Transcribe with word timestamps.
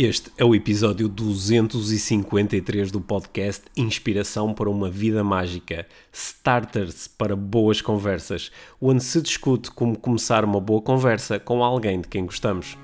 Este 0.00 0.30
é 0.38 0.44
o 0.44 0.54
episódio 0.54 1.08
253 1.08 2.92
do 2.92 3.00
podcast 3.00 3.64
Inspiração 3.76 4.54
para 4.54 4.70
uma 4.70 4.88
Vida 4.88 5.24
Mágica 5.24 5.88
Starters 6.12 7.08
para 7.08 7.34
Boas 7.34 7.80
Conversas, 7.80 8.52
onde 8.80 9.02
se 9.02 9.20
discute 9.20 9.72
como 9.72 9.98
começar 9.98 10.44
uma 10.44 10.60
boa 10.60 10.80
conversa 10.80 11.40
com 11.40 11.64
alguém 11.64 12.00
de 12.00 12.06
quem 12.06 12.24
gostamos. 12.24 12.78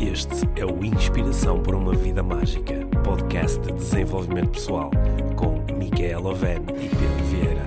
Este 0.00 0.48
é 0.60 0.66
o 0.66 0.84
Inspiração 0.84 1.62
para 1.62 1.76
uma 1.76 1.94
Vida 1.94 2.24
Mágica, 2.24 2.84
podcast 3.04 3.60
de 3.60 3.74
desenvolvimento 3.74 4.50
pessoal, 4.50 4.90
com 5.36 5.64
Micaela 5.78 6.30
Oven 6.30 6.58
e 6.70 6.88
Pedro 6.88 7.24
Vieira. 7.30 7.66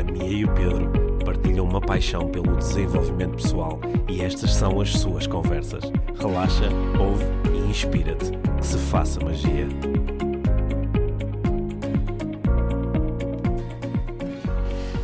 A 0.00 0.02
Mia 0.02 0.24
e 0.24 0.44
o 0.44 0.52
Pedro 0.52 1.03
partilham 1.24 1.64
uma 1.64 1.80
paixão 1.80 2.28
pelo 2.28 2.56
desenvolvimento 2.56 3.36
pessoal 3.42 3.80
e 4.08 4.22
estas 4.22 4.54
são 4.54 4.80
as 4.80 4.90
suas 4.92 5.26
conversas. 5.26 5.84
Relaxa, 6.20 6.68
ouve 6.98 7.24
e 7.54 7.70
inspira-te. 7.70 8.30
Que 8.58 8.66
se 8.66 8.78
faça 8.78 9.20
magia. 9.24 9.66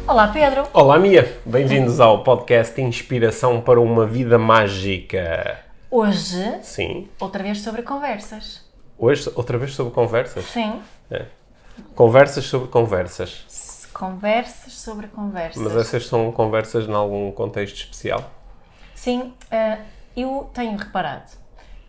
Olá 0.07 0.29
Pedro, 0.29 0.67
Olá, 0.73 0.99
Mia. 0.99 1.39
Bem-vindos 1.47 2.01
ao 2.01 2.25
podcast 2.25 2.81
Inspiração 2.81 3.61
para 3.61 3.81
uma 3.81 4.05
Vida 4.07 4.39
Mágica. 4.39 5.61
hoje 5.91 6.59
Sim. 6.63 7.09
outra 7.21 7.43
vez 7.43 7.61
sobre 7.63 7.83
conversas. 7.83 8.65
Hoje, 8.99 9.31
outra 9.35 9.57
vez 9.57 9.73
sobre 9.75 9.93
conversas. 9.93 10.45
Sim, 10.47 10.81
É. 11.11 11.27
Conversas 11.95 12.45
sobre 12.45 12.69
conversas. 12.69 13.45
Conversas 14.01 14.73
sobre 14.73 15.09
conversas. 15.09 15.63
Mas 15.63 15.77
essas 15.77 16.07
são 16.07 16.33
conversas 16.33 16.89
em 16.89 16.93
algum 16.95 17.31
contexto 17.33 17.77
especial? 17.77 18.31
Sim, 18.95 19.35
eh, 19.51 19.79
eu 20.17 20.51
tenho 20.55 20.77
reparado 20.79 21.31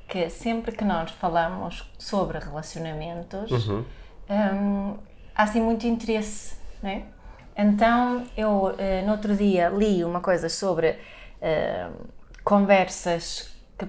que 0.10 0.30
sempre 0.30 0.74
que 0.74 0.84
nós 0.84 1.10
falamos 1.12 1.90
sobre 1.98 2.38
relacionamentos, 2.38 3.50
Uhum. 3.50 3.86
hum, 4.30 4.98
há 5.34 5.44
assim 5.44 5.62
muito 5.62 5.88
interesse, 5.88 6.56
não 6.84 6.90
é? 6.90 7.04
Então, 7.56 8.26
eu 8.36 8.76
eh, 8.78 9.02
no 9.06 9.14
outro 9.14 9.34
dia 9.36 9.70
li 9.70 10.04
uma 10.04 10.20
coisa 10.20 10.50
sobre 10.50 11.00
eh, 11.42 11.88
conversas, 12.44 13.54
que, 13.78 13.88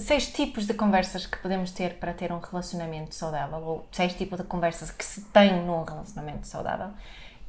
seis 0.00 0.28
tipos 0.28 0.64
de 0.66 0.74
conversas 0.74 1.26
que 1.26 1.38
podemos 1.38 1.72
ter 1.72 1.94
para 1.94 2.12
ter 2.12 2.30
um 2.32 2.38
relacionamento 2.38 3.14
saudável, 3.14 3.58
ou 3.58 3.86
seis 3.90 4.14
tipos 4.14 4.38
de 4.38 4.44
conversas 4.44 4.90
que 4.92 5.04
se 5.04 5.22
tem 5.32 5.64
num 5.66 5.82
relacionamento 5.84 6.46
saudável, 6.46 6.90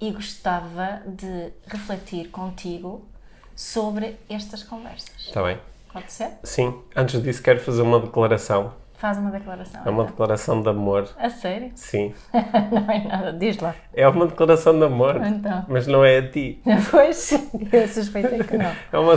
e 0.02 0.12
gostava 0.12 1.02
de 1.06 1.52
refletir 1.68 2.30
contigo 2.30 3.08
sobre 3.56 4.16
estas 4.30 4.64
conversas. 4.64 5.12
Está 5.18 5.44
bem? 5.44 5.58
Pode 5.92 6.12
ser? 6.12 6.32
Sim. 6.44 6.82
Antes 6.96 7.22
disso, 7.22 7.42
quero 7.42 7.60
fazer 7.60 7.82
uma 7.82 8.00
declaração. 8.00 8.74
Faz 9.00 9.18
uma 9.18 9.32
declaração. 9.32 9.82
É 9.86 9.90
uma 9.90 10.04
então. 10.04 10.12
declaração 10.12 10.62
de 10.62 10.70
amor. 10.70 11.10
A 11.18 11.30
sério? 11.30 11.72
Sim. 11.74 12.14
não 12.34 12.92
é 12.92 13.04
nada, 13.08 13.34
diz 13.34 13.58
lá. 13.58 13.74
É 13.94 14.06
uma 14.08 14.28
declaração 14.28 14.78
de 14.78 14.84
amor. 14.86 15.26
Então. 15.26 15.66
Mas 15.70 15.88
não 15.88 16.04
é 16.04 16.18
a 16.18 16.30
ti. 16.30 16.62
Pois, 16.92 17.32
eu 17.72 17.88
suspeitei 17.88 18.40
que 18.44 18.58
não. 18.58 18.72
É 18.92 18.98
uma. 19.00 19.16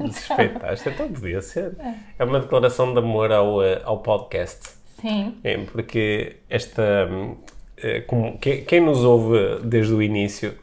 Desrespeitaste, 0.00 0.88
então 0.88 1.12
podia 1.12 1.42
ser. 1.42 1.76
É 2.18 2.24
uma 2.24 2.40
declaração 2.40 2.92
de 2.92 2.98
amor 2.98 3.30
ao, 3.32 3.62
eh, 3.62 3.82
ao 3.84 3.98
podcast. 3.98 4.76
Sim, 5.00 5.38
É, 5.44 5.58
porque 5.58 6.38
esta. 6.48 7.08
Eh, 7.82 8.00
como- 8.00 8.38
quem, 8.38 8.64
quem 8.64 8.80
nos 8.80 9.04
ouve 9.04 9.60
desde 9.64 9.92
o 9.94 10.02
início 10.02 10.54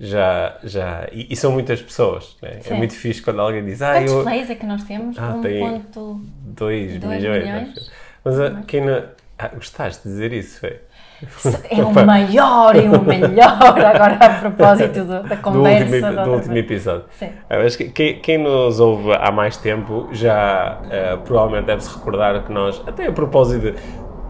já. 0.00 0.56
já 0.64 1.08
e, 1.12 1.26
e 1.30 1.36
são 1.36 1.52
muitas 1.52 1.80
pessoas. 1.82 2.36
né? 2.42 2.58
É 2.68 2.74
muito 2.74 2.94
fixe 2.94 3.22
quando 3.22 3.40
alguém 3.40 3.64
diz. 3.64 3.80
Ah, 3.82 3.94
Quantos 3.94 4.12
eu. 4.12 4.22
plays 4.22 4.50
é 4.50 4.54
que 4.54 4.66
nós 4.66 4.82
temos? 4.84 5.16
Ah, 5.18 5.38
tem- 5.42 5.62
1.2 5.62 6.20
2 6.44 6.98
Dois 6.98 7.22
milhões. 7.22 7.44
milhões? 7.44 7.90
Mas 8.24 8.40
ah, 8.40 8.62
quem 8.66 8.80
não. 8.84 9.02
Ah, 9.38 9.48
gostaste 9.48 10.02
de 10.04 10.08
dizer 10.10 10.32
isso, 10.32 10.60
foi? 10.60 10.78
É 11.70 11.82
o 11.82 11.92
maior 12.06 12.74
e 12.76 12.88
o 12.88 13.00
melhor 13.02 13.58
agora 13.62 14.14
a 14.20 14.40
propósito 14.40 15.04
do- 15.04 15.22
da 15.22 15.34
do 15.34 15.42
conversa. 15.42 15.84
último, 15.94 16.14
da 16.16 16.24
do 16.24 16.32
último 16.32 16.56
episódio. 16.56 17.04
Sim. 17.18 17.30
Que 17.78 17.88
quem, 17.90 18.18
quem 18.20 18.38
nos 18.38 18.78
ouve 18.80 19.12
há 19.12 19.30
mais 19.32 19.56
tempo 19.56 20.08
já 20.12 20.80
eh, 20.90 21.16
provavelmente 21.24 21.66
deve-se 21.66 21.94
recordar 21.96 22.44
que 22.44 22.52
nós, 22.52 22.82
até 22.86 23.06
a 23.06 23.12
propósito 23.12 23.72
de, 23.72 23.74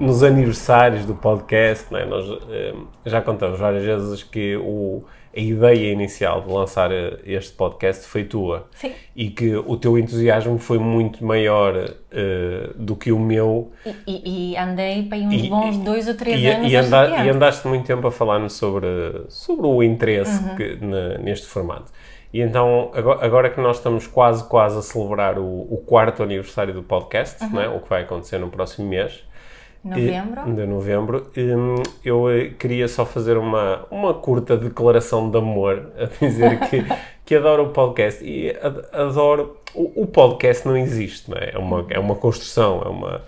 nos 0.00 0.22
aniversários 0.22 1.05
do 1.06 1.15
podcast, 1.15 1.93
né, 1.93 2.05
nós 2.05 2.27
eh, 2.50 2.75
já 3.06 3.22
contamos 3.22 3.59
várias 3.59 3.84
vezes 3.84 4.22
que 4.25 4.56
o, 4.56 5.05
a 5.34 5.38
ideia 5.41 5.93
inicial 5.93 6.43
de 6.43 6.53
lançar 6.53 6.91
eh, 6.91 7.19
este 7.25 7.53
podcast 7.55 8.05
foi 8.06 8.25
tua. 8.25 8.66
Sim. 8.72 8.93
E 9.15 9.31
que 9.31 9.55
o 9.55 9.77
teu 9.77 9.97
entusiasmo 9.97 10.59
foi 10.59 10.78
muito 10.78 11.25
maior 11.25 11.77
eh, 12.10 12.71
do 12.75 12.97
que 12.97 13.12
o 13.12 13.19
meu 13.21 13.71
E, 13.87 13.94
e- 14.06 14.53
e 14.53 14.56
andei 14.56 15.05
para 15.05 15.19
uns 15.19 15.32
E- 15.44 15.49
bons 15.49 15.77
dois 15.78 16.09
ou 16.09 16.15
três 16.15 16.44
anos 16.44 16.71
e, 16.72 16.76
anda- 16.76 17.25
e 17.25 17.31
andaste 17.31 17.66
muito 17.69 17.87
tempo 17.87 18.06
a 18.06 18.11
falar-nos 18.11 18.55
sobre, 18.55 18.87
sobre 19.28 19.66
o 19.66 19.81
interesse 19.82 20.43
Uhum. 20.44 20.56
que- 20.56 20.76
na- 20.84 21.19
neste 21.19 21.47
formato. 21.47 21.93
E 22.32 22.41
então, 22.41 22.91
agora, 23.21 23.49
que 23.49 23.61
nós 23.61 23.76
estamos 23.76 24.09
quase, 24.09 24.43
quase 24.49 24.76
a 24.76 24.82
celebrar 24.82 25.38
o, 25.38 25.44
o 25.72 25.76
quarto 25.87 26.21
aniversário 26.21 26.75
do 26.75 26.82
podcast, 26.82 27.44
Uhum. 27.44 27.50
não 27.53 27.61
é? 27.62 27.69
o 27.69 27.78
que 27.78 27.88
vai 27.88 28.03
acontecer 28.03 28.38
no 28.38 28.49
próximo 28.50 28.88
mês, 28.88 29.22
Novembro. 29.84 30.43
e- 30.49 30.53
de 30.53 30.67
novembro, 30.67 31.27
hum, 31.37 31.83
eu 32.05 32.31
eh, 32.31 32.50
queria 32.59 32.89
só 32.89 33.05
fazer 33.05 33.37
uma, 33.37 33.84
uma 33.91 34.15
curta 34.15 34.56
declaração 34.56 35.31
de 35.31 35.37
amor 35.39 35.91
a 35.99 36.06
dizer 36.25 36.59
que, 36.69 36.84
que 37.25 37.34
adoro 37.34 37.65
o 37.65 37.69
podcast. 37.71 38.25
E 38.25 38.50
ad- 38.62 38.84
adoro. 38.93 39.59
O, 39.75 40.03
o 40.03 40.06
podcast 40.06 40.67
não 40.67 40.77
existe, 40.77 41.31
não 41.31 41.37
é? 41.37 41.50
É 41.55 41.59
uma, 41.59 41.84
é 41.91 41.99
uma 41.99 42.15
construção, 42.15 42.81
é 42.84 42.89
uma, 42.89 43.23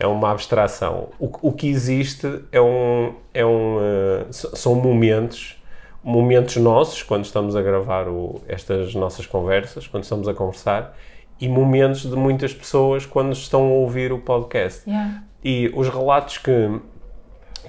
é 0.00 0.06
uma 0.06 0.30
abstração. 0.30 1.10
O, 1.20 1.30
o 1.48 1.52
que 1.52 1.68
existe 1.68 2.40
é 2.50 2.60
um. 2.60 3.14
É 3.34 3.44
um 3.46 3.78
eh, 3.80 4.26
são 4.30 4.74
momentos. 4.74 5.58
Momentos 6.04 6.56
nossos, 6.56 7.00
quando 7.04 7.24
estamos 7.24 7.54
a 7.54 7.62
gravar 7.62 8.08
o- 8.08 8.40
estas 8.48 8.92
nossas 8.94 9.24
conversas, 9.26 9.86
quando 9.86 10.02
estamos 10.02 10.26
a 10.26 10.34
conversar, 10.34 10.96
e 11.40 11.46
momentos 11.48 12.02
de 12.02 12.16
muitas 12.16 12.52
pessoas 12.52 13.06
quando 13.06 13.32
estão 13.32 13.60
a 13.62 13.70
ouvir 13.70 14.12
o 14.12 14.18
podcast. 14.18 14.88
Yeah. 14.88 15.22
E 15.44 15.70
os 15.74 15.88
relatos 15.88 16.38
que, 16.38 16.80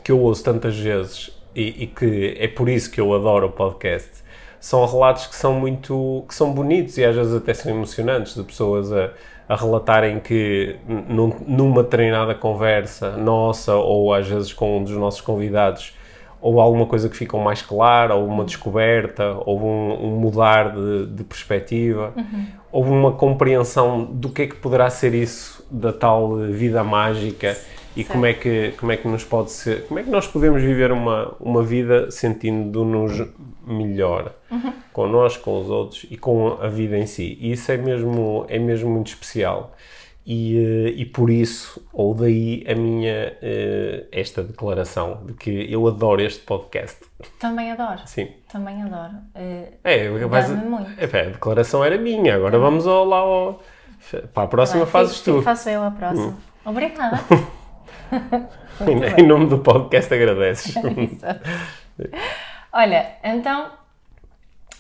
que 0.04 0.12
eu 0.12 0.20
ouço 0.20 0.44
tantas 0.44 0.78
vezes 0.78 1.32
e, 1.56 1.84
e 1.84 1.88
que 1.88 2.36
é 2.40 2.48
por 2.48 2.70
isso 2.70 2.92
que 2.92 3.02
eu 3.02 3.14
adoro 3.14 3.48
o 3.48 3.52
podcast 3.52 4.24
são 4.60 4.86
relatos 4.86 5.28
que 5.28 5.36
são 5.36 5.54
muito 5.54 6.24
que 6.28 6.34
são 6.34 6.54
bonitos 6.54 6.98
e 6.98 7.04
às 7.04 7.16
vezes 7.16 7.34
até 7.36 7.54
são 7.54 7.72
emocionantes 7.72 8.34
de 8.34 8.44
pessoas 8.44 8.94
a, 8.94 9.10
a 9.50 9.56
relatarem 9.56 10.20
que 10.20 10.78
num- 10.88 11.36
numa 11.46 11.84
determinada 11.84 12.34
conversa 12.34 13.18
nossa 13.18 13.76
ou 13.76 14.14
às 14.14 14.26
vezes 14.28 14.54
com 14.54 14.78
um 14.78 14.84
dos 14.84 14.94
nossos 14.94 15.20
convidados 15.22 15.94
ou 16.40 16.60
alguma 16.60 16.86
coisa 16.86 17.08
que 17.08 17.16
ficou 17.16 17.40
mais 17.40 17.62
clara, 17.62 18.16
ou 18.16 18.28
uma 18.28 18.44
descoberta, 18.44 19.34
ou 19.46 19.62
um, 19.62 20.08
um 20.08 20.10
mudar 20.18 20.74
de, 20.76 21.06
de 21.08 21.24
perspectiva, 21.24 22.14
houve 22.70 22.90
uma 22.90 23.14
compreensão 23.14 24.04
do 24.04 24.28
que 24.28 24.42
é 24.42 24.48
que 24.48 24.56
poderá 24.56 24.90
ser 24.90 25.14
isso 25.14 25.63
da 25.74 25.92
tal 25.92 26.36
vida 26.38 26.84
mágica 26.84 27.58
e 27.96 28.04
como 28.04 28.26
é 28.26 28.34
que 28.34 28.74
como 28.80 28.92
é 28.92 28.98
que 28.98 29.08
nos 29.08 29.24
pode 29.24 29.52
ser, 29.52 29.86
como 29.88 30.00
é 30.00 30.04
que 30.04 30.10
nós 30.10 30.28
podemos 30.28 30.62
viver 30.62 30.92
uma 30.92 31.36
uma 31.40 31.64
vida 31.64 32.10
sentindo-nos 32.12 33.24
melhor 33.66 34.32
connosco, 34.92 35.44
com 35.44 35.62
os 35.62 35.70
outros 35.70 36.06
e 36.10 36.18
com 36.18 36.58
a 36.62 36.68
vida 36.68 36.98
em 36.98 37.06
si. 37.08 37.38
E 37.42 37.52
isso 37.54 37.72
é 37.72 37.78
mesmo 37.78 38.46
é 38.50 38.60
mesmo 38.60 38.90
muito 38.90 39.08
especial. 39.08 39.76
E, 40.26 40.58
eh, 40.58 40.94
e 41.02 41.06
por 41.06 41.30
isso, 41.30 41.86
ou 41.92 42.14
daí 42.16 42.64
a 42.66 42.74
minha, 42.74 43.34
eh, 43.42 44.06
esta 44.10 44.42
declaração 44.42 45.20
de 45.26 45.34
que 45.34 45.70
eu 45.70 45.86
adoro 45.86 46.22
este 46.22 46.40
podcast. 46.46 46.98
Também 47.38 47.72
adoro. 47.72 48.00
Sim. 48.06 48.30
Também 48.50 48.82
adoro. 48.84 49.16
Eh, 49.36 49.74
É, 49.84 50.10
mas, 50.30 50.50
Dá-me 50.50 50.66
muito. 50.66 50.92
é, 50.98 51.20
a 51.20 51.30
declaração 51.30 51.84
era 51.84 51.98
minha, 51.98 52.36
agora 52.36 52.58
vamos 52.58 52.88
ao, 52.88 53.04
lá 53.04 53.18
ao, 53.18 53.62
para 54.34 54.44
a 54.44 54.48
próxima 54.48 54.86
vai, 54.86 54.92
fazes 54.92 55.18
fico- 55.20 55.38
tu. 55.38 55.42
Faço 55.44 55.70
eu 55.70 55.84
a 55.84 55.92
próxima. 55.92 56.38
Obrigada. 56.66 57.20
Em, 58.82 59.22
em 59.22 59.28
nome 59.28 59.48
do 59.48 59.60
podcast 59.60 60.12
agradeces. 60.14 60.76
Olha, 62.72 63.12
então, 63.24 63.72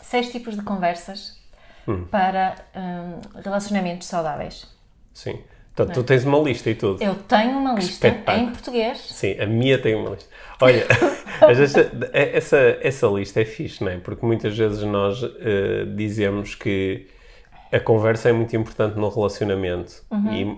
seis 0.01 0.31
tipos 0.31 0.55
de 0.55 0.61
conversas 0.63 1.41
Hum. 1.87 2.05
para 2.09 2.55
hum, 2.75 3.19
relacionamentos 3.43 4.07
saudáveis. 4.07 4.65
Sim. 5.13 5.39
Portanto, 5.75 5.95
tu 5.95 6.03
tens 6.03 6.23
uma 6.23 6.39
lista 6.39 6.69
e 6.69 6.75
tudo. 6.75 7.03
Eu 7.03 7.13
tenho 7.15 7.57
uma 7.57 7.73
lista 7.73 8.07
em 8.07 8.51
português. 8.51 8.99
Sim, 9.09 9.37
a 9.39 9.45
minha 9.45 9.77
tem 9.81 9.93
uma 9.95 10.11
lista. 10.11 10.29
Olha, 10.61 10.85
essa, 11.41 11.91
essa, 12.13 12.57
essa 12.81 13.07
lista 13.07 13.41
é 13.41 13.45
fixe, 13.45 13.83
não 13.83 13.91
é? 13.91 13.97
Porque 13.97 14.25
muitas 14.25 14.55
vezes 14.57 14.81
nós 14.83 15.21
eh, 15.23 15.85
dizemos 15.95 16.55
que 16.55 17.07
a 17.73 17.79
conversa 17.79 18.29
é 18.29 18.33
muito 18.33 18.55
importante 18.55 18.97
no 18.97 19.09
relacionamento. 19.09 20.03
E, 20.29 20.57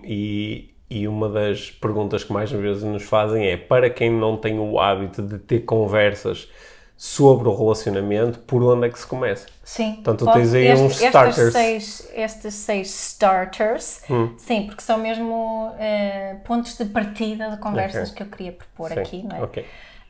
e, 0.89 0.99
e 1.01 1.07
uma 1.07 1.29
das 1.29 1.71
perguntas 1.71 2.23
que 2.23 2.31
mais 2.33 2.51
vezes 2.51 2.83
nos 2.83 3.03
fazem 3.03 3.45
é 3.47 3.57
para 3.57 3.89
quem 3.89 4.11
não 4.11 4.37
tem 4.37 4.59
o 4.59 4.79
hábito 4.79 5.21
de 5.21 5.37
ter 5.39 5.61
conversas 5.61 6.49
sobre 6.97 7.49
o 7.49 7.53
relacionamento, 7.55 8.39
por 8.39 8.63
onde 8.63 8.87
é 8.87 8.89
que 8.89 8.97
se 8.97 9.05
começa. 9.05 9.47
Sim. 9.63 9.97
Então 9.99 10.15
tu 10.15 10.25
tens 10.31 10.53
aí 10.53 10.67
este- 10.67 10.85
uns 10.85 11.01
starters. 11.01 11.37
Estes 11.37 11.53
seis, 11.53 12.11
estes 12.15 12.53
seis 12.53 12.87
starters, 13.11 14.01
Hum. 14.09 14.33
sim, 14.37 14.65
porque 14.65 14.81
são 14.81 14.97
mesmo 14.97 15.73
eh, 15.77 16.37
pontos 16.45 16.77
de 16.77 16.85
partida 16.85 17.49
de 17.49 17.57
conversas 17.57 18.11
Ok. 18.11 18.15
que 18.15 18.23
eu 18.23 18.27
queria 18.37 18.51
propor 18.53 18.91
Sim, 18.91 18.99
aqui, 18.99 19.23
não 19.23 19.35
é? 19.35 19.41
ok. 19.43 19.65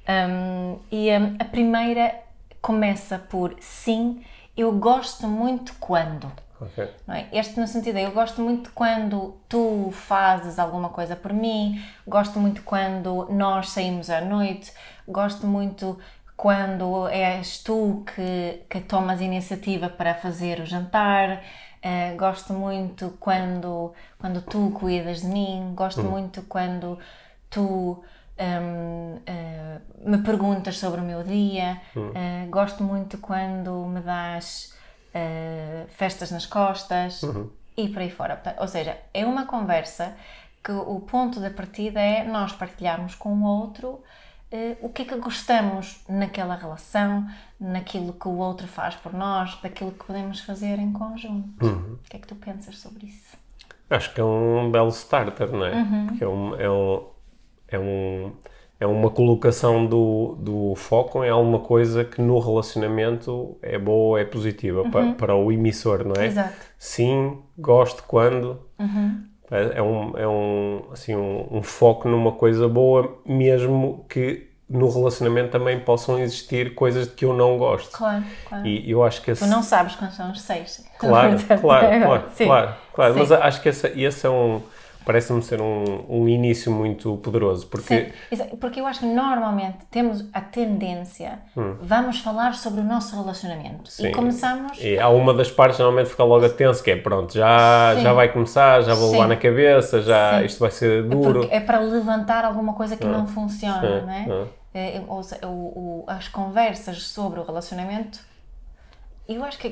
Um, 0.08 0.78
e 0.92 1.10
um, 1.12 1.36
a 1.40 1.46
primeira 1.46 2.14
começa 2.62 3.18
por 3.18 3.56
sim, 3.60 4.22
eu 4.56 4.72
gosto 4.74 5.28
muito 5.28 5.74
quando. 5.80 6.32
Ok. 6.66 6.90
não 7.08 7.16
é? 7.16 7.28
Este 7.32 7.60
no 7.60 7.68
sentido, 7.68 7.98
eu 7.98 8.12
gosto 8.12 8.42
muito 8.42 8.72
quando 8.74 9.38
tu 9.48 9.90
fazes 9.92 10.60
alguma 10.60 10.90
coisa 10.90 11.16
por 11.16 11.34
mim, 11.34 11.82
gosto 12.08 12.40
muito 12.40 12.62
quando 12.64 13.28
nós 13.32 13.70
saímos 13.70 14.10
à 14.10 14.22
noite, 14.22 14.74
gosto 15.08 15.48
muito 15.48 15.98
quando 16.36 17.08
és 17.08 17.60
tu 17.64 18.04
que, 18.14 18.66
que 18.70 18.82
tomas 18.82 19.22
iniciativa 19.22 19.90
para 19.90 20.14
fazer 20.14 20.60
o 20.60 20.66
jantar, 20.66 21.42
eh, 21.82 22.14
gosto 22.18 22.54
muito 22.54 23.16
quando, 23.20 23.94
quando 24.18 24.42
tu 24.42 24.72
cuidas 24.72 25.22
de 25.22 25.28
mim, 25.28 25.74
gosto 25.76 26.04
muito 26.04 26.42
quando 26.44 27.00
tu 27.50 28.04
hum, 28.38 29.22
eh, 29.26 29.80
me 30.00 30.18
perguntas 30.18 30.78
sobre 30.78 31.00
o 31.00 31.04
meu 31.04 31.24
dia, 31.24 31.80
eh, 32.16 32.48
gosto 32.50 32.84
muito 32.84 33.18
quando 33.20 33.86
me 33.86 34.02
das 34.02 34.74
eh, 35.16 35.86
festas 35.92 36.30
nas 36.30 36.46
costas 36.46 37.22
e 37.78 37.88
por 37.88 38.02
aí 38.02 38.12
fora. 38.12 38.42
Ou 38.60 38.68
seja, 38.68 38.98
é 39.14 39.26
uma 39.26 39.46
conversa 39.46 40.14
que 40.62 40.72
o 40.72 41.00
ponto 41.00 41.40
da 41.40 41.50
partida 41.50 42.02
é 42.02 42.24
nós 42.24 42.52
partilharmos 42.52 43.16
com 43.16 43.30
o 43.30 43.44
outro 43.46 44.04
eh, 44.52 44.78
o 44.82 44.90
que 44.90 45.04
é 45.04 45.06
que 45.06 45.16
gostamos 45.16 46.04
naquela 46.08 46.56
relação, 46.56 47.28
naquilo 47.60 48.14
que 48.14 48.28
o 48.28 48.38
outro 48.38 48.68
faz 48.68 48.96
por 48.96 49.14
nós, 49.14 49.56
daquilo 49.62 49.92
que 49.92 50.06
podemos 50.06 50.42
fazer 50.42 50.80
em 50.80 50.92
conjunto. 50.92 51.66
O 51.66 52.10
que 52.10 52.18
é 52.18 52.20
que 52.20 52.28
tu 52.28 52.36
pensas 52.36 52.78
sobre 52.78 53.08
isso? 53.08 53.38
Acho 53.90 54.14
que 54.14 54.20
é 54.20 54.24
um 54.24 54.72
belo 54.72 54.90
starter, 54.90 55.52
não 55.52 55.66
é? 55.66 55.76
Uhum. 55.76 56.08
Porque 56.08 56.24
é, 56.24 56.28
um, 56.28 56.56
é, 56.56 56.70
um, 56.70 57.08
é, 57.68 57.80
um, 57.80 58.34
é 58.80 58.86
uma 58.86 59.10
colocação 59.10 59.86
do, 59.86 60.36
do 60.40 60.76
foco 60.76 61.24
em 61.24 61.30
alguma 61.30 61.60
coisa 61.60 62.04
que 62.04 62.22
no 62.22 62.38
relacionamento 62.40 63.58
é 63.62 63.78
boa, 63.78 64.20
é 64.20 64.26
positiva 64.26 64.84
pa- 64.90 65.14
para, 65.18 65.36
o 65.36 65.52
emissor, 65.52 66.04
não 66.06 66.16
é? 66.16 66.20
Uhum. 66.20 66.26
Exato. 66.26 66.54
Sim, 66.78 67.38
gosto 67.58 68.04
quando. 68.08 68.60
Uhum. 68.80 69.24
É, 69.52 69.78
é 69.78 69.82
um, 69.82 70.18
é 70.18 70.28
um, 70.28 70.84
assim, 70.92 71.16
um, 71.16 71.48
um 71.58 71.62
foco 71.64 72.10
numa 72.10 72.32
coisa 72.32 72.68
boa, 72.68 73.18
mesmo 73.26 74.06
que 74.10 74.50
no 74.68 74.90
relacionamento 74.90 75.52
também 75.52 75.80
possam 75.80 76.18
existir 76.20 76.74
coisas 76.74 77.08
de 77.08 77.14
que 77.14 77.24
eu 77.24 77.34
não 77.34 77.56
gosto. 77.58 77.92
Claro, 77.96 78.24
claro. 78.50 78.66
E 78.66 78.90
eu 78.90 79.04
acho 79.04 79.22
que 79.22 79.30
esse... 79.30 79.44
Tu 79.46 79.50
não 79.50 79.62
sabes 79.62 79.96
quais 79.96 80.16
são 80.16 80.32
os 80.32 80.42
seis. 80.42 80.84
Claro, 80.98 81.36
Portanto, 81.38 81.62
claro, 81.62 81.86
é- 81.86 82.00
claro, 82.04 82.24
claro, 82.36 82.74
claro. 82.94 83.16
Mas 83.16 83.32
acho 83.32 83.62
que 83.62 83.70
esse, 83.70 83.88
esse 84.02 84.26
é 84.26 84.30
um. 84.30 84.62
Parece-me 85.06 85.42
ser 85.44 85.62
um, 85.62 86.04
um 86.10 86.28
início 86.28 86.72
muito 86.72 87.16
poderoso, 87.18 87.68
porque. 87.68 88.12
Sim, 88.34 88.46
porque 88.60 88.80
eu 88.80 88.88
acho 88.88 89.02
que 89.02 89.06
normalmente 89.06 89.78
temos 89.92 90.26
a 90.34 90.42
tendência, 90.42 91.40
vamos 91.82 92.20
falar 92.20 92.56
sobre 92.56 92.82
o 92.82 92.84
nosso 92.84 93.16
relacionamento 93.16 93.56
Hum. 93.66 93.86
Sim. 93.86 94.08
e 94.08 94.12
começamos. 94.12 94.78
E 94.82 94.98
há 95.00 95.10
uma 95.10 95.34
das 95.34 95.52
partes 95.52 95.80
normalmente 95.80 96.10
fica 96.10 96.24
logo 96.24 96.48
tenso, 96.50 96.84
que 96.84 96.92
é 96.92 96.96
pronto, 96.96 97.34
já, 97.34 97.94
Sim. 97.96 98.02
já 98.02 98.14
vai 98.14 98.32
começar, 98.32 98.82
já 98.82 98.94
vou 98.96 99.12
levar 99.12 99.28
na 99.28 99.36
cabeça, 99.38 100.02
já 100.02 100.44
isto 100.44 100.60
vai 100.60 100.72
ser 100.72 101.04
duro. 101.04 101.42
Porque 101.42 101.56
é 101.56 101.60
para 101.60 101.80
levantar 101.80 102.44
alguma 102.46 102.74
coisa 102.74 102.98
que 102.98 103.06
não 103.06 103.28
funciona, 103.28 104.02
não 104.02 104.10
é? 104.12 104.26
ah. 104.30 104.46
É, 104.78 105.02
ou 105.08 105.24
se- 105.24 105.40
o- 105.46 105.48
o- 105.48 106.04
as 106.08 106.28
conversas 106.28 107.04
sobre 107.04 107.40
o 107.40 107.44
relacionamento, 107.44 108.20
eu 109.28 109.44
acho 109.44 109.58
que 109.58 109.72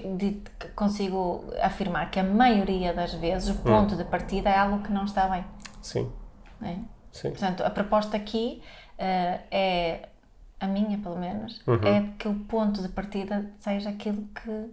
consigo 0.76 1.46
afirmar 1.62 2.10
que 2.12 2.20
a 2.20 2.24
maioria 2.24 2.94
das 2.94 3.14
vezes 3.14 3.50
o 3.50 3.56
ponto 3.62 3.96
de 3.96 4.04
partida 4.04 4.50
é 4.50 4.58
algo 4.58 4.84
que 4.84 4.92
não 4.92 5.06
está 5.06 5.28
bem. 5.28 5.44
Sim, 5.82 6.12
é? 6.62 6.76
sim. 7.12 7.30
Portanto, 7.30 7.62
a 7.64 7.70
proposta 7.70 8.18
aqui 8.18 8.62
eh, 8.98 9.40
é, 9.52 10.10
a 10.60 10.68
minha 10.68 10.98
pelo 10.98 11.18
menos, 11.20 11.62
Uhum. 11.68 11.76
é 11.88 12.10
que 12.18 12.28
o 12.28 12.36
ponto 12.46 12.82
de 12.82 12.88
partida 12.90 13.52
seja 13.60 13.90
aquilo 13.90 14.24
que, 14.34 14.70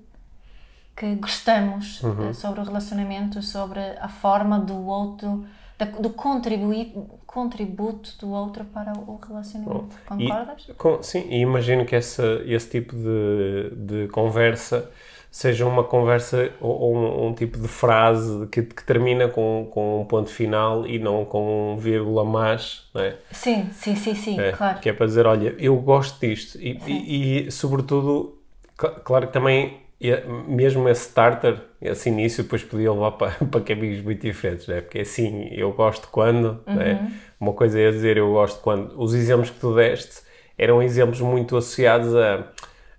que 0.97 1.15
gostamos 1.17 2.03
Uhum. 2.03 2.31
eh, 2.31 2.33
sobre 2.33 2.61
o 2.61 2.65
relacionamento, 2.65 3.43
sobre 3.43 3.81
a 3.99 4.09
forma 4.09 4.59
do 4.59 4.87
outro, 4.87 5.45
da- 5.81 5.99
do 5.99 6.11
contribuir, 6.11 6.93
contributo 7.27 8.17
do 8.21 8.31
outro 8.31 8.65
para 8.67 8.93
o 8.93 9.17
relacionamento. 9.27 9.95
E- 10.19 10.29
Concordas? 10.29 10.67
com- 10.77 11.03
sim, 11.03 11.27
e 11.31 11.41
imagino 11.41 11.85
que 11.85 11.97
essa, 11.97 12.43
esse 12.47 12.69
tipo 12.71 12.95
de, 12.95 13.71
de 13.75 14.09
conversa 14.09 14.91
seja 15.31 15.65
uma 15.65 15.85
conversa 15.85 16.51
ou, 16.61 16.97
um, 16.97 17.29
um 17.29 17.35
tipo 17.35 17.57
de 17.59 17.69
frase 17.69 18.47
que, 18.49 18.63
que 18.63 18.83
termina 18.85 19.29
com, 19.29 19.69
com 19.73 20.01
um 20.01 20.05
ponto 20.05 20.29
final 20.29 20.85
e 20.87 20.99
não 20.99 21.25
com 21.25 21.75
um 21.75 21.77
vírgula 21.77 22.25
mais, 22.25 22.89
não 22.93 23.01
é? 23.03 23.17
Sim, 23.31 23.71
sim, 23.73 23.95
sim, 23.95 24.15
sim, 24.17 24.41
É, 24.41 24.51
claro. 24.53 24.81
Que 24.81 24.89
é 24.89 24.93
para 24.93 25.07
dizer, 25.07 25.27
olha, 25.27 25.55
eu 25.59 25.77
gosto 25.77 26.19
disto. 26.21 26.59
E, 26.61 26.77
e- 26.87 27.47
e, 27.47 27.51
sobretudo, 27.53 28.37
cl- 28.79 28.95
claro 29.05 29.29
que 29.29 29.33
também, 29.33 29.79
e- 30.01 30.21
mesmo 30.49 30.89
esse 30.89 31.03
starter, 31.09 31.61
esse 31.81 32.09
início, 32.09 32.43
depois 32.45 32.63
podia 32.65 32.93
levar 32.93 33.13
para, 33.13 33.33
para 33.51 33.61
caminhos 33.61 34.03
muito 34.03 34.23
diferentes, 34.23 34.67
né? 34.67 34.81
Porque 34.81 35.01
assim, 35.01 35.49
eu 35.53 35.73
gosto 35.73 36.09
quando, 36.11 36.65
né? 36.73 37.01
Uma 37.39 37.53
coisa 37.53 37.79
é 37.81 37.91
dizer 37.91 38.17
eu 38.17 38.33
gosto 38.33 38.61
quando. 38.61 38.95
Os 39.01 39.15
exemplos 39.15 39.51
que 39.51 39.59
tu 39.61 39.75
deste 39.75 40.23
eram 40.59 40.83
exemplos 40.83 41.21
muito 41.21 41.57
associados 41.57 42.15
a, 42.15 42.45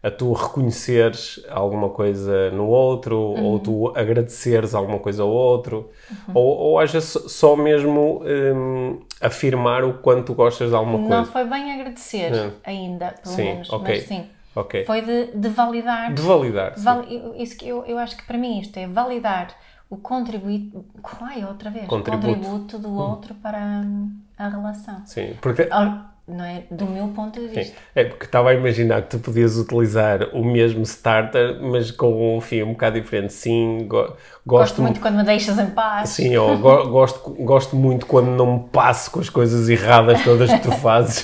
a 0.03 0.09
tu 0.09 0.33
reconheceres 0.33 1.39
alguma 1.49 1.89
coisa 1.89 2.49
no 2.51 2.67
outro, 2.67 3.17
ou 3.17 3.59
tu 3.59 3.93
agradeceres 3.95 4.73
alguma 4.73 4.97
coisa 4.99 5.21
ao 5.23 5.29
outro, 5.29 5.91
ou, 6.33 6.57
ou 6.57 6.79
às 6.79 6.91
vezes 6.91 7.09
só 7.27 7.55
mesmo 7.55 8.23
hum, 8.55 8.99
afirmar 9.19 9.83
o 9.83 9.95
quanto 9.99 10.27
tu 10.27 10.33
gostas 10.33 10.69
de 10.69 10.75
alguma 10.75 10.97
Não 10.99 11.07
coisa. 11.07 11.31
foi 11.31 11.45
bem 11.45 11.71
agradecer 11.73 12.31
Não. 12.31 12.51
ainda, 12.63 13.11
pelo 13.21 13.35
Sim, 13.35 13.43
menos, 13.43 13.69
ok. 13.69 13.95
mas 13.95 14.03
sim. 14.03 14.25
Ok. 14.55 14.85
Foi 14.85 15.01
de, 15.01 15.27
de 15.35 15.49
validar 15.49 16.13
De 16.13 16.21
validar. 16.21 16.77
sim. 16.77 16.83
Vali- 16.83 17.15
eu- 17.15 17.35
isso 17.35 17.57
que 17.57 17.67
eu, 17.67 17.85
eu 17.85 17.97
acho 17.97 18.17
que 18.17 18.23
para 18.25 18.37
mim 18.37 18.59
isto 18.59 18.77
é 18.77 18.87
validar 18.87 19.47
o 19.89 19.97
contributo, 19.97 20.85
ai, 21.21 21.43
outra 21.43 21.69
vez, 21.69 21.85
Contributo. 21.87 22.27
o 22.27 22.33
contributo 22.35 22.79
do 22.79 22.93
outro 22.93 23.33
para 23.35 23.59
hum, 23.59 24.11
a 24.37 24.47
relação. 24.47 25.01
Sim, 25.05 25.33
porque 25.41 25.67
Ao- 25.69 26.09
Não 26.27 26.45
é? 26.45 26.63
Do 26.71 26.85
meu 26.85 27.09
ponto 27.09 27.39
de 27.41 27.49
Sim. 27.49 27.55
vista. 27.55 27.75
É 27.93 28.05
porque 28.05 28.23
estava 28.25 28.51
a 28.51 28.53
imaginar 28.53 29.01
que 29.01 29.09
tu 29.09 29.19
podias 29.19 29.57
utilizar 29.57 30.29
o 30.33 30.45
mesmo 30.45 30.83
starter, 30.83 31.59
mas 31.61 31.91
com 31.91 32.37
um 32.37 32.39
fim 32.39 32.61
um 32.63 32.71
bocado 32.71 33.01
diferente. 33.01 33.33
Sim, 33.33 33.85
go- 33.87 34.03
gosto, 34.03 34.17
Gosto 34.45 34.81
muito 34.81 34.99
quando 35.01 35.15
me 35.17 35.23
deixas 35.23 35.57
em 35.59 35.65
paz. 35.71 36.09
Sim, 36.09 36.37
ou 36.37 36.57
go- 36.57 36.87
gosto, 36.89 37.31
gosto 37.43 37.75
muito 37.75 38.05
quando 38.05 38.27
não 38.29 38.59
me 38.59 38.69
passo 38.69 39.11
com 39.11 39.19
as 39.19 39.29
coisas 39.29 39.67
erradas 39.67 40.23
todas 40.23 40.49
que 40.53 40.59
tu 40.61 40.71
fazes. 40.77 41.15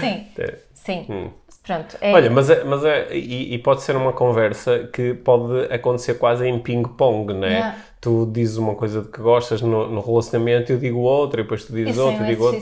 Sim, 0.00 0.26
É. 0.38 0.58
sim. 0.74 1.30
Pronto, 1.70 1.96
é, 2.00 2.12
Olha, 2.12 2.28
mas, 2.30 2.50
é, 2.50 2.64
mas 2.64 2.84
é, 2.84 3.14
e, 3.16 3.54
e 3.54 3.58
pode 3.58 3.82
ser 3.82 3.94
uma 3.94 4.12
conversa 4.12 4.88
que 4.92 5.14
pode 5.14 5.72
acontecer 5.72 6.14
quase 6.14 6.44
em 6.48 6.58
ping-pong, 6.58 7.32
não 7.32 7.44
é? 7.46 7.50
Yeah. 7.50 7.76
Tu 8.00 8.28
dizes 8.32 8.56
uma 8.56 8.74
coisa 8.74 9.02
de 9.02 9.08
que 9.08 9.20
gostas 9.20 9.62
no, 9.62 9.86
no 9.88 10.00
relacionamento, 10.00 10.72
eu 10.72 10.78
digo 10.78 10.98
outra, 10.98 11.40
e 11.40 11.44
depois 11.44 11.64
tu 11.64 11.72
dizes 11.72 11.92
isso 11.92 12.00
é 12.00 12.04
outra, 12.04 12.22
eu 12.24 12.26
digo 12.28 12.44
outra. 12.44 12.60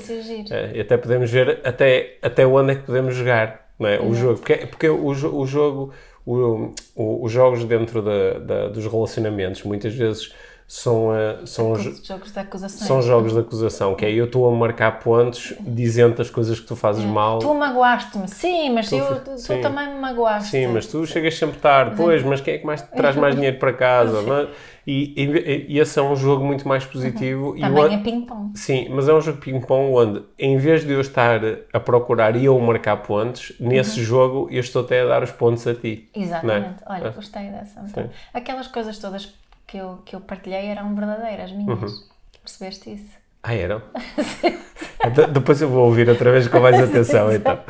É, 0.51 0.73
e 0.77 0.81
até 0.81 0.97
podemos 0.99 1.31
ver 1.31 1.61
até, 1.65 2.17
até 2.21 2.47
onde 2.47 2.73
é 2.73 2.75
que 2.75 2.83
podemos 2.83 3.15
jogar 3.15 3.69
não 3.79 3.89
é? 3.89 3.99
o 3.99 4.13
jogo. 4.13 4.39
Porque, 4.41 4.57
porque 4.67 4.89
o, 4.91 5.07
o 5.07 5.47
jogo, 5.47 5.93
o, 6.27 6.73
o- 6.95 7.25
os 7.25 7.33
jogos 7.33 7.65
dentro 7.65 8.03
da, 8.03 8.39
da- 8.41 8.69
dos 8.69 8.85
relacionamentos 8.87 9.63
muitas 9.63 9.95
vezes 9.95 10.35
são, 10.69 11.15
eh, 11.17 11.39
são, 11.47 11.73
Os 11.73 11.83
jo- 11.83 12.05
jogos 12.05 12.31
de 12.31 12.39
acusação. 12.39 12.87
são 12.87 13.01
jogos 13.03 13.33
de 13.33 13.39
acusação, 13.41 13.95
que 13.95 14.05
é 14.05 14.13
eu 14.13 14.27
estou 14.27 14.47
a 14.47 14.55
marcar 14.55 15.01
pontos 15.01 15.55
dizendo 15.61 16.21
as 16.21 16.29
coisas 16.29 16.61
que 16.61 16.67
tu 16.67 16.77
fazes 16.77 17.07
mal. 17.07 17.39
Tu 17.39 17.55
magoaste-me, 17.55 18.29
sim, 18.29 18.69
mas 18.75 18.93
eu, 18.93 19.19
tu, 19.21 19.31
tu 19.33 19.39
sim. 19.39 19.63
também 19.63 19.89
me 19.89 19.99
magoaste. 19.99 20.51
Sim, 20.51 20.67
mas 20.67 20.87
tu 20.87 21.07
chegas 21.07 21.39
sempre 21.39 21.59
tarde, 21.59 21.97
pois, 21.97 22.23
mas 22.23 22.43
quem 22.43 22.55
é 22.55 22.59
que 22.59 22.67
mais 22.67 22.83
te 22.83 22.89
traz 22.89 23.17
mais 23.17 23.35
dinheiro 23.37 23.59
para 23.59 23.73
casa? 23.73 24.19
é? 24.19 24.49
E, 24.87 25.15
e, 25.17 25.67
e 25.75 25.79
esse 25.79 25.99
é 25.99 26.03
um 26.03 26.15
jogo 26.15 26.45
muito 26.45 26.69
mais 26.69 26.85
positivo. 26.85 27.51
o- 27.51 27.59
Também 27.59 27.95
é 27.95 27.99
ping-pong. 27.99 28.51
Sim, 28.59 28.89
mas 28.91 29.09
é 29.09 29.15
um 29.15 29.21
jogo 29.23 29.39
de 29.39 29.45
ping-pong 29.45 29.95
onde, 29.95 30.23
em 30.39 30.59
vez 30.59 30.85
de 30.85 30.93
eu 30.93 31.01
estar 31.01 31.41
a 31.73 31.81
procurar 31.81 32.37
e 32.37 32.45
eu 32.45 32.59
marcar 32.61 32.99
pontos, 32.99 33.53
nesse 33.59 34.03
jogo 34.03 34.49
eu 34.51 34.61
estou 34.61 34.83
até 34.83 35.01
a 35.01 35.07
dar 35.07 35.23
os 35.23 35.31
pontos 35.31 35.67
a 35.67 35.75
ti. 35.75 36.11
Exatamente. 36.15 36.77
Não 36.87 36.95
é? 36.95 37.01
Olha, 37.01 37.11
gostei 37.11 37.49
dessa. 37.49 37.81
Então, 37.89 38.11
aquelas 38.35 38.67
coisas 38.67 38.99
todas 38.99 39.33
que 39.69 39.77
eu, 39.79 40.03
que 40.05 40.17
eu 40.17 40.21
partilhei 40.21 40.67
eram 40.67 40.93
verdadeiras, 40.97 41.53
minhas. 41.53 41.81
Uhum. 41.81 42.03
Percebeste 42.43 42.95
isso? 42.95 43.17
Ah, 43.43 43.55
eram? 43.55 43.81
De- 45.15 45.27
depois 45.29 45.63
eu 45.63 45.69
vou 45.69 45.85
ouvir 45.87 46.09
outra 46.09 46.33
vez 46.33 46.49
com 46.49 46.59
mais 46.59 46.79
atenção, 46.81 47.31
então. 47.33 47.61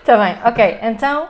Está 0.00 0.16
bem, 0.16 0.38
ok. 0.44 0.78
Então, 0.82 1.28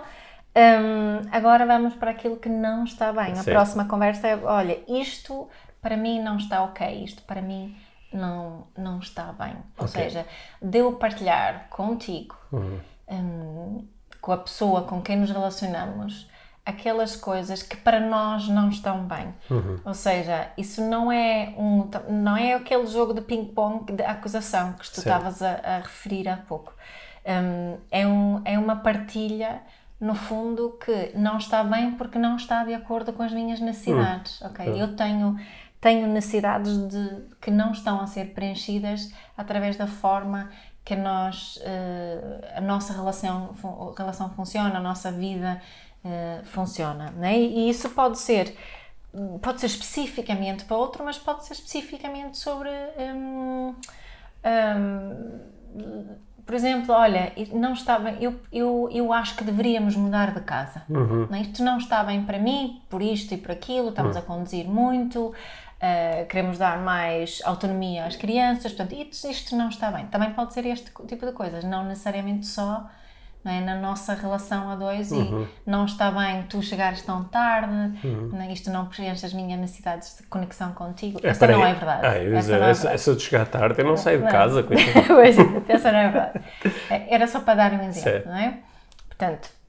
hum, 0.57 1.29
agora 1.33 1.67
vamos 1.67 1.95
para 1.95 2.13
aquilo 2.13 2.37
que 2.37 2.49
não 2.49 2.85
está 2.85 3.13
bem. 3.13 3.33
A 3.33 3.37
Sim. 3.37 3.51
próxima 3.53 3.85
conversa 3.87 4.29
é: 4.29 4.37
olha, 4.37 4.79
isto 4.89 5.49
para 5.83 5.97
mim 5.97 6.23
não 6.23 6.37
está 6.37 6.63
ok, 6.63 7.05
isto 7.05 7.23
para 7.23 7.43
mim 7.43 7.77
não, 8.13 8.67
não 8.77 8.99
está 9.01 9.33
bem. 9.33 9.55
Ou 9.79 9.89
seja, 9.89 10.25
de 10.63 10.79
eu 10.79 10.93
partilhar 10.93 11.67
contigo 11.71 12.37
Uhum. 12.53 12.79
hum, 13.11 13.89
com 14.21 14.33
a 14.33 14.37
pessoa 14.39 14.83
com 14.83 15.01
quem 15.01 15.17
nos 15.17 15.31
relacionamos 15.31 16.29
aquelas 16.65 17.17
coisas 17.17 17.63
que 17.63 17.77
para 17.77 18.01
nós 18.01 18.49
não 18.49 18.69
estão 18.69 19.05
bem. 19.05 19.35
Uhum. 19.51 19.81
Ou 19.85 19.95
seja, 19.95 20.49
isso 20.57 20.83
não 20.83 21.11
é 21.11 21.55
um 21.57 21.89
não 22.09 22.37
é 22.37 22.55
aquele 22.55 22.87
jogo 22.87 23.15
de 23.15 23.21
ping-pong 23.21 23.93
de 23.93 24.03
acusação 24.03 24.75
que 24.75 24.91
tu 24.91 24.99
estavas 24.99 25.43
a, 25.43 25.61
a, 25.63 25.77
referir 25.79 26.29
há 26.29 26.37
pouco. 26.37 26.73
Um, 27.27 27.79
é, 27.91 28.07
um, 28.07 28.43
é 28.45 28.59
uma 28.59 28.77
partilha 28.77 29.63
no 30.01 30.15
fundo 30.15 30.79
que 30.85 31.13
não 31.15 31.37
está 31.37 31.63
bem 31.63 31.93
porque 31.93 32.19
não 32.19 32.37
está 32.37 32.65
de 32.65 32.73
acordo 32.73 33.13
com 33.13 33.23
as 33.23 33.33
minhas 33.33 33.61
necessidades. 33.61 34.41
Uhum. 34.41 34.49
Ok, 34.49 34.83
eu 34.83 34.97
tenho 34.97 35.39
tenho 35.81 36.07
necessidades 36.09 36.77
de 36.89 37.23
que 37.41 37.51
não 37.51 37.73
estão 37.73 38.01
a 38.03 38.07
ser 38.07 38.35
preenchidas 38.35 39.11
através 39.37 39.79
da 39.79 39.87
forma 39.87 40.51
que 40.85 40.95
nós 40.95 41.57
uh, 41.57 42.57
a 42.57 42.61
nossa 42.61 42.93
relação 42.93 43.55
relação 43.97 44.31
funciona, 44.31 44.77
a 44.77 44.81
nossa 44.81 45.11
vida 45.11 45.61
uh, 46.05 46.45
funciona. 46.45 47.11
Né? 47.17 47.39
E 47.39 47.71
isso 47.71 47.91
pode 47.91 48.19
ser, 48.19 48.57
pode 49.43 49.61
ser 49.61 49.67
especificamente 49.67 50.65
para 50.65 50.77
outro, 50.77 51.05
mas 51.05 51.19
pode 51.19 51.45
ser 51.45 51.55
especificamente 51.55 52.39
sobre. 52.39 52.71
Um, 52.99 53.75
um, 54.45 56.31
por 56.45 56.55
exemplo, 56.55 56.93
olha, 56.93 57.33
não 57.53 57.75
está 57.75 57.97
bem, 57.97 58.17
eu, 58.21 58.41
eu, 58.53 58.89
eu 58.91 59.13
acho 59.13 59.37
que 59.37 59.45
deveríamos 59.45 59.95
mudar 59.95 60.35
de 60.35 60.41
casa. 60.41 60.83
Uhum. 60.89 61.29
Não, 61.31 61.39
é? 61.39 61.43
isto 61.43 61.63
não 61.63 61.79
está 61.79 62.03
bem 62.03 62.25
para 62.25 62.41
mim, 62.41 62.83
por 62.89 63.01
isto 63.01 63.33
e 63.33 63.37
por 63.37 63.53
aquilo, 63.53 63.91
estamos 63.91 64.17
uhum. 64.17 64.23
a 64.23 64.25
conduzir 64.25 64.67
muito, 64.67 65.27
uh, 65.29 66.27
queremos 66.29 66.59
dar 66.59 66.79
mais 66.81 67.41
autonomia 67.45 68.05
às 68.05 68.17
crianças, 68.17 68.73
portanto, 68.73 69.01
isto, 69.01 69.31
isto 69.31 69.55
não 69.55 69.69
está 69.69 69.93
bem. 69.93 70.07
Também 70.07 70.33
pode 70.33 70.53
ser 70.53 70.67
este 70.67 70.91
tipo 71.07 71.25
de 71.25 71.31
coisas, 71.31 71.63
não 71.63 71.85
necessariamente 71.85 72.47
só 72.47 72.91
é? 73.45 73.61
na 73.61 73.77
nossa 73.77 74.15
relação 74.15 74.71
a 74.71 74.77
dois 74.77 75.11
uhum. 75.11 75.45
e 75.45 75.71
não 75.71 75.85
está 75.85 76.11
bem 76.11 76.43
tu 76.43 76.63
chegares 76.63 77.03
tão 77.03 77.25
tarde, 77.25 77.73
uhum. 78.05 78.31
né? 78.33 78.53
isto 78.53 78.71
não 78.71 78.87
preenche 78.87 79.25
as 79.25 79.33
minhas 79.33 79.59
necessidades 79.59 80.19
de 80.19 80.27
conexão 80.27 80.73
contigo. 80.73 81.21
É, 81.23 81.29
essa 81.29 81.47
não 81.47 81.65
é 81.65 81.73
verdade. 81.73 82.07
Ah, 82.07 82.19
eu 82.19 82.37
essa, 82.37 82.57
essa, 82.57 82.91
é 82.91 82.95
essa 82.95 83.15
de 83.15 83.23
chegar 83.23 83.47
tarde, 83.47 83.81
eu 83.81 83.87
não 83.87 83.97
saio 83.97 84.23
de 84.23 84.31
casa. 84.31 84.63
pois, 85.09 85.37
essa 85.69 85.93
não 85.93 85.99
é 85.99 86.09
verdade. 86.11 86.41
É, 86.91 87.15
era 87.15 87.27
só 87.27 87.41
para 87.41 87.55
dar 87.55 87.73
um 87.73 87.83
exemplo, 87.89 88.31
não 88.31 88.37
é? 88.37 88.59
Portanto, 89.09 89.60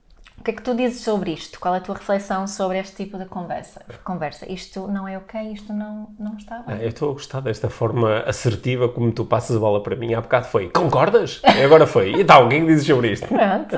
o 0.42 0.44
que 0.44 0.50
é 0.50 0.54
que 0.56 0.64
tu 0.64 0.74
dizes 0.74 1.04
sobre 1.04 1.34
isto? 1.34 1.60
Qual 1.60 1.76
é 1.76 1.78
a 1.78 1.82
tua 1.82 1.94
reflexão 1.94 2.48
sobre 2.48 2.80
este 2.80 2.96
tipo 2.96 3.16
de 3.16 3.26
conversa? 3.26 3.86
Conversa, 4.04 4.52
isto 4.52 4.88
não 4.88 5.08
é 5.08 5.16
ok, 5.16 5.40
isto 5.54 5.72
não, 5.72 6.10
não 6.20 6.36
está 6.36 6.64
bem. 6.64 6.82
eu 6.82 6.90
estou 6.90 7.12
a 7.12 7.14
gostar 7.14 7.42
desta 7.42 7.70
forma 7.70 8.22
assertiva 8.22 8.90
como 8.90 9.12
tu 9.12 9.24
passas 9.24 9.56
a 9.56 9.60
bola 9.60 9.84
para 9.84 9.96
mim. 9.96 10.16
Há 10.16 10.22
bocado 10.22 10.48
foi, 10.48 10.68
concordas? 10.70 11.44
E 11.46 11.62
agora 11.62 11.86
foi. 11.86 12.14
E 12.14 12.22
então, 12.22 12.48
o 12.48 12.50
que 12.50 12.56
é 12.56 12.60
que 12.60 12.66
dizes 12.66 12.88
sobre 12.88 13.12
isto? 13.12 13.28
Pronto. 13.28 13.78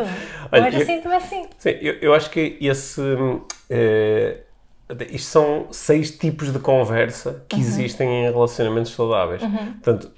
Olha, 0.53 0.67
Hoje 0.67 0.83
assim, 0.83 1.01
tu 1.01 1.09
assim. 1.09 1.45
Sim, 1.57 1.71
eu, 1.81 1.95
eu 1.95 2.13
acho 2.13 2.29
que 2.29 2.57
esse. 2.61 3.01
Uh, 3.01 4.41
isto 5.09 5.27
são 5.27 5.67
seis 5.69 6.11
tipos 6.11 6.53
de 6.53 6.59
conversa 6.59 7.43
que 7.49 7.57
uhum. 7.57 7.61
existem 7.61 8.25
em 8.25 8.31
relacionamentos 8.31 8.93
saudáveis. 8.93 9.41
Uhum. 9.41 9.73
Portanto, 9.73 10.11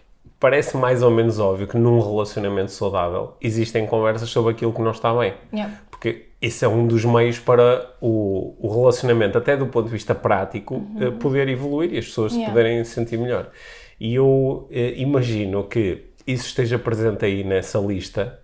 parece 0.46 0.78
mais 0.78 1.02
ou 1.02 1.10
menos 1.10 1.40
óbvio 1.40 1.66
que 1.66 1.76
num 1.76 2.00
relacionamento 2.00 2.72
saudável 2.72 3.34
existem 3.42 3.88
conversas 3.88 4.30
sobre 4.30 4.52
aquilo 4.52 4.72
que 4.72 4.80
não 4.80 4.92
está 4.92 5.12
bem. 5.12 5.34
Yeah. 5.52 5.74
Porque 5.90 6.28
isso 6.40 6.64
é 6.64 6.68
um 6.68 6.86
dos 6.86 7.04
meios 7.04 7.40
para 7.40 7.90
o, 8.00 8.56
o 8.60 8.80
relacionamento, 8.80 9.40
até 9.40 9.58
do 9.58 9.66
ponto 9.66 9.86
de 9.86 9.92
vista 9.92 10.14
prático, 10.14 10.76
uhum. 10.76 10.98
Eh, 11.02 11.10
poder 11.10 11.50
evoluir 11.50 11.92
e 11.96 11.98
as 11.98 12.06
pessoas 12.06 12.32
yeah. 12.34 12.46
se 12.46 12.52
poderem 12.52 12.84
sentir 12.84 13.18
melhor. 13.18 13.50
E 14.00 14.14
eu 14.14 14.68
eh, 14.70 14.94
imagino 14.98 15.64
que 15.64 16.12
isso 16.28 16.46
esteja 16.46 16.78
presente 16.78 17.26
aí 17.26 17.44
nessa 17.44 17.80
lista 17.80 18.40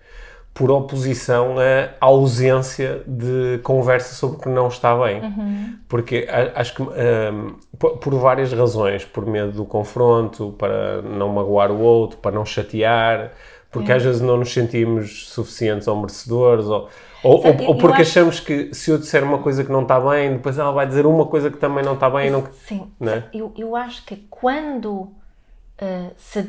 por 0.53 0.69
oposição 0.69 1.55
à 1.99 2.05
ausência 2.05 3.03
de 3.07 3.59
conversa 3.63 4.13
sobre 4.13 4.37
o 4.37 4.39
que 4.39 4.49
não 4.49 4.67
está 4.67 4.95
bem. 4.95 5.21
Uhum. 5.21 5.75
Porque 5.87 6.27
acho 6.55 6.75
que, 6.75 6.81
um, 6.81 7.55
por 7.77 8.13
várias 8.15 8.51
razões, 8.51 9.05
por 9.05 9.25
medo 9.25 9.53
do 9.53 9.65
confronto, 9.65 10.53
para 10.57 11.01
não 11.01 11.29
magoar 11.29 11.71
o 11.71 11.79
outro, 11.79 12.17
para 12.17 12.31
não 12.31 12.45
chatear, 12.45 13.31
porque 13.71 13.91
às 13.91 14.03
vezes 14.03 14.21
não 14.21 14.37
nos 14.37 14.51
sentimos 14.53 15.29
suficientes 15.29 15.87
ou 15.87 15.95
merecedores, 15.95 16.65
ou, 16.65 16.89
ou, 17.23 17.47
ou, 17.47 17.67
ou 17.67 17.77
porque 17.77 18.01
acho... 18.01 18.19
achamos 18.19 18.39
que 18.41 18.73
se 18.73 18.91
eu 18.91 18.97
disser 18.97 19.23
uma 19.23 19.37
coisa 19.37 19.63
que 19.63 19.71
não 19.71 19.83
está 19.83 19.99
bem, 20.01 20.33
depois 20.33 20.57
ela 20.57 20.71
vai 20.71 20.85
dizer 20.85 21.05
uma 21.05 21.25
coisa 21.25 21.49
que 21.49 21.57
também 21.57 21.83
não 21.83 21.93
está 21.93 22.09
bem. 22.09 22.29
Não... 22.29 22.45
Sim, 22.67 22.91
né? 22.99 23.23
eu, 23.33 23.53
eu 23.57 23.73
acho 23.73 24.05
que 24.05 24.17
quando 24.29 24.89
uh, 24.89 26.11
se 26.17 26.39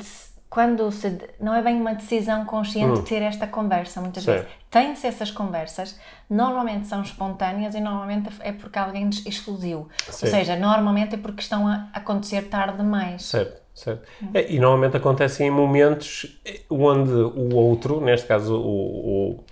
quando 0.52 0.92
se, 0.92 1.18
não 1.40 1.54
é 1.54 1.62
bem 1.62 1.80
uma 1.80 1.94
decisão 1.94 2.44
consciente 2.44 3.00
hum. 3.00 3.02
ter 3.04 3.22
esta 3.22 3.46
conversa, 3.46 4.02
muitas 4.02 4.22
Sim. 4.22 4.32
vezes. 4.32 4.48
Tem-se 4.70 5.06
essas 5.06 5.30
conversas, 5.30 5.98
normalmente 6.28 6.86
são 6.86 7.00
espontâneas 7.00 7.74
e 7.74 7.80
normalmente 7.80 8.28
é 8.40 8.52
porque 8.52 8.78
alguém 8.78 9.08
explodiu. 9.24 9.88
Sim. 10.10 10.26
Ou 10.26 10.30
seja, 10.30 10.54
normalmente 10.54 11.14
é 11.14 11.18
porque 11.18 11.40
estão 11.40 11.66
a 11.66 11.88
acontecer 11.94 12.50
tarde 12.50 12.76
demais. 12.76 13.22
Certo. 13.24 13.62
Certo. 13.74 14.06
Hum. 14.22 14.28
É, 14.34 14.52
e 14.52 14.58
normalmente 14.58 14.94
acontecem 14.94 15.46
em 15.46 15.50
momentos 15.50 16.38
onde 16.68 17.10
o 17.10 17.56
outro, 17.56 18.02
neste 18.02 18.26
caso 18.26 18.54
o, 18.54 19.30
o 19.30 19.44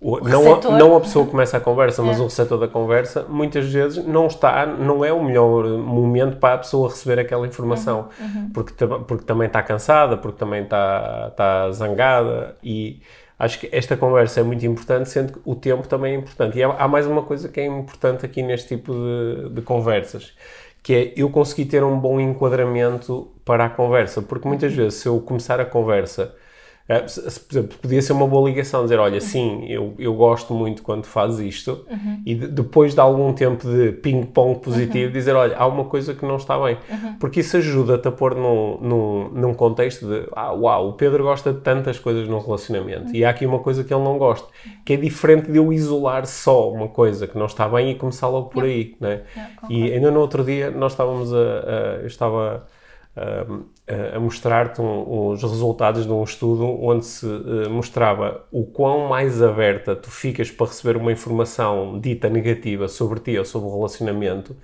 o, 0.00 0.20
não, 0.20 0.54
a, 0.54 0.78
não 0.78 0.96
a 0.96 1.00
pessoa 1.00 1.26
começa 1.26 1.56
a 1.56 1.60
conversa, 1.60 2.02
mas 2.02 2.18
é. 2.18 2.20
o 2.20 2.24
receptor 2.24 2.58
da 2.58 2.68
conversa, 2.68 3.26
muitas 3.28 3.68
vezes 3.68 4.04
não 4.04 4.28
está, 4.28 4.64
não 4.64 5.04
é 5.04 5.12
o 5.12 5.22
melhor 5.22 5.66
momento 5.66 6.36
para 6.36 6.54
a 6.54 6.58
pessoa 6.58 6.88
receber 6.88 7.18
aquela 7.18 7.46
informação, 7.46 8.08
uhum, 8.20 8.26
uhum. 8.26 8.50
Porque, 8.54 8.86
porque 8.86 9.24
também 9.24 9.48
está 9.48 9.60
cansada, 9.60 10.16
porque 10.16 10.38
também 10.38 10.62
está, 10.62 11.28
está 11.32 11.70
zangada 11.72 12.56
e 12.62 13.02
acho 13.36 13.58
que 13.58 13.68
esta 13.72 13.96
conversa 13.96 14.38
é 14.38 14.42
muito 14.44 14.64
importante, 14.64 15.08
sendo 15.08 15.32
que 15.32 15.40
o 15.44 15.56
tempo 15.56 15.88
também 15.88 16.14
é 16.14 16.18
importante. 16.18 16.56
E 16.56 16.62
há, 16.62 16.68
há 16.68 16.86
mais 16.86 17.04
uma 17.04 17.22
coisa 17.22 17.48
que 17.48 17.58
é 17.58 17.66
importante 17.66 18.24
aqui 18.24 18.40
neste 18.40 18.76
tipo 18.76 18.92
de, 18.92 19.48
de 19.50 19.62
conversas, 19.62 20.32
que 20.80 20.94
é 20.94 21.12
eu 21.16 21.28
conseguir 21.28 21.64
ter 21.64 21.82
um 21.82 21.98
bom 21.98 22.20
enquadramento 22.20 23.32
para 23.44 23.64
a 23.64 23.68
conversa, 23.68 24.22
porque 24.22 24.46
muitas 24.46 24.72
vezes 24.72 25.00
se 25.00 25.08
eu 25.08 25.20
começar 25.20 25.60
a 25.60 25.64
conversa 25.64 26.32
Uh, 26.88 27.40
por 27.46 27.52
exemplo, 27.52 27.78
podia 27.82 28.00
ser 28.00 28.14
uma 28.14 28.26
boa 28.26 28.48
ligação, 28.48 28.82
dizer, 28.82 28.98
olha, 28.98 29.20
sim, 29.20 29.66
eu, 29.68 29.94
eu 29.98 30.14
gosto 30.14 30.54
muito 30.54 30.82
quando 30.82 31.04
fazes 31.04 31.38
isto, 31.40 31.84
uhum. 31.90 32.22
e 32.24 32.34
de, 32.34 32.48
depois 32.48 32.94
de 32.94 33.00
algum 33.00 33.34
tempo 33.34 33.68
de 33.68 33.92
ping-pong 33.92 34.58
positivo, 34.58 35.08
uhum. 35.08 35.12
dizer, 35.12 35.36
olha, 35.36 35.54
há 35.54 35.66
uma 35.66 35.84
coisa 35.84 36.14
que 36.14 36.24
não 36.24 36.36
está 36.36 36.58
bem. 36.58 36.78
Uhum. 36.88 37.14
Porque 37.18 37.40
isso 37.40 37.58
ajuda-te 37.58 38.08
a 38.08 38.10
pôr 38.10 38.34
num, 38.34 38.78
num, 38.80 39.28
num 39.28 39.54
contexto 39.54 40.06
de, 40.06 40.28
ah, 40.34 40.52
uau, 40.52 40.88
o 40.88 40.92
Pedro 40.94 41.24
gosta 41.24 41.52
de 41.52 41.60
tantas 41.60 41.98
coisas 41.98 42.26
num 42.26 42.38
relacionamento, 42.38 43.14
e 43.14 43.22
há 43.22 43.30
aqui 43.30 43.44
uma 43.44 43.58
coisa 43.58 43.84
que 43.84 43.92
ele 43.92 44.02
não 44.02 44.16
gosta, 44.16 44.48
que 44.84 44.94
é 44.94 44.96
diferente 44.96 45.52
de 45.52 45.58
eu 45.58 45.70
isolar 45.70 46.26
só 46.26 46.72
uma 46.72 46.88
coisa 46.88 47.26
que 47.26 47.36
não 47.36 47.46
está 47.46 47.68
bem 47.68 47.90
e 47.90 47.94
começar 47.96 48.28
logo 48.28 48.48
por 48.48 48.64
aí, 48.64 48.96
né? 48.98 49.22
e 49.68 49.92
ainda 49.92 50.10
no 50.10 50.20
outro 50.20 50.42
dia 50.42 50.70
nós 50.70 50.92
estávamos 50.92 51.34
a, 51.34 51.36
a 51.36 51.78
eu 52.00 52.06
estava 52.06 52.66
a 54.16 54.20
mostrar-te 54.20 54.80
um, 54.80 55.30
os 55.30 55.42
resultados 55.42 56.06
de 56.06 56.12
um 56.12 56.22
estudo 56.22 56.64
onde 56.64 57.06
se 57.06 57.26
uh, 57.26 57.70
mostrava 57.70 58.44
o 58.52 58.64
quão 58.64 59.08
mais 59.08 59.42
aberta 59.42 59.96
tu 59.96 60.10
ficas 60.10 60.50
para 60.50 60.66
receber 60.66 60.96
uma 60.96 61.10
informação 61.10 61.98
dita 61.98 62.28
negativa 62.28 62.88
sobre 62.88 63.20
ti 63.20 63.38
ou 63.38 63.44
sobre 63.44 63.68
o 63.68 63.74
relacionamento, 63.74 64.56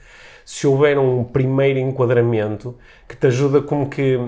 se 0.45 0.67
houver 0.67 0.99
um 0.99 1.25
primeiro 1.25 1.79
enquadramento 1.79 2.77
que 3.09 3.17
te 3.17 3.27
ajuda 3.27 3.63
como 3.63 3.89
que 3.89 4.19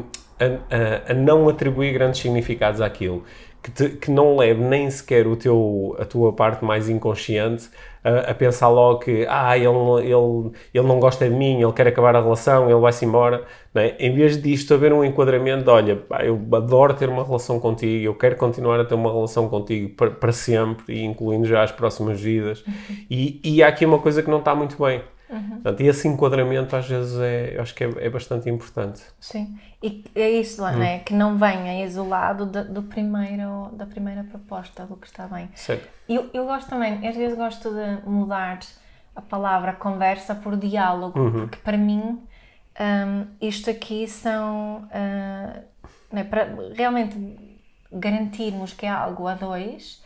a, 0.41 1.09
a, 1.09 1.13
a 1.13 1.15
não 1.15 1.49
atribuir 1.49 1.93
grandes 1.93 2.21
significados 2.21 2.81
àquilo 2.81 3.25
que, 3.67 3.73
te, 3.73 3.89
que 3.97 4.13
não 4.13 4.37
leve 4.37 4.63
nem 4.63 4.89
sequer 4.89 5.27
o 5.27 5.35
teu, 5.35 5.97
a 5.99 6.05
tua 6.05 6.33
parte 6.33 6.65
mais 6.65 6.89
inconsciente 6.89 7.69
a, 8.05 8.31
a, 8.31 8.35
pensar 8.35 8.69
logo 8.69 9.01
que 9.01 9.27
ah, 9.29 9.59
ele, 9.59 9.67
ele, 9.67 10.53
ele 10.73 10.87
não 10.87 11.01
gosta 11.01 11.29
de 11.29 11.35
mim, 11.35 11.61
ele 11.61 11.73
quer 11.73 11.89
acabar 11.89 12.15
a 12.15 12.21
relação, 12.21 12.71
ele 12.71 12.79
vai-se 12.79 13.05
embora. 13.05 13.45
É? 13.75 13.97
Em 13.99 14.15
vez 14.15 14.41
disto 14.41 14.73
haver 14.73 14.93
um 14.93 15.03
enquadramento 15.03 15.65
de, 15.65 15.71
olha, 15.71 16.01
eu 16.23 16.41
adoro 16.53 16.95
ter 16.95 17.09
uma 17.09 17.25
relação 17.25 17.59
contigo, 17.59 18.05
eu 18.05 18.15
quero 18.15 18.37
continuar 18.37 18.79
a 18.79 18.85
ter 18.85 18.95
uma 18.95 19.13
relação 19.13 19.49
contigo 19.49 19.89
para, 19.97 20.13
para 20.13 20.31
sempre, 20.31 21.05
incluindo 21.05 21.47
já 21.47 21.65
as 21.65 21.73
próximas 21.73 22.21
vidas. 22.21 22.65
Uhum. 22.65 22.97
E, 23.11 23.41
e 23.43 23.63
há 23.65 23.67
aqui 23.67 23.85
uma 23.85 23.99
coisa 23.99 24.23
que 24.23 24.31
não 24.31 24.39
está 24.39 24.55
muito 24.55 24.81
bem 24.81 25.03
Uhum. 25.29 25.51
Portanto, 25.51 25.81
e 25.81 25.89
esse 25.89 26.07
enquadramento 26.07 26.77
às 26.77 26.87
vezes 26.87 27.19
é, 27.19 27.57
eu 27.57 27.63
acho 27.63 27.75
que 27.75 27.85
é, 27.85 27.91
é 27.99 28.11
bastante 28.11 28.49
importante. 28.49 29.03
Sim, 29.19 29.57
e 29.83 30.05
é 30.15 30.31
isso, 30.31 30.63
uhum. 30.63 30.79
né? 30.79 30.99
que 31.01 31.13
não 31.13 31.37
venha 31.37 31.85
isolado 31.85 32.47
do, 32.47 32.65
do, 32.65 32.83
primeiro, 32.83 33.71
da 33.73 33.87
primeira 33.87 34.25
proposta, 34.25 34.87
do 34.87 34.97
que 34.97 35.07
está 35.07 35.27
bem. 35.27 35.51
Sim. 35.55 35.79
Eu, 36.09 36.31
eu 36.33 36.47
gosto 36.47 36.69
também, 36.69 37.07
às 37.07 37.17
vezes 37.17 37.37
gosto 37.37 37.71
de 37.71 38.09
mudar 38.09 38.61
a 39.15 39.23
palavra 39.23 39.73
conversa 39.73 40.35
por 40.35 40.57
diálogo, 40.57 41.19
uhum. 41.19 41.33
porque 41.33 41.59
para 41.59 41.77
mim 41.77 42.23
um, 42.79 43.27
isto 43.41 43.71
aqui 43.71 44.07
são, 44.07 44.85
uh, 44.85 45.65
né, 46.13 46.25
para 46.25 46.49
realmente 46.75 47.17
garantirmos 47.91 48.73
que 48.73 48.85
é 48.85 48.91
algo 48.91 49.27
a 49.27 49.35
dois, 49.35 50.03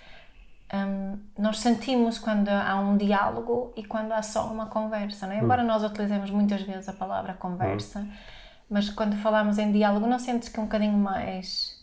um, 0.72 1.18
nós 1.36 1.58
sentimos 1.58 2.18
quando 2.18 2.48
há 2.48 2.78
um 2.78 2.96
diálogo 2.96 3.72
e 3.76 3.84
quando 3.84 4.12
há 4.12 4.22
só 4.22 4.46
uma 4.46 4.66
conversa, 4.66 5.26
não 5.26 5.34
é? 5.34 5.38
Embora 5.38 5.62
hum. 5.62 5.66
nós 5.66 5.82
utilizemos 5.82 6.30
muitas 6.30 6.62
vezes 6.62 6.88
a 6.88 6.92
palavra 6.92 7.34
conversa, 7.34 8.00
hum. 8.00 8.12
Mas 8.70 8.88
quando 8.88 9.16
falamos 9.16 9.58
em 9.58 9.72
diálogo, 9.72 10.06
não 10.06 10.18
sentes 10.18 10.48
que 10.48 10.58
é 10.58 10.62
um 10.62 10.66
bocadinho 10.66 10.96
mais. 10.96 11.78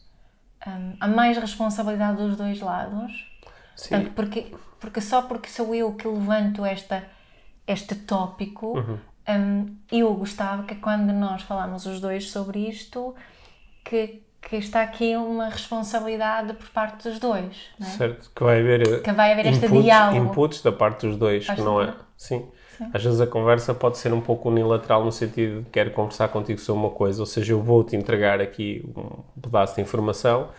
Um, 0.65 0.95
há 0.99 1.07
mais 1.07 1.37
responsabilidade 1.37 2.17
dos 2.17 2.35
dois 2.37 2.59
lados? 2.61 3.11
Sim. 3.75 3.89
Portanto, 3.89 4.11
porque, 4.15 4.55
porque 4.79 5.01
só 5.01 5.21
porque 5.21 5.49
sou 5.49 5.75
eu 5.75 5.93
que 5.93 6.07
levanto 6.07 6.65
esta, 6.65 7.03
este 7.67 7.93
tópico, 7.95 8.77
Uhum. 8.79 8.97
hum, 9.29 9.75
eu 9.91 10.13
gostava 10.15 10.63
que 10.63 10.75
quando 10.75 11.11
nós 11.13 11.43
falamos 11.43 11.85
os 11.85 11.99
dois 11.99 12.29
sobre 12.31 12.67
isto, 12.67 13.13
que, 13.85 14.23
que 14.41 14.55
está 14.57 14.81
aqui 14.81 15.15
uma 15.15 15.49
responsabilidade 15.49 16.53
por 16.53 16.69
parte 16.69 17.07
dos 17.07 17.19
dois. 17.19 17.55
É? 17.79 17.83
Certo, 17.85 18.31
que 18.35 18.43
vai 18.43 18.59
haver, 18.59 19.01
Que 19.03 19.11
vai 19.11 19.31
haver 19.33 19.45
este 19.47 19.65
inputs, 19.67 19.83
diálogo. 19.83 20.25
inputs 20.25 20.61
da 20.61 20.71
parte 20.71 21.07
dos 21.07 21.17
dois, 21.17 21.45
Faz 21.45 21.59
que 21.59 21.63
não 21.65 21.81
é. 21.81 21.93
sentido. 22.17 22.51
Sim. 22.77 22.89
Às 22.93 23.03
vezes 23.03 23.19
a 23.21 23.27
conversa 23.27 23.73
pode 23.73 23.97
ser 23.97 24.13
um 24.13 24.21
pouco 24.21 24.49
unilateral 24.49 25.03
no 25.03 25.11
sentido 25.11 25.61
de 25.63 25.69
quero 25.69 25.91
conversar 25.91 26.27
contigo 26.29 26.59
sobre 26.59 26.81
uma 26.81 26.91
coisa, 26.91 27.21
ou 27.21 27.25
seja, 27.25 27.53
eu 27.53 27.61
vou-te 27.61 27.95
entregar 27.95 28.39
aqui 28.39 28.83
um 28.95 29.41
pedaço 29.41 29.75
de 29.75 29.81
informação 29.81 30.49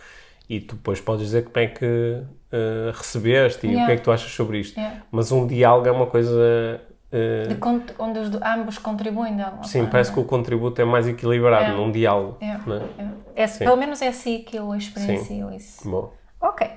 e 0.49 0.59
tu 0.59 0.75
depois 0.75 0.99
podes 0.99 1.25
dizer 1.25 1.43
como 1.45 1.63
é 1.63 1.67
que 1.67 2.21
eh, 2.51 2.91
recebeste 2.93 3.65
e 3.65 3.69
o 3.69 3.71
que 3.71 3.75
Yeah. 3.75 3.93
é 3.93 3.97
que 3.97 4.01
tu 4.03 4.11
achas 4.11 4.31
sobre 4.31 4.59
isto. 4.59 4.77
Yeah. 4.77 5.01
Mas 5.11 5.31
um 5.31 5.45
diálogo 5.47 5.87
é 5.87 5.91
uma 5.91 6.07
coisa. 6.07 6.81
eh, 7.11 7.43
De 7.47 7.57
onde 7.99 8.19
os 8.19 8.29
ambos 8.41 8.77
contribuem 8.79 9.35
de 9.35 9.41
alguma 9.43 9.63
sim, 9.63 9.79
forma. 9.79 9.91
parece 9.91 10.11
que 10.11 10.19
o 10.19 10.23
contributo 10.25 10.81
é 10.81 10.85
mais 10.85 11.07
equilibrado 11.07 11.71
É. 11.71 11.75
num 11.75 11.91
diálogo. 11.91 12.37
É, 12.41 13.43
é? 13.43 13.47
pelo 13.47 13.77
menos 13.77 14.01
é 14.01 14.07
assim 14.09 14.41
que 14.43 14.57
eu 14.57 14.75
experiencio 14.75 15.51
isso. 15.53 15.89
Bom, 15.89 16.11
Ok. 16.41 16.67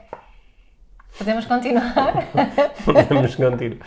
Podemos 1.18 1.44
continuar? 1.46 2.14
podemos 2.84 3.34
continuar. 3.34 3.86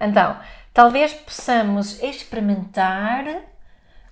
Então, 0.00 0.36
talvez 0.78 1.12
possamos 1.12 2.00
experimentar, 2.00 3.24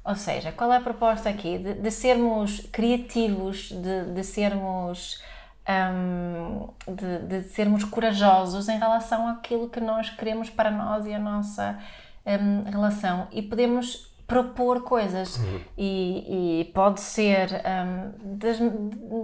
ou 0.04 0.16
seja, 0.16 0.50
qual 0.50 0.72
é 0.72 0.78
a 0.78 0.80
proposta 0.80 1.28
aqui? 1.28 1.58
De, 1.58 1.74
de 1.74 1.90
sermos 1.92 2.58
criativos, 2.72 3.70
de, 3.70 4.12
de 4.12 4.24
sermos. 4.24 5.22
hum, 5.68 6.68
de, 6.88 7.18
de 7.20 7.42
sermos 7.50 7.84
corajosos 7.84 8.68
em 8.68 8.80
relação 8.80 9.28
àquilo 9.28 9.68
que 9.68 9.78
nós 9.78 10.10
queremos 10.10 10.50
para 10.50 10.72
nós 10.72 11.06
e 11.06 11.14
a 11.14 11.20
nossa 11.20 11.78
hum, 12.26 12.64
relação 12.68 13.28
e 13.30 13.42
podemos 13.42 14.12
propor 14.26 14.82
coisas. 14.82 15.38
E, 15.78 16.60
e 16.60 16.64
pode 16.72 17.00
ser 17.00 17.48
hum, 17.52 18.36
das, 18.38 18.58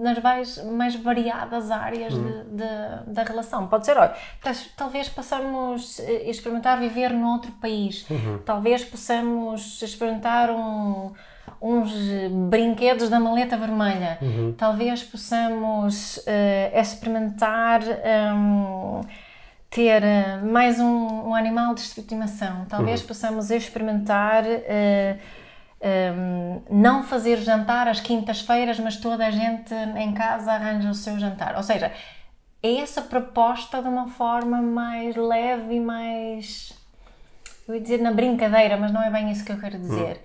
nas 0.01 0.23
mais, 0.23 0.65
mais 0.65 0.95
variadas 0.95 1.71
áreas 1.71 2.15
de- 2.15 2.45
de- 2.57 3.13
da 3.13 3.23
relação. 3.25 3.67
Pode 3.67 3.85
ser, 3.87 3.97
olha, 3.99 4.15
talvez 4.77 5.09
possamos 5.09 5.99
eh, 6.01 6.31
experimentar 6.31 6.79
viver 6.79 7.11
num 7.13 7.33
outro 7.33 7.51
país, 7.61 8.07
talvez 8.45 8.85
possamos 8.85 9.83
experimentar 9.83 10.51
um- 10.51 11.13
uns 11.61 11.93
brinquedos 12.49 13.09
da 13.09 13.19
maleta 13.21 13.57
vermelha, 13.57 14.19
talvez 14.57 15.03
possamos 15.03 16.21
eh, 16.27 16.73
experimentar. 16.81 17.81
hum, 18.35 19.01
ter 19.73 20.03
eh, 20.03 20.37
mais 20.43 20.79
um, 20.79 21.29
um 21.31 21.35
animal 21.35 21.75
de 21.75 21.81
estimação. 21.81 22.67
Talvez 22.69 23.03
possamos 23.03 23.51
experimentar 23.51 24.45
eh, 24.47 25.19
ehm, 25.81 26.63
não 26.71 27.03
fazer 27.03 27.39
jantar 27.39 27.89
às 27.89 28.01
quintas-feiras, 28.01 28.79
mas 28.79 28.97
toda 28.97 29.27
a 29.27 29.31
gente 29.31 29.75
em 29.75 30.13
casa 30.15 30.53
arranja 30.53 30.91
o 30.91 30.95
seu 30.95 31.19
jantar. 31.19 31.57
Ou 31.57 31.63
seja, 31.63 31.91
é 32.63 32.77
essa 32.77 33.03
proposta 33.03 33.81
de 33.83 33.89
uma 33.89 34.09
forma 34.09 34.61
mais 34.61 35.17
leve 35.17 35.75
e 35.77 35.81
mais. 35.81 36.73
Eu 37.67 37.75
ia 37.75 37.81
dizer 37.81 37.99
na 38.01 38.13
brincadeira, 38.13 38.77
mas 38.77 38.93
não 38.93 39.03
é 39.03 39.11
bem 39.11 39.31
isso 39.31 39.45
que 39.45 39.53
eu 39.53 39.59
quero 39.59 39.79
dizer. 39.79 40.21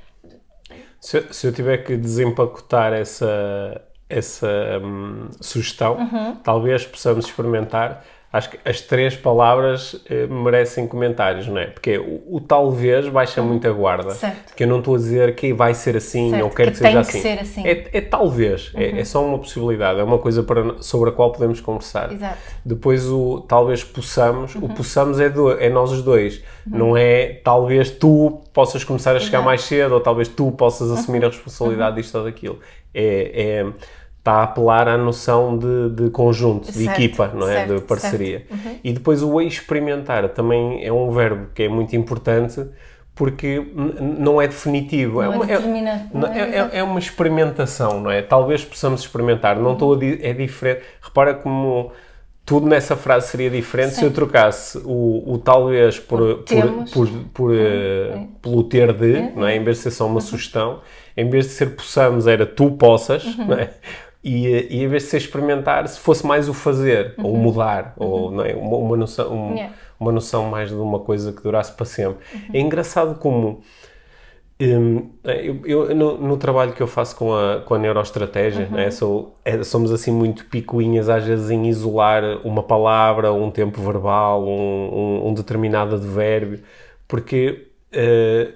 Se, 1.00 1.18
eu- 1.20 1.34
se 1.34 1.48
eu 1.48 1.54
tiver 1.54 1.78
que 1.80 1.96
desempacotar 1.96 2.92
essa, 2.94 3.82
essa 4.10 4.48
hum, 4.84 5.30
sugestão, 5.42 5.96
Uhum. 5.98 6.36
talvez 6.44 6.86
possamos 6.86 7.26
experimentar. 7.26 8.04
Acho 8.38 8.50
que 8.52 8.60
as 8.64 8.82
três 8.82 9.16
palavras 9.16 10.00
eh, 10.10 10.28
merecem 10.28 10.88
comentários, 10.88 11.48
não 11.48 11.58
é? 11.60 11.66
Porque 11.68 11.98
o, 11.98 12.22
o 12.36 12.40
talvez 12.42 13.08
baixa 13.10 13.42
muito 13.42 13.68
a 13.68 13.72
guarda. 13.72 14.10
Uhum. 14.10 14.16
Certo. 14.16 14.56
Que 14.56 14.64
eu 14.64 14.68
não 14.68 14.80
estou 14.80 14.96
a 14.96 14.98
dizer 14.98 15.36
que 15.36 15.54
vai 15.54 15.74
ser 15.74 15.98
assim 15.98 16.30
Certo, 16.30 16.44
ou 16.44 16.50
quero 16.50 16.72
que 16.72 16.78
que, 16.78 16.84
seja 16.84 16.92
tem 16.92 17.04
que 17.04 17.10
assim. 17.10 17.22
ser 17.22 17.40
assim. 17.40 17.68
É, 17.68 17.98
é 17.98 18.02
talvez, 18.02 18.72
é, 18.76 19.00
é 19.00 19.04
só 19.06 19.26
uma 19.26 19.40
possibilidade, 19.40 20.00
é 20.00 20.04
uma 20.04 20.20
coisa 20.20 20.44
para, 20.44 20.76
sobre 20.82 21.10
a 21.10 21.14
qual 21.14 21.32
podemos 21.32 21.60
conversar. 21.60 22.12
Exato. 22.12 22.38
Depois 22.64 23.08
o 23.10 23.42
talvez 23.48 23.84
possamos, 23.84 24.54
Uhum. 24.56 24.66
o 24.66 24.70
possamos 24.70 25.20
é, 25.20 25.30
do, 25.30 25.52
é 25.52 25.70
nós 25.70 25.92
os 25.92 26.04
dois, 26.04 26.44
não 26.66 26.96
é 26.96 27.40
talvez 27.44 27.90
tu 27.90 28.42
possas 28.54 28.84
começar 28.84 29.16
a 29.16 29.20
chegar 29.20 29.30
Exato. 29.30 29.40
Uhum. 29.40 29.46
mais 29.46 29.62
cedo 29.62 29.92
ou 29.94 30.00
talvez 30.00 30.28
tu 30.28 30.52
possas 30.52 30.92
assumir 30.92 31.24
a 31.26 31.28
responsabilidade 31.30 31.96
disto 31.96 32.16
ou 32.18 32.24
daquilo. 32.24 32.60
É, 32.94 33.62
é, 33.64 33.66
está 34.28 34.34
a 34.34 34.44
apelar 34.44 34.90
à 34.90 34.98
noção 34.98 35.58
de, 35.58 35.90
de 35.92 36.10
conjunto, 36.10 36.70
de 36.70 36.84
Certo, 36.84 37.00
equipa, 37.00 37.32
não 37.34 37.48
é? 37.48 37.54
certo, 37.54 37.76
de 37.76 37.82
parceria. 37.82 38.46
Uhum. 38.52 38.76
E 38.84 38.92
depois 38.92 39.24
o 39.24 39.40
experimentar 39.42 40.28
também 40.30 40.84
é 40.86 40.92
um 40.92 41.10
verbo 41.12 41.48
que 41.56 41.64
é 41.64 41.70
muito 41.70 41.96
importante 41.96 42.66
porque 43.16 43.66
não 44.00 44.40
é 44.42 44.48
definitivo. 44.48 45.24
Não 45.24 45.24
é 45.24 45.58
uma- 45.58 45.98
não, 46.14 46.28
é? 46.28 46.40
é- 46.40 46.58
é- 46.58 46.70
é 46.80 46.84
uma 46.84 47.00
experimentação, 47.00 48.02
não 48.02 48.12
é? 48.12 48.22
Talvez 48.22 48.64
possamos 48.64 49.02
experimentar. 49.02 49.58
Não 49.58 49.74
estou 49.74 49.94
a 49.96 50.06
é 50.06 50.34
diferente. 50.34 50.82
Repara 51.02 51.34
como 51.34 51.92
tudo 52.46 52.66
nessa 52.68 52.96
frase 52.96 53.28
seria 53.30 53.50
diferente 53.50 53.96
se 53.96 54.04
eu 54.06 54.12
trocasse 54.12 54.78
o, 54.86 55.34
o 55.34 55.38
talvez 55.38 56.00
por, 56.00 56.44
por, 56.44 56.86
por, 56.94 57.10
por, 57.34 57.56
eh, 57.56 58.26
pelo 58.42 58.64
ter 58.64 58.94
de, 58.94 59.32
não 59.36 59.46
é? 59.46 59.56
Em 59.56 59.64
vez 59.64 59.78
de 59.78 59.84
ser 59.84 59.92
só 59.92 60.06
uma 60.06 60.22
sugestão, 60.22 60.80
em 61.18 61.30
vez 61.30 61.46
de 61.48 61.52
ser 61.52 61.76
possamos 61.76 62.26
era 62.28 62.46
tu 62.46 62.72
possas, 62.72 63.36
não 63.36 63.58
é? 63.58 63.72
E, 64.30 64.68
e 64.76 64.84
em 64.84 64.88
vez 64.90 65.04
de 65.04 65.10
ser 65.10 65.18
experimentar, 65.18 65.88
se 65.88 66.00
fosse 66.00 66.26
mais 66.26 66.50
o 66.50 66.54
fazer, 66.54 67.14
ou 67.24 67.36
mudar, 67.38 67.94
ou 67.98 68.30
não 68.32 68.44
é? 68.44 68.54
uma, 68.56 68.78
uma, 68.78 68.98
noção, 68.98 69.34
um- 69.34 69.56
Yeah. 69.56 69.74
uma 70.00 70.12
noção 70.12 70.50
mais 70.50 70.70
de 70.70 70.76
uma 70.76 71.00
coisa 71.00 71.32
que 71.32 71.42
durasse 71.42 71.72
para 71.72 71.86
sempre. 71.86 72.18
É 72.54 72.60
engraçado 72.60 73.18
como 73.20 73.62
Hum, 74.60 75.12
eu, 75.24 75.62
eu- 75.68 75.96
no, 75.96 76.18
no 76.18 76.36
trabalho 76.38 76.74
que 76.74 76.82
eu 76.82 76.88
faço 76.88 77.16
com 77.16 77.32
a, 77.32 77.62
com 77.62 77.76
a 77.76 77.78
neuroestratégia, 77.78 78.68
né, 78.70 78.90
sou- 78.90 79.36
é- 79.46 79.62
somos 79.64 79.92
assim 79.92 80.12
muito 80.12 80.46
picuinhas 80.46 81.10
às 81.10 81.24
vezes 81.26 81.52
em 81.52 81.68
isolar 81.68 82.24
uma 82.44 82.64
palavra, 82.64 83.32
um 83.32 83.52
tempo 83.52 83.80
verbal, 83.80 84.44
um, 84.44 85.22
um, 85.26 85.28
um 85.28 85.34
determinado 85.36 85.96
advérbio, 85.96 86.64
porque 87.08 87.68
eh, 87.92 88.52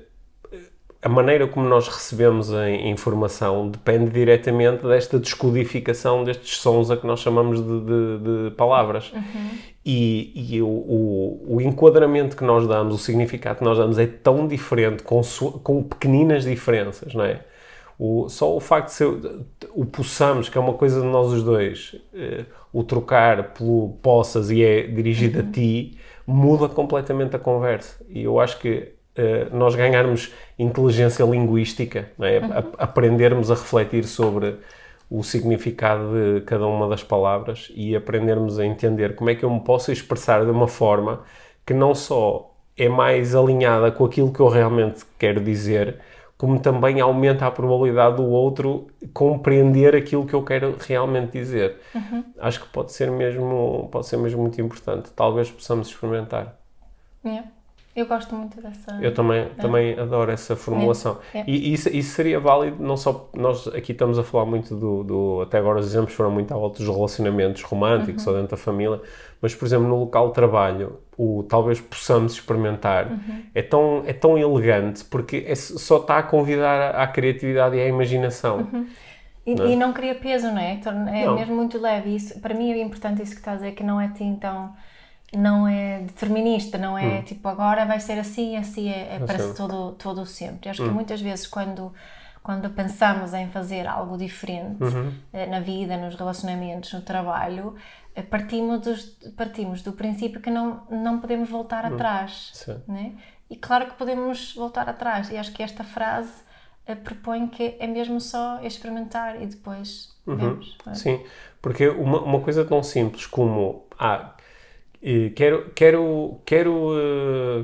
a 1.02 1.10
maneira 1.10 1.48
como 1.48 1.68
nós 1.68 1.88
recebemos 1.88 2.54
a 2.54 2.70
informação 2.70 3.70
depende 3.70 4.12
diretamente 4.12 4.86
desta 4.86 5.18
descodificação 5.20 6.24
destes 6.24 6.58
sons 6.58 6.92
a 6.92 6.98
que 6.98 7.08
nós 7.08 7.20
chamamos 7.22 7.60
de, 7.60 7.80
de- 7.82 8.50
de 8.50 8.56
palavras. 8.56 9.12
E, 9.84 10.32
e 10.56 10.62
o, 10.62 10.68
o, 10.68 11.56
o 11.56 11.62
enquadramento 11.62 12.38
que 12.38 12.44
nós 12.44 12.68
damos, 12.68 12.94
o 12.94 12.98
significado 13.00 13.58
que 13.60 13.64
nós 13.66 13.78
damos 13.80 13.98
é 13.98 14.06
tão 14.06 14.48
diferente, 14.48 15.02
com, 15.02 15.22
com 15.64 15.82
pequeninas 15.84 16.44
diferenças, 16.44 17.14
não 17.16 17.24
é? 17.26 17.42
O, 17.98 18.30
só 18.30 18.56
o 18.56 18.60
facto 18.60 18.88
de 18.90 18.94
ser 18.94 19.06
o 19.74 19.86
possamos, 19.86 20.50
que 20.50 20.58
é 20.58 20.62
uma 20.62 20.74
coisa 20.74 21.02
de 21.02 21.08
nós 21.08 21.32
os 21.34 21.44
dois, 21.44 21.96
eh, 22.14 22.46
o 22.74 22.84
trocar 22.84 23.54
pelo 23.54 23.98
possas 24.02 24.50
e 24.52 24.64
é 24.64 24.84
dirigido 24.88 25.40
a 25.40 25.44
ti, 25.44 25.98
muda 26.26 26.68
completamente 26.70 27.36
a 27.36 27.40
conversa. 27.40 28.04
E 28.10 28.24
eu 28.24 28.40
acho 28.40 28.60
que 28.60 28.94
nós 29.52 29.76
ganharmos 29.76 30.34
inteligência 30.58 31.24
linguística, 31.24 32.12
é? 32.20 32.38
A- 32.38 32.84
aprendermos 32.86 33.52
a 33.52 33.56
refletir 33.56 34.06
sobre 34.06 34.58
o 35.10 35.24
significado 35.24 36.12
de 36.14 36.42
cada 36.46 36.66
uma 36.66 36.88
das 36.88 37.04
palavras 37.04 37.70
e 37.76 37.96
aprendermos 37.96 38.58
a 38.60 38.66
entender 38.66 39.16
como 39.16 39.30
é 39.30 39.36
que 39.36 39.44
eu 39.44 39.50
me 39.50 39.60
posso 39.62 39.92
expressar 39.92 40.46
de 40.46 40.52
uma 40.52 40.68
forma 40.68 41.24
que 41.66 41.74
não 41.74 41.94
só 41.94 42.56
é 42.78 42.88
mais 42.88 43.36
alinhada 43.36 43.92
com 43.92 44.06
aquilo 44.06 44.32
que 44.32 44.40
eu 44.40 44.48
realmente 44.48 45.04
quero 45.20 45.42
dizer, 45.44 46.00
como 46.38 46.60
também 46.60 47.00
aumenta 47.02 47.46
a 47.46 47.52
probabilidade 47.52 48.16
do 48.18 48.26
outro 48.26 48.88
compreender 49.14 49.96
aquilo 49.96 50.26
que 50.26 50.34
eu 50.34 50.44
quero 50.44 50.78
realmente 50.80 51.32
dizer. 51.34 51.78
Acho 52.40 52.62
que 52.62 52.68
pode 52.70 52.92
ser 52.94 53.12
mesmo, 53.12 53.90
pode 53.92 54.08
ser 54.08 54.18
mesmo 54.18 54.42
muito 54.42 54.60
importante. 54.62 55.12
Talvez 55.16 55.52
possamos 55.52 55.88
experimentar. 55.90 56.58
Yeah. 57.24 57.61
Eu 57.94 58.06
gosto 58.06 58.34
muito 58.36 58.62
dessa. 58.62 58.98
Eu 59.02 59.14
também, 59.14 59.50
também 59.60 60.00
adoro 60.00 60.32
essa 60.32 60.56
formulação. 60.56 61.20
É. 61.34 61.44
E 61.46 61.74
isso, 61.74 61.90
isso 61.90 62.16
seria 62.16 62.40
válido, 62.40 62.82
não 62.82 62.96
só. 62.96 63.30
Nós 63.36 63.68
aqui 63.68 63.92
estamos 63.92 64.18
a 64.18 64.24
falar 64.24 64.46
muito 64.46 64.76
do. 64.76 65.04
do- 65.04 65.42
até 65.42 65.58
agora 65.58 65.80
os 65.80 65.88
exemplos 65.88 66.14
foram 66.14 66.32
muito 66.32 66.54
à 66.54 66.58
volta 66.58 66.82
dos 66.84 66.88
relacionamentos 66.96 67.62
românticos 67.64 68.26
Uhum. 68.26 68.32
ou 68.34 68.40
dentro 68.40 68.52
da 68.56 68.64
família, 68.64 69.02
mas, 69.42 69.54
por 69.54 69.66
exemplo, 69.66 69.88
no 69.90 70.00
local 70.00 70.30
de 70.30 70.34
trabalho, 70.36 71.00
o 71.18 71.44
talvez 71.50 71.82
possamos 71.82 72.32
experimentar 72.34 73.08
Uhum. 73.12 73.44
é, 73.54 73.62
tão, 73.62 74.04
é 74.08 74.14
tão 74.14 74.38
elegante 74.38 75.04
porque 75.04 75.44
é, 75.46 75.54
só 75.56 75.98
está 75.98 76.18
a 76.20 76.24
convidar 76.24 76.96
à, 76.96 77.06
criatividade 77.08 77.76
e 77.76 77.82
à 77.82 77.88
imaginação. 77.88 78.68
E 79.46 79.54
não, 79.56 79.68
e 79.68 79.76
não 79.76 79.92
cria 79.92 80.16
peso, 80.16 80.48
não 80.48 80.60
é? 80.60 80.80
É 81.14 81.26
Não. 81.26 81.36
mesmo 81.36 81.56
muito 81.56 81.78
leve. 81.80 82.16
Isso, 82.16 82.40
para 82.40 82.54
mim 82.54 82.72
é 82.72 82.82
importante 82.82 83.22
isso 83.24 83.34
que 83.34 83.40
estás 83.40 83.58
a 83.58 83.64
dizer, 83.66 83.76
que 83.76 83.84
não 83.84 84.00
é 84.00 84.06
assim 84.06 84.36
tão. 84.40 84.72
Não 85.36 85.66
é 85.68 86.00
determinista, 86.02 86.78
não 86.78 86.98
é 86.98 87.20
Hum. 87.20 87.24
tipo 87.24 87.48
agora 87.48 87.86
vai 87.86 88.00
ser 88.02 88.20
assim, 88.20 88.58
assim 88.58 88.90
é, 88.90 89.16
é 89.16 89.20
para 89.20 89.40
sempre. 89.40 89.56
todo, 89.58 89.92
todo 89.94 90.26
sempre. 90.26 90.68
Eu 90.68 90.72
acho 90.72 90.84
Hum. 90.84 90.88
que 90.90 90.94
muitas 90.94 91.22
vezes 91.22 91.48
quando, 91.48 91.94
quando 92.44 92.70
pensamos 92.72 93.34
em 93.34 93.48
fazer 93.50 93.88
algo 93.88 94.18
diferente 94.18 94.84
Uhum. 94.84 95.14
eh, 95.32 95.46
na 95.46 95.62
vida, 95.62 95.96
nos 95.96 96.16
relacionamentos, 96.16 96.92
no 96.92 97.02
trabalho, 97.02 97.76
eh, 98.14 98.22
partimos, 98.22 98.82
dos- 98.82 99.06
partimos 99.38 99.82
do 99.82 99.94
princípio 99.94 100.42
que 100.42 100.50
não, 100.50 100.84
não 100.90 101.20
podemos 101.22 101.50
voltar 101.50 101.86
atrás. 101.86 102.50
Sim. 102.54 102.82
Né? 102.86 103.14
E 103.50 103.56
claro 103.56 103.86
que 103.86 103.94
podemos 103.94 104.54
voltar 104.54 104.90
atrás. 104.90 105.30
E 105.32 105.38
acho 105.38 105.54
que 105.54 105.64
esta 105.64 105.84
frase 105.86 106.34
eh, 106.86 106.96
propõe 106.96 107.48
que 107.48 107.78
é 107.80 107.88
mesmo 107.88 108.20
só 108.20 108.60
experimentar 108.64 109.42
e 109.42 109.46
depois 109.46 110.10
vemos. 110.28 110.76
não 110.86 110.92
é? 110.92 110.96
Sim, 110.96 111.24
porque 111.62 111.88
uma, 111.88 112.20
uma 112.22 112.42
coisa 112.42 112.66
tão 112.66 112.82
simples 112.84 113.26
como 113.28 113.86
ah, 114.00 114.34
quero, 115.36 115.72
quero, 115.76 116.40
quero, 116.46 116.92
eh, 116.96 117.64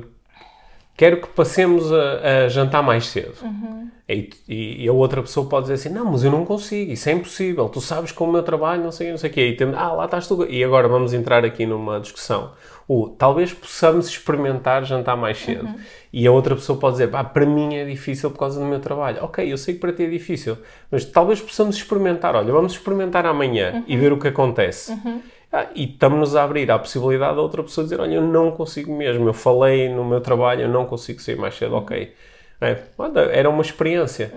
quero 0.96 1.20
que 1.20 1.28
passemos 1.28 1.92
a, 1.92 2.44
a 2.44 2.48
jantar 2.48 2.82
mais 2.82 3.06
cedo. 3.06 3.34
E, 4.08 4.30
e- 4.48 4.84
e 4.84 4.88
a 4.88 4.92
outra 4.92 5.20
pessoa 5.20 5.46
pode 5.48 5.64
dizer 5.64 5.74
assim, 5.74 5.90
não, 5.90 6.06
mas 6.12 6.24
eu 6.24 6.30
não 6.30 6.44
consigo, 6.44 6.90
isso 6.92 7.08
é 7.10 7.12
impossível, 7.12 7.68
tu 7.68 7.78
sabes 7.80 8.10
como 8.10 8.30
o 8.30 8.32
meu 8.32 8.42
trabalho, 8.42 8.82
não 8.82 8.90
sei, 8.90 9.10
não 9.10 9.18
sei 9.18 9.28
o 9.30 9.32
quê. 9.32 9.48
E 9.48 9.56
temos, 9.56 9.76
ah, 9.76 9.92
lá 9.92 10.06
estás 10.06 10.26
tu. 10.26 10.44
E 10.48 10.64
agora 10.64 10.88
vamos 10.88 11.12
entrar 11.12 11.44
aqui 11.44 11.66
numa 11.66 12.00
discussão. 12.00 12.52
O, 12.88 13.10
talvez 13.10 13.52
possamos 13.52 14.08
experimentar 14.08 14.82
jantar 14.86 15.14
mais 15.14 15.36
cedo. 15.36 15.68
E 16.10 16.26
a 16.26 16.32
outra 16.32 16.54
pessoa 16.54 16.78
pode 16.78 16.94
dizer, 16.94 17.08
pá, 17.08 17.22
para 17.22 17.44
mim 17.44 17.74
é 17.76 17.84
difícil 17.84 18.30
por 18.30 18.38
causa 18.38 18.58
do 18.58 18.64
meu 18.64 18.80
trabalho. 18.80 19.18
Ok, 19.22 19.52
eu 19.52 19.58
sei 19.58 19.74
que 19.74 19.80
para 19.80 19.92
ti 19.92 20.04
é 20.04 20.08
difícil, 20.08 20.56
mas 20.90 21.04
talvez 21.04 21.38
possamos 21.38 21.76
experimentar. 21.76 22.34
Olha, 22.34 22.50
vamos 22.50 22.72
experimentar 22.72 23.26
amanhã 23.26 23.84
e 23.86 23.94
ver 23.94 24.10
o 24.10 24.18
que 24.18 24.28
acontece. 24.28 24.98
Ah, 25.52 25.66
e 25.74 25.84
estamos-nos 25.84 26.36
a 26.36 26.44
abrir 26.44 26.70
à 26.70 26.78
possibilidade 26.78 27.36
da 27.36 27.42
outra 27.42 27.62
pessoa 27.62 27.84
dizer, 27.84 28.00
olha, 28.00 28.14
eu 28.14 28.22
não 28.22 28.50
consigo 28.50 28.94
mesmo, 28.94 29.26
eu 29.26 29.32
falei 29.32 29.88
no 29.88 30.04
meu 30.04 30.20
trabalho, 30.20 30.62
eu 30.62 30.68
não 30.68 30.84
consigo 30.84 31.20
sair 31.20 31.36
mais 31.36 31.56
cedo, 31.56 31.74
ok. 31.74 32.14
É, 32.60 32.84
era 33.32 33.48
uma 33.48 33.62
experiência. 33.62 34.32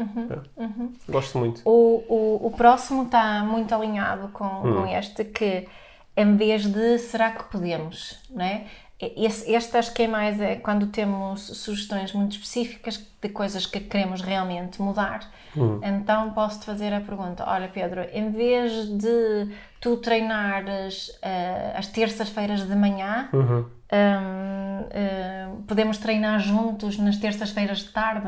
É. 0.58 1.12
Gosto 1.12 1.38
muito. 1.38 1.62
O, 1.66 2.04
o, 2.08 2.48
o 2.48 2.52
próximo 2.52 3.04
está 3.04 3.44
muito 3.44 3.74
alinhado 3.74 4.30
com, 4.30 4.48
com 4.48 4.86
este 4.86 5.26
que 5.26 5.68
em 6.16 6.36
vez 6.36 6.66
de 6.66 7.00
será 7.00 7.32
que 7.32 7.44
podemos, 7.46 8.20
não 8.30 8.46
é? 8.46 8.66
Esse, 9.16 9.52
este 9.52 9.78
acho 9.78 9.94
que 9.94 10.04
é 10.04 10.08
mais 10.08 10.40
é 10.40 10.56
quando 10.56 10.88
temos 10.88 11.42
sugestões 11.42 12.14
muito 12.14 12.34
específicas 12.34 13.04
de 13.22 13.30
coisas 13.30 13.66
que 13.66 13.80
queremos 13.80 14.22
realmente 14.22 14.82
mudar. 14.82 15.22
Então 15.84 16.32
posso-te 16.32 16.66
fazer 16.66 16.94
a 16.94 17.02
pergunta: 17.02 17.44
olha, 17.48 17.68
Pedro, 17.68 18.02
em 18.14 18.32
vez 18.32 18.88
de 18.88 19.50
tu 19.80 19.98
treinares 19.98 21.12
eh, 21.22 21.74
às 21.76 21.88
terças-feiras 21.88 22.68
de 22.68 22.76
manhã, 22.76 23.30
hum, 23.34 23.66
hum, 25.52 25.62
podemos 25.68 25.98
treinar 25.98 26.40
juntos 26.40 26.98
nas 26.98 27.18
terças-feiras 27.18 27.80
de 27.80 27.90
tarde. 27.90 28.28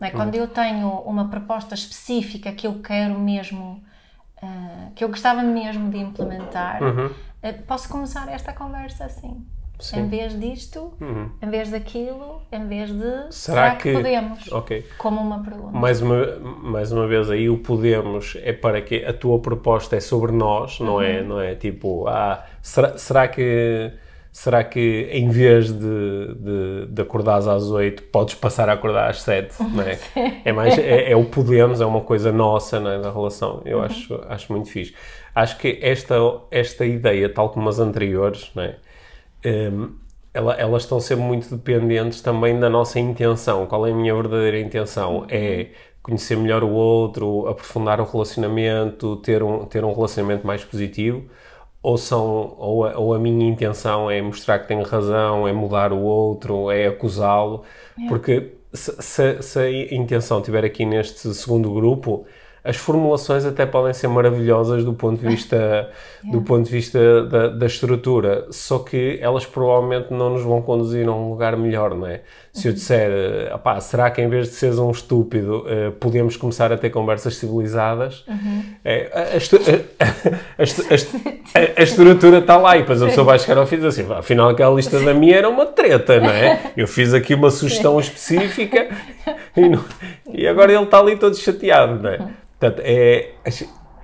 não 0.00 0.06
é? 0.06 0.10
Quando 0.10 0.34
eu 0.34 0.46
tenho 0.48 0.88
uma 1.00 1.28
proposta 1.28 1.74
específica 1.74 2.52
que 2.52 2.66
eu 2.66 2.80
quero 2.80 3.18
mesmo, 3.18 3.82
ah, 4.42 4.88
que 4.94 5.02
eu 5.02 5.08
gostava 5.08 5.42
mesmo 5.42 5.90
de 5.90 5.98
implementar, 5.98 6.78
ah, 7.42 7.52
posso 7.66 7.88
começar 7.88 8.28
esta 8.28 8.52
conversa 8.52 9.04
assim. 9.06 9.44
Sim. 9.80 10.00
Em 10.00 10.08
vez 10.08 10.38
disto, 10.38 10.92
em 11.42 11.50
vez 11.50 11.70
daquilo, 11.70 12.42
em 12.52 12.66
vez 12.68 12.90
de 12.90 13.00
Será 13.00 13.30
será, 13.30 13.70
que, 13.76 13.90
que- 13.90 13.92
podemos? 13.92 14.52
Ok. 14.52 14.86
Como 14.98 15.20
uma 15.20 15.42
pergunta. 15.42 15.76
Mais 15.78 16.00
uma, 16.02 16.26
mais 16.62 16.92
uma 16.92 17.06
vez 17.06 17.30
aí 17.30 17.48
o 17.48 17.58
podemos 17.58 18.36
é 18.42 18.52
para 18.52 18.80
que 18.80 19.04
a 19.04 19.12
tua 19.12 19.38
proposta 19.38 19.96
é 19.96 20.00
sobre 20.00 20.32
nós, 20.32 20.78
não 20.80 21.00
é, 21.00 21.22
não 21.22 21.40
é 21.40 21.54
tipo, 21.54 22.06
ah, 22.08 22.44
será, 22.62 22.96
será 22.98 23.28
que 23.28 23.90
será 24.32 24.62
que 24.62 25.08
em 25.10 25.28
vez 25.28 25.72
de, 25.72 26.34
de, 26.34 26.86
de 26.88 27.02
acordares 27.02 27.48
às 27.48 27.64
8 27.68 28.04
podes 28.04 28.36
passar 28.36 28.68
a 28.68 28.74
acordar 28.74 29.10
às 29.10 29.22
7, 29.22 29.56
não 29.74 29.82
é? 29.82 29.98
É 30.44 30.52
mais 30.52 30.78
é, 30.78 31.10
é 31.10 31.16
o 31.16 31.24
podemos, 31.24 31.80
é 31.80 31.86
uma 31.86 32.00
coisa 32.00 32.30
nossa 32.30 32.76
é, 32.76 32.98
na 32.98 33.10
relação. 33.10 33.60
Eu 33.64 33.82
acho 33.82 34.20
acho 34.28 34.52
muito 34.52 34.68
fixe. 34.70 34.94
Acho 35.34 35.58
que 35.58 35.78
esta 35.82 36.14
esta 36.50 36.84
ideia, 36.86 37.28
tal 37.28 37.50
como 37.50 37.68
as 37.68 37.78
anteriores, 37.80 38.50
não 38.54 38.62
é? 38.62 38.76
Hum, 39.44 39.98
ela- 40.34 40.54
elas 40.54 40.82
estão 40.82 41.00
sempre 41.00 41.24
muito 41.24 41.50
dependentes 41.56 42.20
também 42.20 42.58
da 42.60 42.68
nossa 42.70 42.98
intenção. 43.00 43.66
Qual 43.66 43.86
é 43.86 43.90
a 43.92 43.94
minha 43.94 44.14
verdadeira 44.14 44.60
intenção? 44.60 45.26
É 45.28 45.70
conhecer 46.02 46.36
melhor 46.36 46.62
o 46.62 46.70
outro, 46.70 47.46
aprofundar 47.48 48.00
o 48.00 48.04
relacionamento, 48.04 49.16
ter 49.18 49.42
um, 49.42 49.64
ter 49.66 49.84
um 49.84 49.92
relacionamento 49.94 50.46
mais 50.46 50.64
positivo? 50.64 51.28
Ou, 51.82 51.96
são, 51.98 52.54
ou, 52.58 52.84
a, 52.86 52.98
ou 52.98 53.14
a 53.14 53.18
minha 53.18 53.48
intenção 53.50 54.10
é 54.10 54.20
mostrar 54.22 54.58
que 54.60 54.68
tenho 54.68 54.82
razão, 54.84 55.48
é 55.48 55.52
mudar 55.52 55.92
o 55.92 56.00
outro, 56.02 56.70
é 56.70 56.86
acusá-lo? 56.88 57.64
Porque 58.06 58.56
se, 58.72 58.92
se- 59.02 59.42
se 59.42 59.58
a 59.60 59.94
intenção 59.94 60.38
estiver 60.40 60.64
aqui 60.64 60.84
neste 60.84 61.32
segundo 61.34 61.72
grupo, 61.72 62.26
as 62.64 62.76
formulações 62.76 63.44
até 63.44 63.64
podem 63.66 63.92
ser 63.94 64.08
maravilhosas 64.08 64.84
do 64.84 64.92
ponto 64.92 65.20
de 65.20 65.26
vista, 65.26 65.88
do 66.30 66.42
ponto 66.42 66.64
de 66.66 66.70
vista 66.70 67.22
da, 67.24 67.48
da 67.48 67.66
estrutura, 67.66 68.46
só 68.50 68.78
que 68.80 69.18
elas 69.22 69.46
provavelmente 69.46 70.12
não 70.12 70.30
nos 70.30 70.42
vão 70.42 70.60
conduzir 70.60 71.08
a 71.08 71.12
um 71.12 71.30
lugar 71.30 71.56
melhor, 71.56 71.94
não 71.94 72.06
é? 72.06 72.20
Se 72.52 72.66
eu 72.68 72.72
disser, 72.72 73.10
eh, 73.10 73.54
"Opá, 73.54 73.78
será 73.80 74.10
que 74.10 74.20
em 74.20 74.28
vez 74.28 74.48
de 74.48 74.54
seres 74.54 74.76
um 74.78 74.90
estúpido, 74.90 75.64
eh, 75.68 75.90
podemos 76.00 76.36
começar 76.36 76.72
a 76.72 76.76
ter 76.76 76.90
conversas 76.90 77.36
civilizadas? 77.36 78.24
É, 78.84 79.08
a, 79.14 79.34
a 79.34 79.36
a- 80.58 81.80
a 81.80 81.82
estrutura 81.82 82.38
está 82.38 82.56
lá 82.56 82.76
e 82.76 82.80
depois 82.80 83.00
a 83.02 83.06
pessoa 83.06 83.24
vai 83.24 83.38
chegar 83.38 83.58
ao 83.58 83.66
fim 83.66 83.76
e 83.76 83.78
dizer 83.78 83.88
assim, 83.88 84.04
"Pá, 84.04 84.18
afinal 84.18 84.48
aquela 84.48 84.74
lista 84.74 84.98
da 85.00 85.14
minha 85.14 85.36
era 85.36 85.48
uma 85.48 85.64
treta, 85.66 86.18
não 86.20 86.30
é? 86.30 86.72
Eu 86.76 86.86
fiz 86.88 87.14
aqui 87.14 87.34
uma 87.34 87.50
sugestão 87.50 87.98
específica 88.00 88.88
e, 89.56 89.68
não- 89.68 89.84
e 90.32 90.46
agora 90.46 90.72
ele 90.72 90.82
está 90.84 90.98
ali 90.98 91.16
todo 91.16 91.36
chateado, 91.36 92.02
não 92.02 92.10
é? 92.10 92.18
Portanto, 92.60 92.82
é, 92.84 93.30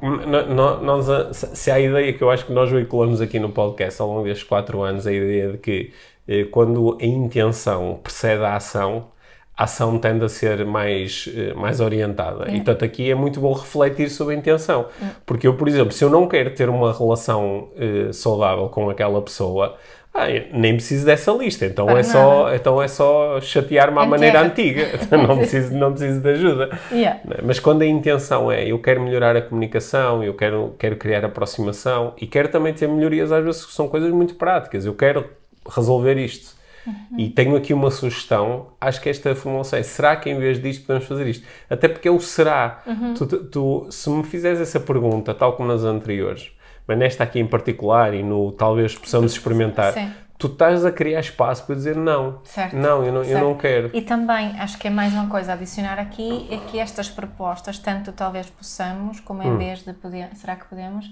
no- 0.03 0.81
nós, 0.81 1.37
se 1.37 1.71
há 1.71 1.75
a 1.75 1.81
ideia 1.81 2.13
que 2.13 2.23
eu 2.23 2.31
acho 2.31 2.47
que 2.47 2.53
nós 2.53 2.71
veiculamos 2.71 3.21
aqui 3.21 3.39
no 3.39 3.51
podcast 3.51 4.01
ao 4.01 4.09
longo 4.09 4.25
destes 4.25 4.45
quatro 4.47 4.83
anos, 4.83 5.07
a 5.07 5.13
ideia 5.13 5.53
de 5.53 5.59
que 5.59 5.93
eh, 6.29 6.45
quando 6.45 6.97
a 7.01 7.05
intenção 7.05 8.01
precede 8.03 8.43
a 8.43 8.57
ação, 8.57 9.09
a 9.57 9.65
ação 9.65 9.99
tende 9.99 10.25
a 10.25 10.29
ser 10.29 10.65
mais, 10.67 11.29
eh, 11.35 11.55
mais 11.55 11.81
orientada. 11.81 12.51
E, 12.51 12.57
portanto, 12.57 12.85
aqui 12.85 13.11
é 13.11 13.15
muito 13.15 13.41
bom 13.41 13.53
refletir 13.53 14.11
sobre 14.11 14.35
a 14.35 14.39
intenção. 14.39 14.87
Porque 15.25 15.47
eu, 15.47 15.55
por 15.57 15.69
exemplo, 15.69 15.93
se 15.93 16.03
eu 16.05 16.11
não 16.11 16.27
quero 16.29 16.51
ter 16.55 16.69
uma 16.69 16.93
relação 16.93 17.69
eh, 17.77 18.13
saudável 18.13 18.69
com 18.69 18.91
aquela 18.91 19.21
pessoa, 19.23 19.77
ah, 20.17 20.27
nem 20.53 20.75
preciso 20.75 21.05
dessa 21.07 21.31
lista. 21.33 21.67
Então, 21.67 21.87
Para 21.87 22.01
é 22.01 22.03
só, 22.03 22.55
então 22.55 22.83
é 22.83 22.89
só 22.89 23.41
chatear-me 23.41 23.99
à 23.99 24.07
maneira 24.07 24.41
antiga. 24.43 24.87
não, 25.17 25.37
preciso, 25.39 25.75
não 25.75 25.91
preciso 25.93 26.21
de 26.21 26.29
ajuda. 26.31 26.79
Yeah. 26.91 27.21
Né? 27.25 27.37
Mas 27.43 27.59
quando 27.61 27.83
a 27.83 27.87
intenção 27.87 28.51
é 28.51 28.67
eu 28.67 28.79
quero 28.79 29.01
melhorar 29.01 29.37
a 29.37 29.43
comunicação, 29.43 30.23
eu 30.25 30.35
quero, 30.35 30.75
quero 30.79 30.97
criar 30.97 31.25
aproximação 31.25 32.15
e 32.21 32.27
quero 32.27 32.49
também 32.49 32.73
ter 32.73 32.89
melhorias, 32.89 33.31
às 33.33 33.45
vezes 33.45 33.61
são 33.73 33.89
coisas 33.89 34.11
muito 34.11 34.35
práticas. 34.37 34.85
Eu 34.87 34.95
quero 34.95 35.25
resolver 35.69 36.17
isto. 36.17 36.57
E 37.19 37.29
tenho 37.29 37.57
aqui 37.57 37.75
uma 37.75 37.91
sugestão. 37.91 38.69
Acho 38.81 39.01
que 39.01 39.09
esta 39.09 39.35
formulação 39.35 39.77
é: 39.77 39.83
será 39.83 40.15
que 40.15 40.31
em 40.31 40.39
vez 40.39 40.63
disto 40.63 40.87
podemos 40.87 41.09
fazer 41.09 41.27
isto? 41.27 41.45
Até 41.69 41.89
porque 41.89 42.07
é 42.07 42.11
o 42.13 42.21
será. 42.21 42.81
Tu, 43.19 43.27
tu- 43.27 43.45
tu- 43.45 43.87
se 43.91 44.09
me 44.09 44.23
fizeres 44.23 44.61
essa 44.61 44.79
pergunta, 44.79 45.35
tal 45.35 45.55
como 45.55 45.67
nas 45.69 45.83
anteriores, 45.83 46.53
mas 46.87 46.99
nesta 46.99 47.25
aqui 47.25 47.39
em 47.41 47.47
particular 47.47 48.15
e 48.15 48.23
no 48.23 48.53
talvez 48.53 48.95
possamos 48.97 49.33
experimentar, 49.33 49.93
Sim. 49.93 50.13
tu 50.39 50.47
estás 50.47 50.85
a 50.85 50.93
criar 50.93 51.21
espaço 51.21 51.65
para 51.67 51.75
dizer 51.75 51.97
não. 51.97 52.41
Certo. 52.45 52.77
Não, 52.77 53.03
eu 53.05 53.13
não, 53.13 53.23
eu 53.25 53.39
não 53.41 53.49
Certo. 53.51 53.61
quero. 53.61 53.91
E 53.95 54.03
também 54.03 54.59
acho 54.61 54.79
que 54.79 54.87
é 54.87 54.91
mais 54.91 55.13
uma 55.13 55.27
coisa 55.29 55.53
a 55.53 55.55
adicionar 55.55 55.99
aqui 55.99 56.47
é 56.51 56.57
que 56.59 56.79
estas 56.79 57.09
propostas, 57.09 57.79
tanto 57.79 58.13
talvez 58.13 58.49
possamos, 58.51 59.21
como 59.21 59.43
Hum. 59.43 59.55
em 59.55 59.59
vez 59.59 59.83
de 59.83 59.93
poder, 59.93 60.29
será 60.35 60.55
que 60.57 60.65
podemos, 60.67 61.07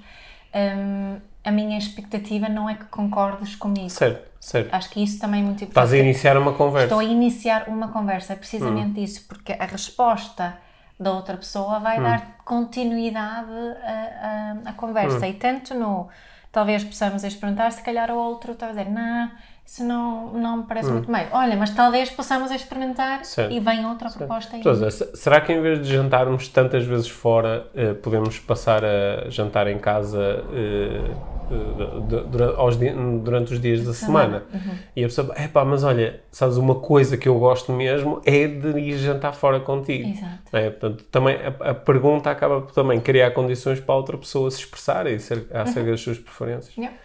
hum, 0.55 1.17
a 1.45 1.51
minha 1.51 1.77
expectativa 1.79 2.49
não 2.49 2.69
é 2.71 2.75
que 2.75 2.85
concordes 2.87 3.55
comigo. 3.57 3.91
Certo, 3.91 4.31
certo. 4.41 4.73
Acho 4.73 4.89
que 4.91 5.03
isso 5.03 5.19
também 5.19 5.41
é 5.41 5.45
muito 5.45 5.65
Estás 5.65 5.93
a 5.93 5.97
importante. 5.97 6.05
iniciar 6.11 6.37
uma 6.39 6.53
conversa. 6.53 6.85
Estou 6.87 7.01
a 7.01 7.05
iniciar 7.05 7.65
uma 7.69 7.89
conversa, 7.89 8.33
é 8.33 8.37
Hum. 8.37 8.39
precisamente 8.39 9.03
isso, 9.03 9.27
porque 9.29 9.53
a 9.53 9.65
resposta 9.67 10.57
da 11.05 11.13
outra 11.13 11.37
pessoa 11.37 11.79
Hum. 11.79 11.83
vai 11.83 12.01
dar 12.03 12.39
continuidade 12.45 13.51
à, 13.83 14.57
à 14.67 14.71
Hum. 14.71 14.75
conversa. 14.77 15.27
E 15.29 15.35
tanto 15.35 15.75
no, 15.75 16.09
talvez 16.51 16.83
possamos 16.85 17.23
experimentar, 17.25 17.71
se 17.73 17.83
calhar 17.83 18.11
o 18.11 18.17
outro 18.17 18.53
está 18.53 18.67
a 18.67 18.71
dizer, 18.71 18.91
não, 18.91 19.31
isso 19.67 19.83
não, 19.85 20.33
não 20.35 20.59
me 20.59 20.63
parece 20.65 20.91
muito 20.91 21.11
bem. 21.11 21.27
Olha, 21.33 21.57
mas 21.57 21.71
talvez 21.71 22.11
possamos 22.11 22.51
experimentar 22.51 23.21
Hum. 23.21 23.25
Certo. 23.25 23.53
e 23.53 23.61
vem 23.61 23.87
outra 23.87 24.11
proposta 24.11 24.57
aí. 24.57 24.63
Se- 24.91 25.17
será 25.17 25.41
que 25.41 25.53
em 25.53 25.61
vez 25.61 25.81
de 25.87 25.93
jantarmos 25.93 26.49
tantas 26.49 26.85
vezes 26.85 27.09
fora, 27.09 27.67
eh, 27.75 27.95
podemos 27.95 28.39
passar 28.39 28.85
a 28.85 29.29
jantar 29.31 29.67
em 29.67 29.79
casa 29.79 30.45
eh, 30.53 31.11
eh, 31.51 32.01
du- 32.09 32.25
dura- 32.25 32.55
aos 32.57 32.77
di- 32.79 32.93
durante 33.23 33.53
os 33.55 33.61
dias 33.61 33.85
da 33.85 33.93
semana? 33.93 34.45
Uhum. 34.53 34.75
E 34.97 35.05
a 35.05 35.09
pessoa, 35.09 35.33
é 35.37 35.49
pá, 35.49 35.65
mas 35.65 35.83
olha, 35.83 36.21
sabes, 36.31 36.57
uma 36.57 36.75
coisa 36.77 37.17
que 37.17 37.29
eu 37.29 37.39
gosto 37.39 37.73
mesmo 37.73 38.21
é 38.25 38.47
de 38.47 38.79
ir 38.79 38.97
jantar 38.99 39.33
fora 39.33 39.59
contigo. 39.61 40.09
Exato. 40.11 40.57
É? 40.57 40.71
Portanto, 40.71 41.05
também 41.11 41.37
a, 41.37 41.71
a 41.71 41.75
pergunta 41.75 42.31
acaba 42.31 42.61
por 42.61 42.73
também 42.73 43.01
criar 43.01 43.31
condições 43.33 43.81
para 43.81 43.95
a 43.95 43.99
outra 43.99 44.17
pessoa 44.19 44.51
se 44.51 44.59
expressar 44.61 45.07
e 45.07 45.19
ser, 45.19 45.39
Uhum. 45.39 45.45
acerca 45.61 45.91
das 45.91 46.01
suas 46.01 46.19
preferências. 46.19 46.77
Yeah. 46.77 46.97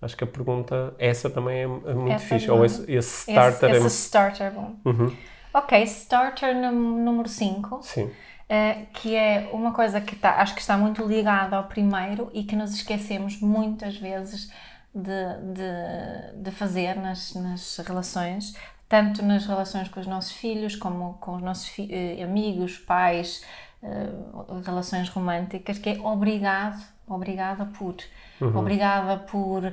Acho 0.00 0.16
que 0.16 0.22
a 0.22 0.26
pergunta, 0.26 0.94
essa 0.98 1.28
também 1.28 1.58
é, 1.58 1.62
é 1.62 1.66
muito 1.66 2.12
Essa 2.12 2.24
fixe. 2.24 2.48
é 2.48 2.52
Ou 2.52 2.64
esse, 2.64 2.90
esse 2.90 3.30
starter 3.30 3.70
esse, 3.70 3.82
é 3.82 3.86
esse 3.86 3.96
starter 3.96 4.46
é 4.46 4.50
bom. 4.50 4.76
Uhum. 4.84 5.16
Ok, 5.52 5.82
starter 5.82 6.54
número 6.54 7.28
5. 7.28 7.80
Sim. 7.82 8.04
uh, 8.04 8.86
que 8.92 9.16
é 9.16 9.50
uma 9.52 9.72
coisa 9.72 10.00
que 10.00 10.14
tá, 10.14 10.36
acho 10.36 10.54
que 10.54 10.60
está 10.60 10.76
muito 10.78 11.02
ligada 11.04 11.56
ao 11.56 11.64
primeiro 11.64 12.30
e 12.32 12.44
que 12.44 12.54
nos 12.54 12.74
esquecemos 12.74 13.40
muitas 13.40 13.96
vezes 13.96 14.52
de, 14.94 15.34
de, 15.54 16.42
de 16.42 16.50
fazer 16.52 16.94
nas, 16.96 17.34
nas 17.34 17.78
relações, 17.78 18.56
tanto 18.88 19.24
nas 19.24 19.46
relações 19.46 19.88
com 19.88 19.98
os 19.98 20.06
nossos 20.06 20.32
filhos, 20.32 20.76
como 20.76 21.14
com 21.14 21.34
os 21.36 21.42
nossos 21.42 21.76
uh, 21.76 22.22
amigos, 22.22 22.78
pais, 22.78 23.44
uh, 23.82 24.60
relações 24.64 25.08
românticas, 25.08 25.76
que 25.76 25.90
é 25.90 25.98
obrigado, 26.00 26.80
obrigada 27.06 27.66
por. 27.66 27.96
Uhum. 28.40 28.56
Obrigada 28.56 29.16
por 29.16 29.64
uh, 29.64 29.72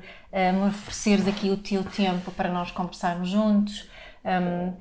me 0.54 0.68
ofereceres 0.68 1.28
aqui 1.28 1.50
o 1.50 1.58
teu 1.58 1.84
tempo 1.84 2.32
para 2.32 2.50
nós 2.50 2.72
conversarmos 2.72 3.30
juntos. 3.30 3.90
Um, 4.24 4.74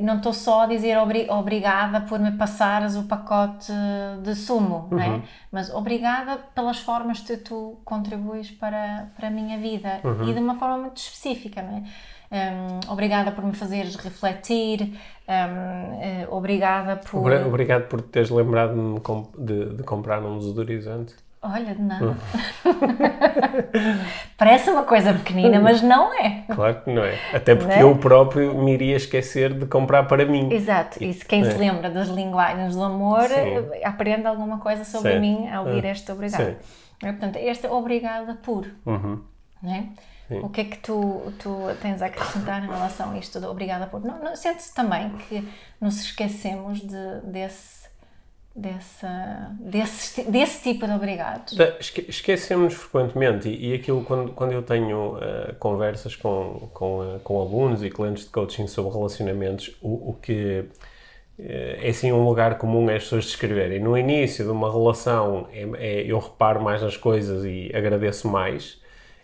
não 0.00 0.16
estou 0.16 0.32
só 0.32 0.62
a 0.62 0.66
dizer 0.66 0.98
obri 0.98 1.28
obrigada 1.30 2.00
por 2.00 2.18
me 2.18 2.32
passares 2.32 2.96
o 2.96 3.04
pacote 3.04 3.72
de 4.20 4.34
sumo, 4.34 4.88
uhum. 4.90 4.96
né? 4.96 5.22
mas 5.52 5.72
obrigada 5.72 6.36
pelas 6.52 6.80
formas 6.80 7.20
que 7.20 7.36
tu 7.36 7.78
contribuis 7.84 8.50
para, 8.50 9.12
para 9.16 9.28
a 9.28 9.30
minha 9.30 9.56
vida 9.58 10.00
uhum. 10.02 10.28
e 10.28 10.34
de 10.34 10.40
uma 10.40 10.56
forma 10.56 10.78
muito 10.78 10.96
específica. 10.96 11.62
Né? 11.62 11.84
Um, 12.32 12.90
obrigada 12.90 13.30
por 13.30 13.44
me 13.44 13.52
fazeres 13.52 13.94
refletir, 13.94 14.82
um, 14.82 14.88
uh, 14.88 15.98
eh, 16.00 16.26
obrigada 16.30 16.96
por. 16.96 17.30
Obrigado 17.30 17.88
por 17.88 18.00
teres 18.00 18.30
lembrado 18.30 18.74
de, 19.36 19.44
de, 19.44 19.76
de 19.76 19.82
comprar 19.84 20.24
um 20.24 20.38
desodorizante. 20.38 21.14
Olha, 21.44 21.74
de 21.74 21.82
nada. 21.82 22.16
Parece 24.38 24.70
uma 24.70 24.84
coisa 24.84 25.12
pequenina, 25.12 25.58
mas 25.58 25.82
não 25.82 26.14
é. 26.14 26.44
Claro 26.54 26.82
que 26.82 26.92
não 26.92 27.02
é. 27.02 27.18
Até 27.34 27.56
porque 27.56 27.72
é? 27.72 27.82
eu 27.82 27.96
próprio 27.96 28.54
me 28.62 28.72
iria 28.72 28.96
esquecer 28.96 29.52
de 29.52 29.66
comprar 29.66 30.04
para 30.04 30.24
mim. 30.24 30.52
Exato. 30.52 31.02
E 31.02 31.12
se 31.12 31.24
quem 31.24 31.42
é. 31.42 31.50
se 31.50 31.58
lembra 31.58 31.90
das 31.90 32.08
linguagens 32.08 32.76
do 32.76 32.84
amor 32.84 33.24
Sim. 33.24 33.84
aprende 33.84 34.26
alguma 34.28 34.58
coisa 34.58 34.84
sobre 34.84 35.14
Sim. 35.14 35.20
mim 35.20 35.48
ao 35.48 35.66
ouvir 35.66 35.84
é. 35.84 35.90
este 35.90 36.12
obrigado. 36.12 36.56
É, 37.02 37.10
portanto, 37.10 37.36
este 37.36 37.66
obrigada 37.66 38.34
por. 38.36 38.64
Uhum. 38.86 39.20
Não 39.60 39.74
é? 39.74 39.86
O 40.40 40.48
que 40.48 40.60
é 40.60 40.64
que 40.64 40.78
tu, 40.78 41.32
tu 41.38 41.56
tens 41.82 42.00
a 42.00 42.06
acrescentar 42.06 42.64
em 42.64 42.66
relação 42.66 43.10
a 43.10 43.18
isto 43.18 43.44
obrigada 43.46 43.86
por? 43.86 44.02
Não, 44.02 44.18
não, 44.22 44.36
Sente-se 44.36 44.74
também 44.74 45.10
que 45.28 45.46
nos 45.80 46.00
esquecemos 46.00 46.80
de, 46.80 47.20
desse 47.24 47.81
dessa, 48.54 49.50
desse, 49.60 50.30
desse 50.30 50.62
tipo 50.62 50.86
de 50.86 50.92
obrigados? 50.92 51.56
Esquecemos 52.08 52.74
frequentemente 52.74 53.48
e, 53.48 53.70
e 53.70 53.74
aquilo 53.74 54.04
quando, 54.04 54.32
quando 54.32 54.52
eu 54.52 54.62
tenho 54.62 55.16
uh, 55.16 55.54
conversas 55.58 56.14
com, 56.14 56.68
com, 56.72 57.00
uh, 57.00 57.20
com 57.20 57.40
alunos 57.40 57.82
e 57.82 57.90
clientes 57.90 58.24
de 58.24 58.30
coaching 58.30 58.66
sobre 58.66 58.92
relacionamentos, 58.92 59.74
o, 59.80 60.10
o 60.10 60.18
que 60.20 60.60
uh, 60.60 60.72
é 61.38 61.88
assim 61.88 62.12
um 62.12 62.24
lugar 62.24 62.58
comum 62.58 62.90
é 62.90 62.96
as 62.96 63.04
pessoas 63.04 63.24
descreverem. 63.24 63.80
No 63.80 63.96
início 63.96 64.44
de 64.44 64.50
uma 64.50 64.70
relação 64.70 65.48
é, 65.52 65.68
é, 65.78 66.02
eu 66.02 66.18
reparo 66.18 66.62
mais 66.62 66.82
nas 66.82 66.96
coisas 66.96 67.44
e 67.44 67.70
agradeço 67.74 68.28
mais. 68.28 68.80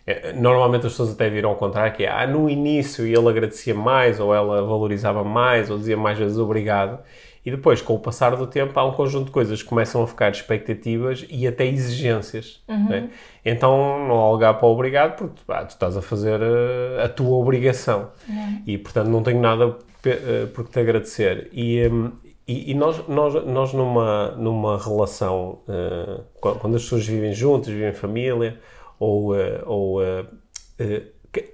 É, 0.07 0.33
normalmente 0.33 0.87
as 0.87 0.93
pessoas 0.93 1.11
até 1.11 1.29
viram 1.29 1.51
ao 1.51 1.55
contrário, 1.55 1.95
que 1.95 2.03
é 2.03 2.09
ah, 2.09 2.25
no 2.25 2.49
início 2.49 3.05
ele 3.05 3.29
agradecia 3.29 3.75
mais, 3.75 4.19
ou 4.19 4.33
ela 4.33 4.63
valorizava 4.63 5.23
mais, 5.23 5.69
ou 5.69 5.77
dizia 5.77 5.95
mais 5.95 6.17
vezes 6.17 6.39
obrigado. 6.39 6.99
E 7.45 7.51
depois, 7.51 7.81
com 7.81 7.95
o 7.95 7.99
passar 7.99 8.35
do 8.35 8.45
tempo, 8.45 8.77
há 8.79 8.85
um 8.85 8.91
conjunto 8.91 9.25
de 9.25 9.31
coisas 9.31 9.63
que 9.63 9.69
começam 9.69 10.03
a 10.03 10.07
ficar 10.07 10.29
expectativas 10.29 11.25
e 11.29 11.47
até 11.47 11.65
exigências. 11.65 12.61
Uhum. 12.67 12.89
Né? 12.89 13.09
Então, 13.45 14.07
não 14.07 14.19
há 14.19 14.31
lugar 14.31 14.53
para 14.55 14.67
o 14.67 14.71
obrigado, 14.71 15.15
porque 15.15 15.41
ah, 15.47 15.63
tu 15.63 15.71
estás 15.71 15.95
a 15.95 16.01
fazer 16.01 16.41
a, 16.41 16.45
eh, 16.45 17.03
a 17.05 17.09
tua 17.09 17.37
obrigação. 17.37 18.11
Uhum. 18.27 18.63
E, 18.67 18.77
portanto, 18.77 19.07
não 19.07 19.23
tenho 19.23 19.39
nada 19.39 19.77
eh, 20.05 20.47
por 20.53 20.65
que 20.65 20.71
te 20.71 20.79
agradecer. 20.79 21.49
E, 21.53 21.87
um, 21.87 22.11
e, 22.47 22.71
e, 22.71 22.73
nós, 22.73 23.07
nós, 23.07 23.45
nós 23.45 23.73
numa, 23.73 24.31
numa 24.31 24.77
relação, 24.77 25.59
uh, 25.67 26.23
quando 26.39 26.75
as 26.75 26.83
pessoas 26.83 27.05
vivem 27.05 27.31
juntas, 27.31 27.71
vivem 27.71 27.89
em 27.89 27.93
família, 27.93 28.59
ou, 28.99 29.35
uh, 29.35 29.61
ou 29.65 30.01
uh, 30.01 30.27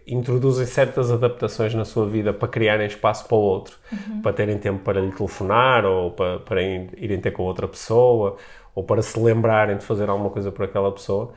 introduzem 0.08 0.66
certas 0.66 1.12
adaptações 1.12 1.74
na 1.74 1.84
sua 1.84 2.08
vida 2.08 2.34
para 2.34 2.48
criarem 2.48 2.88
espaço 2.88 3.28
para 3.28 3.36
o 3.36 3.42
outro, 3.42 3.78
uhum. 3.92 4.22
para 4.22 4.34
terem 4.34 4.58
tempo 4.58 4.84
para 4.84 5.02
lhe 5.02 5.12
telefonar 5.12 5.86
ou 5.86 6.12
para, 6.12 6.40
para 6.40 6.62
irem 6.62 7.20
ter 7.20 7.32
com 7.32 7.44
outra 7.44 7.68
pessoa 7.68 8.38
ou 8.74 8.84
para 8.84 9.02
se 9.02 9.20
lembrarem 9.20 9.78
de 9.78 9.86
fazer 9.86 10.10
alguma 10.10 10.30
coisa 10.30 10.52
por 10.52 10.66
aquela 10.66 10.92
pessoa. 10.92 11.34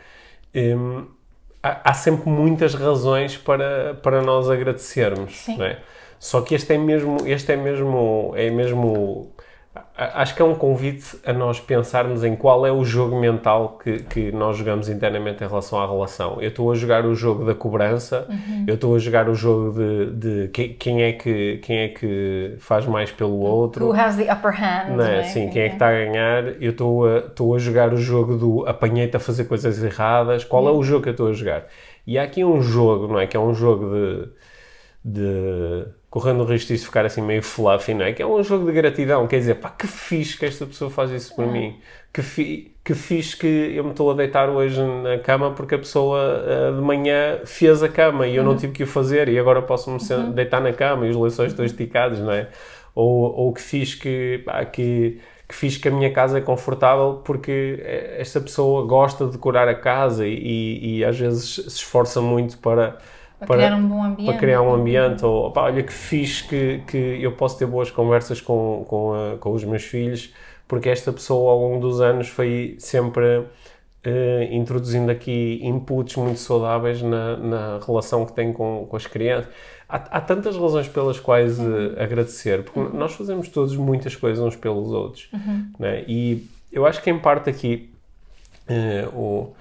Um, 0.54 1.06
há, 1.62 1.90
há, 1.90 1.94
sempre 1.94 2.28
muitas 2.28 2.74
razões 2.74 3.36
para, 3.36 3.94
para 3.94 4.22
nós 4.22 4.48
agradecermos, 4.50 5.46
não 5.48 5.64
é? 5.64 5.80
Só 6.18 6.40
que 6.40 6.54
este 6.54 6.74
é 6.74 6.78
mesmo, 6.78 7.16
este 7.26 7.52
é 7.52 7.56
mesmo, 7.56 8.32
é 8.34 8.50
mesmo 8.50 9.32
Acho 9.96 10.34
que 10.34 10.40
é 10.40 10.44
um 10.44 10.54
convite 10.54 11.18
a 11.26 11.32
nós 11.32 11.58
pensarmos 11.58 12.22
em 12.22 12.36
qual 12.36 12.64
é 12.64 12.70
o 12.70 12.84
jogo 12.84 13.18
mental 13.18 13.78
que, 13.82 13.98
que 14.04 14.30
nós 14.30 14.56
jogamos 14.56 14.88
internamente 14.88 15.42
em 15.42 15.46
relação 15.48 15.80
à 15.80 15.86
relação. 15.86 16.40
Eu 16.40 16.50
estou 16.50 16.70
a 16.70 16.74
jogar 16.76 17.04
o 17.04 17.14
jogo 17.16 17.44
da 17.44 17.54
cobrança, 17.54 18.26
uhum. 18.28 18.64
eu 18.68 18.74
estou 18.76 18.94
a 18.94 18.98
jogar 18.98 19.28
o 19.28 19.34
jogo 19.34 19.72
de, 19.72 20.48
de 20.48 20.48
quem, 20.78 21.02
é 21.02 21.12
que, 21.12 21.58
quem 21.58 21.78
é 21.78 21.88
que 21.88 22.54
faz 22.58 22.86
mais 22.86 23.10
pelo 23.10 23.40
outro. 23.40 23.86
Who 23.86 23.92
has 23.92 24.16
the 24.16 24.32
upper 24.32 24.52
hand. 24.52 24.96
Não 24.96 25.04
é? 25.04 25.24
Sim, 25.24 25.50
quem 25.50 25.62
é 25.62 25.68
que 25.68 25.74
está 25.74 25.88
a 25.88 25.92
ganhar. 25.92 26.44
Eu 26.62 26.70
estou 26.70 27.06
a, 27.06 27.18
estou 27.18 27.54
a 27.54 27.58
jogar 27.58 27.92
o 27.92 27.96
jogo 27.96 28.36
do 28.36 28.66
apanhei-te 28.66 29.16
a 29.16 29.20
fazer 29.20 29.44
coisas 29.44 29.82
erradas. 29.82 30.44
Qual 30.44 30.62
uhum. 30.62 30.68
é 30.68 30.72
o 30.72 30.82
jogo 30.82 31.02
que 31.02 31.08
eu 31.08 31.12
estou 31.12 31.28
a 31.28 31.32
jogar? 31.32 31.66
E 32.06 32.16
há 32.18 32.22
aqui 32.22 32.44
um 32.44 32.62
jogo, 32.62 33.08
não 33.08 33.18
é? 33.18 33.26
Que 33.26 33.36
é 33.36 33.40
um 33.40 33.52
jogo 33.52 33.90
de. 33.90 34.28
de 35.04 35.97
correndo 36.10 36.42
o 36.42 36.44
risco 36.44 36.72
disso 36.72 36.86
ficar 36.86 37.04
assim 37.04 37.20
meio 37.20 37.42
fluffy, 37.42 37.94
não 37.94 38.04
é? 38.04 38.12
Que 38.12 38.22
é 38.22 38.26
um 38.26 38.42
jogo 38.42 38.66
de 38.66 38.72
gratidão, 38.72 39.26
quer 39.26 39.38
dizer, 39.38 39.56
pá, 39.56 39.70
que 39.70 39.86
fixe 39.86 40.38
que 40.38 40.46
esta 40.46 40.64
pessoa 40.64 40.90
faz 40.90 41.10
isso 41.10 41.34
por 41.34 41.46
mim, 41.46 41.78
que, 42.12 42.22
fi, 42.22 42.74
que 42.82 42.94
fixe 42.94 43.36
que 43.36 43.46
eu 43.46 43.84
me 43.84 43.90
estou 43.90 44.10
a 44.10 44.14
deitar 44.14 44.48
hoje 44.48 44.82
na 44.82 45.18
cama 45.18 45.50
porque 45.52 45.74
a 45.74 45.78
pessoa 45.78 46.18
uh, 46.18 46.74
de 46.74 46.80
manhã 46.80 47.40
fez 47.44 47.82
a 47.82 47.88
cama 47.88 48.26
e 48.26 48.36
eu 48.36 48.42
uhum. 48.42 48.50
não 48.50 48.56
tive 48.56 48.72
que 48.72 48.82
o 48.82 48.86
fazer 48.86 49.28
e 49.28 49.38
agora 49.38 49.60
posso-me 49.60 49.98
uhum. 49.98 50.32
deitar 50.32 50.60
na 50.62 50.72
cama 50.72 51.06
e 51.06 51.10
os 51.10 51.16
lençóis 51.16 51.52
estão 51.52 51.64
esticados, 51.64 52.20
não 52.20 52.32
é? 52.32 52.48
Ou, 52.94 53.34
ou 53.34 53.52
que 53.52 53.60
fiz 53.60 53.94
que, 53.94 54.42
pá, 54.44 54.64
que 54.64 55.20
que 55.48 55.54
fiz 55.54 55.78
que 55.78 55.88
a 55.88 55.90
minha 55.90 56.12
casa 56.12 56.36
é 56.36 56.40
confortável 56.42 57.22
porque 57.24 57.82
esta 58.18 58.38
pessoa 58.38 58.86
gosta 58.86 59.24
de 59.24 59.32
decorar 59.32 59.66
a 59.66 59.74
casa 59.74 60.26
e, 60.26 60.34
e, 60.34 60.98
e 60.98 61.04
às 61.04 61.18
vezes 61.18 61.54
se 61.54 61.68
esforça 61.68 62.20
muito 62.20 62.58
para 62.58 62.98
para, 63.38 63.46
para, 63.46 63.56
criar 63.56 63.76
um 63.76 63.88
bom 63.88 64.02
ambiente. 64.02 64.30
Para 64.30 64.38
criar 64.38 64.62
um 64.62 64.74
ambiente, 64.74 65.24
ou 65.24 65.46
opa, 65.46 65.62
olha 65.62 65.82
que 65.82 65.92
fixe 65.92 66.46
que, 66.46 66.82
que 66.86 66.96
eu 66.96 67.32
posso 67.32 67.58
ter 67.58 67.66
boas 67.66 67.90
conversas 67.90 68.40
com, 68.40 68.84
com, 68.88 69.14
a, 69.14 69.38
com 69.38 69.52
os 69.52 69.64
meus 69.64 69.84
filhos, 69.84 70.32
porque 70.66 70.88
esta 70.88 71.12
pessoa 71.12 71.52
ao 71.52 71.60
longo 71.60 71.80
dos 71.80 72.00
anos 72.00 72.28
foi 72.28 72.76
sempre 72.78 73.38
uh, 74.08 74.42
introduzindo 74.50 75.10
aqui 75.10 75.60
inputs 75.62 76.16
muito 76.16 76.40
saudáveis 76.40 77.00
na, 77.00 77.36
na 77.36 77.80
relação 77.84 78.26
que 78.26 78.32
tem 78.32 78.52
com, 78.52 78.86
com 78.88 78.96
as 78.96 79.06
crianças. 79.06 79.50
Há, 79.88 79.96
há 79.96 80.20
tantas 80.20 80.56
razões 80.56 80.88
pelas 80.88 81.18
quais 81.20 81.58
uh, 81.58 81.94
agradecer, 81.96 82.64
porque 82.64 82.80
uhum. 82.80 82.90
nós 82.92 83.14
fazemos 83.14 83.48
todos 83.48 83.76
muitas 83.76 84.16
coisas 84.16 84.44
uns 84.44 84.56
pelos 84.56 84.92
outros. 84.92 85.28
Uhum. 85.32 85.70
Né? 85.78 86.04
E 86.06 86.46
eu 86.72 86.84
acho 86.86 87.02
que 87.02 87.08
em 87.08 87.18
parte 87.18 87.48
aqui 87.48 87.90
uh, 88.68 89.16
o 89.16 89.54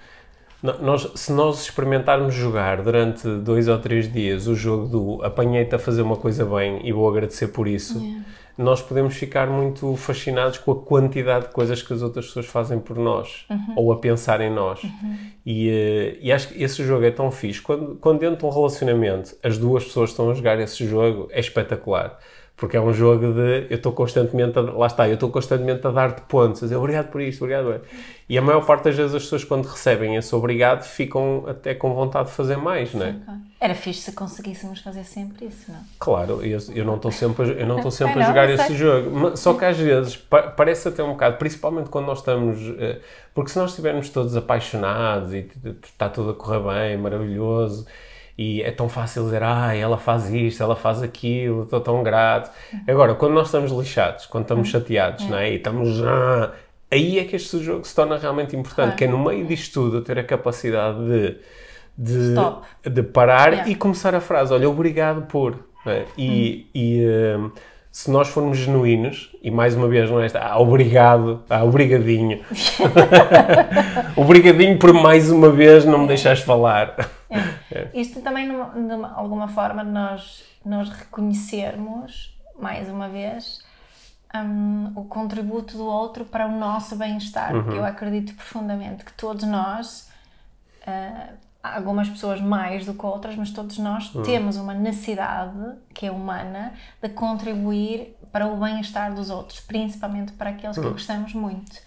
nós, 0.62 1.12
se 1.14 1.32
nós 1.32 1.62
experimentarmos 1.62 2.34
jogar 2.34 2.82
durante 2.82 3.28
dois 3.28 3.68
ou 3.68 3.78
três 3.78 4.12
dias 4.12 4.48
o 4.48 4.56
jogo 4.56 4.88
do 4.88 5.24
apanhei-te 5.24 5.76
a 5.76 5.80
fazer 5.80 6.02
uma 6.02 6.16
coisa 6.16 6.46
bem 6.46 6.82
e 6.84 6.92
vou 6.92 7.08
agradecer 7.08 7.50
por 7.50 7.68
isso, 7.68 8.00
yeah. 8.00 8.26
nós 8.58 8.82
podemos 8.82 9.16
ficar 9.16 9.48
muito 9.48 9.96
fascinados 9.96 10.58
com 10.58 10.72
a 10.72 10.76
quantidade 10.76 11.48
de 11.48 11.54
coisas 11.54 11.84
que 11.84 11.94
as 11.94 12.02
outras 12.02 12.26
pessoas 12.26 12.48
fazem 12.48 12.80
por 12.80 12.98
nós 12.98 13.46
uhum. 13.50 13.74
ou 13.76 13.92
a 13.92 13.98
pensar 13.98 14.42
em 14.42 14.50
nós. 14.50 14.84
Uhum. 14.84 15.18
E, 15.46 15.70
uh, 15.70 16.18
e, 16.22 16.32
acho 16.32 16.48
que 16.48 16.64
esse 16.64 16.84
jogo 16.84 17.06
é 17.06 17.12
tão 17.12 17.30
fixe. 17.30 17.62
Quando, 17.62 17.96
quando 17.96 18.20
dentro 18.20 18.38
de 18.38 18.46
um 18.46 18.50
relacionamento 18.50 19.36
as 19.44 19.60
duas 19.60 19.84
pessoas 19.84 20.10
estão 20.10 20.32
a 20.32 20.34
jogar 20.34 20.60
esse 20.60 20.88
jogo, 20.88 21.28
é 21.32 21.40
espetacular 21.40 22.18
porque 22.58 22.76
é 22.76 22.82
um 22.82 22.92
jogo 22.92 23.34
de 23.34 23.68
eu 23.70 23.78
estou 23.78 23.92
constantemente 23.92 24.58
a, 24.58 24.62
lá 24.62 24.88
está, 24.88 25.08
eu 25.08 25.14
estou 25.14 25.30
constantemente 25.30 25.86
a 25.86 25.92
dar-te 25.92 26.24
pontos, 26.24 26.64
a 26.64 26.66
dizer 26.66 26.76
obrigado 26.76 27.12
por 27.12 27.22
isto, 27.22 27.44
obrigado. 27.44 27.82
E 28.30 28.38
a 28.38 28.42
maior 28.42 28.66
parte 28.66 28.84
das 28.84 28.96
vezes 28.96 29.16
as 29.16 29.24
pessoas 29.24 29.46
quando 29.46 29.66
recebem 29.66 30.16
esse 30.16 30.36
obrigado 30.36 30.84
ficam 30.84 31.46
até 31.48 31.74
com 31.74 31.94
vontade 31.94 32.28
de 32.28 32.36
fazer 32.36 32.58
mais, 32.58 32.94
não 32.94 33.06
é? 33.06 33.16
Claro. 33.24 33.40
Era 33.60 33.74
fixe 33.74 34.02
se 34.02 34.12
conseguíssemos 34.12 34.82
fazer 34.82 35.04
sempre 35.06 35.46
isso, 35.46 35.72
não? 35.72 35.80
Claro, 35.98 36.46
eu, 36.46 36.60
eu 36.76 36.84
não 36.84 36.98
estou 36.98 37.12
sempre, 37.12 37.60
eu 37.60 37.66
não 37.66 37.80
sempre 37.90 38.22
a 38.22 38.28
jogar 38.28 38.50
esse 38.50 38.76
jogo, 38.76 39.36
só 39.38 39.54
que 39.54 39.64
às 39.64 39.78
vezes 39.80 40.18
parece 40.56 40.90
até 40.90 41.02
um 41.02 41.12
bocado, 41.12 41.38
principalmente 41.38 41.90
quando 41.90 42.06
nós 42.06 42.20
estamos, 42.20 42.60
eh, 42.78 43.00
porque 43.34 43.50
se 43.50 43.58
nós 43.58 43.70
estivermos 43.70 44.10
todos 44.10 44.36
apaixonados 44.36 45.34
e 45.34 45.50
está 45.84 46.10
tudo 46.10 46.32
a 46.32 46.34
correr 46.36 46.60
bem, 46.60 46.98
maravilhoso, 46.98 47.88
e 48.38 48.62
é 48.62 48.72
tão 48.72 48.88
fácil 48.88 49.24
dizer, 49.24 49.42
ah, 49.42 49.74
ela 49.74 49.98
faz 49.98 50.30
isto, 50.30 50.62
ela 50.62 50.76
faz 50.76 51.02
aquilo, 51.02 51.64
estou 51.64 51.82
tão 51.82 52.04
grato. 52.04 52.52
Agora, 52.88 53.16
quando 53.16 53.34
nós 53.34 53.48
estamos 53.48 53.72
lixados, 53.72 54.28
quando 54.28 54.44
estamos 54.44 54.68
chateados, 54.68 55.26
é. 55.26 55.28
não 55.28 55.38
é? 55.40 55.52
E 55.52 55.56
estamos, 55.56 56.04
ah, 56.04 56.52
aí 56.92 57.20
é 57.20 57.26
que 57.26 57.36
este 57.36 57.60
jogo 57.60 57.86
se 57.86 57.94
torna 57.94 58.18
realmente 58.18 58.56
importante, 58.56 58.96
que 58.96 59.04
é 59.04 59.08
no 59.08 59.20
meio 59.20 59.46
disto 59.46 59.74
tudo 59.74 60.02
ter 60.02 60.18
a 60.20 60.24
capacidade 60.24 60.98
de, 61.00 61.38
de, 61.98 62.36
de 62.90 63.04
parar 63.04 63.52
yeah. 63.52 63.70
e 63.70 63.76
começar 63.76 64.16
a 64.16 64.22
frase, 64.22 64.54
olha, 64.54 64.70
obrigado 64.70 65.24
por, 65.24 65.58
é? 65.86 66.06
e, 66.18 66.66
hum. 66.66 66.80
e 66.80 67.06
um, 67.08 67.52
se 67.92 68.12
nós 68.12 68.28
formos 68.28 68.60
genuínos, 68.60 69.36
e 69.42 69.50
mais 69.50 69.76
uma 69.76 69.88
vez 69.88 70.10
não 70.10 70.22
é 70.22 70.26
esta, 70.28 70.40
ah, 70.40 70.60
obrigado, 70.60 71.44
ah, 71.50 71.64
obrigadinho. 71.64 72.42
obrigadinho 74.16 74.78
por 74.78 74.94
mais 74.94 75.32
uma 75.32 75.50
vez 75.50 75.84
não 75.84 76.00
me 76.00 76.08
deixares 76.08 76.42
falar. 76.42 76.96
É. 77.70 77.90
Isto 77.94 78.22
também, 78.22 78.48
de 78.48 78.94
alguma 79.14 79.50
forma, 79.50 79.84
nós, 79.84 80.46
nós 80.66 80.90
reconhecermos, 80.90 82.34
mais 82.58 82.88
uma 82.88 83.10
vez, 83.10 83.60
um, 84.36 84.92
o 84.96 85.06
contributo 85.06 85.78
do 85.78 85.86
outro 85.86 86.26
para 86.26 86.48
o 86.48 86.58
nosso 86.58 86.96
bem-estar, 86.96 87.56
uhum. 87.56 87.64
porque 87.64 87.78
eu 87.78 87.86
acredito 87.86 88.36
profundamente 88.36 89.06
que 89.06 89.14
todos 89.14 89.44
nós, 89.46 90.10
uh, 90.88 91.34
algumas 91.64 92.10
pessoas 92.10 92.42
mais 92.42 92.86
do 92.86 92.94
que 92.94 93.06
outras, 93.06 93.36
mas 93.36 93.52
todos 93.52 93.78
nós 93.78 94.14
uhum. 94.14 94.24
temos 94.24 94.58
uma 94.58 94.74
necessidade 94.74 95.76
que 95.94 96.06
é 96.06 96.12
humana 96.12 96.74
de 97.02 97.10
contribuir 97.10 98.16
para 98.32 98.48
o 98.48 98.58
bem-estar 98.58 99.14
dos 99.14 99.30
outros, 99.30 99.60
principalmente 99.62 100.34
para 100.34 100.52
aqueles 100.52 100.78
uhum. 100.78 100.84
que 100.84 100.90
gostamos 100.90 101.34
muito. 101.34 101.78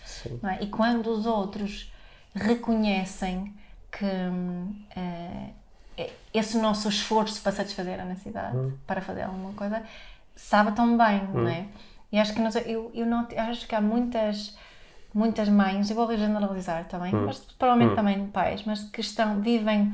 É? 0.44 0.64
E 0.64 0.66
quando 0.66 1.08
os 1.08 1.26
outros 1.26 1.92
reconhecem 2.34 3.54
que 3.90 4.04
uh, 4.06 5.54
esse 6.32 6.58
nosso 6.58 6.88
esforço 6.88 7.42
para 7.42 7.52
satisfazer 7.52 8.00
a 8.00 8.04
necessidade, 8.04 8.56
uhum. 8.56 8.72
para 8.86 9.02
fazer 9.02 9.22
alguma 9.22 9.52
coisa, 9.52 9.82
sabe 10.34 10.72
tão 10.72 10.96
bem, 10.96 11.28
não 11.34 11.48
é? 11.48 11.66
E 12.12 12.18
acho 12.18 12.34
que 12.34 12.40
nós, 12.40 12.56
eu, 12.66 12.90
eu, 12.94 13.06
não, 13.06 13.26
acho 13.36 13.66
que 13.68 13.74
há 13.74 13.80
muitas, 13.80 14.56
muitas 15.14 15.48
mães, 15.48 15.90
eu 15.90 15.96
vou 15.96 16.08
generalizar 16.16 16.86
também, 16.88 17.14
hum. 17.14 17.26
mas 17.26 17.38
provavelmente 17.58 17.92
hum. 17.92 17.96
também 17.96 18.26
pais, 18.28 18.62
mas 18.64 18.82
que 18.84 19.00
estão, 19.00 19.40
vivem 19.40 19.92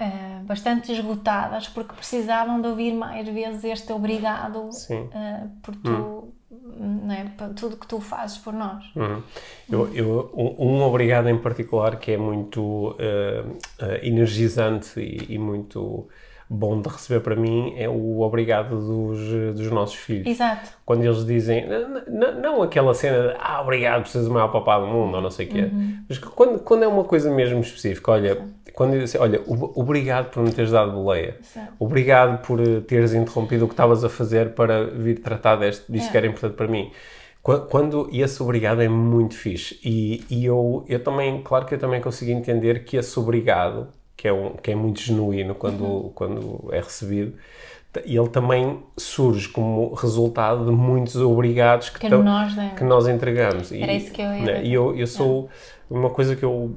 uh, 0.00 0.44
bastante 0.44 0.92
esgotadas 0.92 1.68
porque 1.68 1.94
precisavam 1.94 2.60
de 2.60 2.68
ouvir 2.68 2.92
mais 2.92 3.28
vezes 3.28 3.64
este 3.64 3.92
obrigado 3.92 4.68
uh, 4.68 5.48
por 5.62 5.74
tu. 5.76 5.90
Hum. 5.90 6.32
Não 6.80 7.12
é? 7.12 7.24
Por 7.36 7.48
tudo 7.54 7.76
que 7.76 7.86
tu 7.86 8.00
fazes 8.00 8.38
por 8.38 8.52
nós. 8.52 8.84
Uhum. 8.94 9.22
Eu, 9.68 9.94
eu, 9.94 10.30
um, 10.32 10.66
um, 10.66 10.82
obrigado 10.82 11.28
em 11.28 11.36
particular 11.36 11.98
que 11.98 12.12
é 12.12 12.16
muito 12.16 12.90
uh, 12.92 13.58
energizante 14.02 14.98
e, 15.00 15.34
e 15.34 15.38
muito 15.38 16.08
bom 16.50 16.80
de 16.80 16.88
receber 16.88 17.20
para 17.20 17.36
mim 17.36 17.74
é 17.76 17.88
o 17.88 18.20
obrigado 18.20 18.76
dos, 18.78 19.54
dos 19.54 19.70
nossos 19.70 19.96
filhos. 19.96 20.26
Exato. 20.26 20.70
Quando 20.84 21.04
eles 21.04 21.24
dizem, 21.26 21.66
não, 22.40 22.62
aquela 22.62 22.94
cena 22.94 23.28
de, 23.28 23.36
ah, 23.38 23.60
obrigado 23.60 24.02
por 24.02 24.08
seres 24.08 24.26
o 24.26 24.32
maior 24.32 24.48
papá 24.48 24.78
do 24.78 24.86
mundo, 24.86 25.16
ou 25.16 25.20
não 25.22 25.30
sei 25.30 25.46
o 25.46 25.48
quê, 25.50 25.62
uhum. 25.62 25.98
mas 26.08 26.18
quando, 26.18 26.58
quando 26.60 26.82
é 26.84 26.88
uma 26.88 27.04
coisa 27.04 27.30
mesmo 27.30 27.60
específica, 27.60 28.12
olha, 28.12 28.38
quando 28.72 28.94
eu 28.94 29.00
disse, 29.00 29.18
olha, 29.18 29.42
obrigado 29.46 30.30
por 30.30 30.42
me 30.42 30.50
teres 30.50 30.70
dado 30.70 30.92
boleia, 30.92 31.36
Exato. 31.40 31.72
obrigado 31.78 32.40
por 32.46 32.60
eh, 32.60 32.80
teres 32.80 33.12
interrompido 33.12 33.64
o 33.64 33.68
que 33.68 33.74
estavas 33.74 34.04
a 34.04 34.08
fazer 34.08 34.54
para 34.54 34.84
vir 34.84 35.20
tratar 35.20 35.56
deste, 35.56 35.90
disto 35.90 36.08
é. 36.08 36.10
que 36.10 36.16
era 36.16 36.26
importante 36.26 36.56
para 36.56 36.68
mim. 36.68 36.90
Quando, 37.70 38.08
e 38.12 38.20
esse 38.20 38.42
obrigado 38.42 38.82
é 38.82 38.88
muito 38.88 39.34
fixe. 39.34 39.80
E, 39.82 40.22
e 40.28 40.44
eu, 40.44 40.84
eu 40.86 41.02
também, 41.02 41.40
claro 41.42 41.64
que 41.64 41.74
eu 41.74 41.78
também 41.78 41.98
consigo 41.98 42.30
entender 42.30 42.84
que 42.84 42.96
esse 42.96 43.18
obrigado 43.18 43.88
que 44.18 44.26
é, 44.26 44.32
um, 44.32 44.50
que 44.50 44.72
é 44.72 44.74
muito 44.74 45.00
genuíno 45.00 45.54
quando, 45.54 45.84
uhum. 45.84 46.12
quando 46.12 46.68
é 46.72 46.80
recebido. 46.80 47.34
E 48.04 48.16
ele 48.16 48.28
também 48.28 48.82
surge 48.96 49.48
como 49.48 49.94
resultado 49.94 50.66
de 50.66 50.72
muitos 50.72 51.16
obrigados 51.16 51.88
que, 51.88 52.00
que, 52.00 52.08
nós, 52.08 52.54
né? 52.54 52.74
que 52.76 52.84
nós 52.84 53.06
entregamos. 53.08 53.72
Era 53.72 53.92
e, 53.92 53.96
isso 53.96 54.12
que 54.12 54.20
eu 54.20 54.34
ia 54.34 54.42
né? 54.42 54.64
E 54.64 54.74
eu, 54.74 54.94
eu 54.94 55.06
sou. 55.06 55.48
É. 55.90 55.94
Uma 55.94 56.10
coisa 56.10 56.36
que 56.36 56.44
eu 56.44 56.76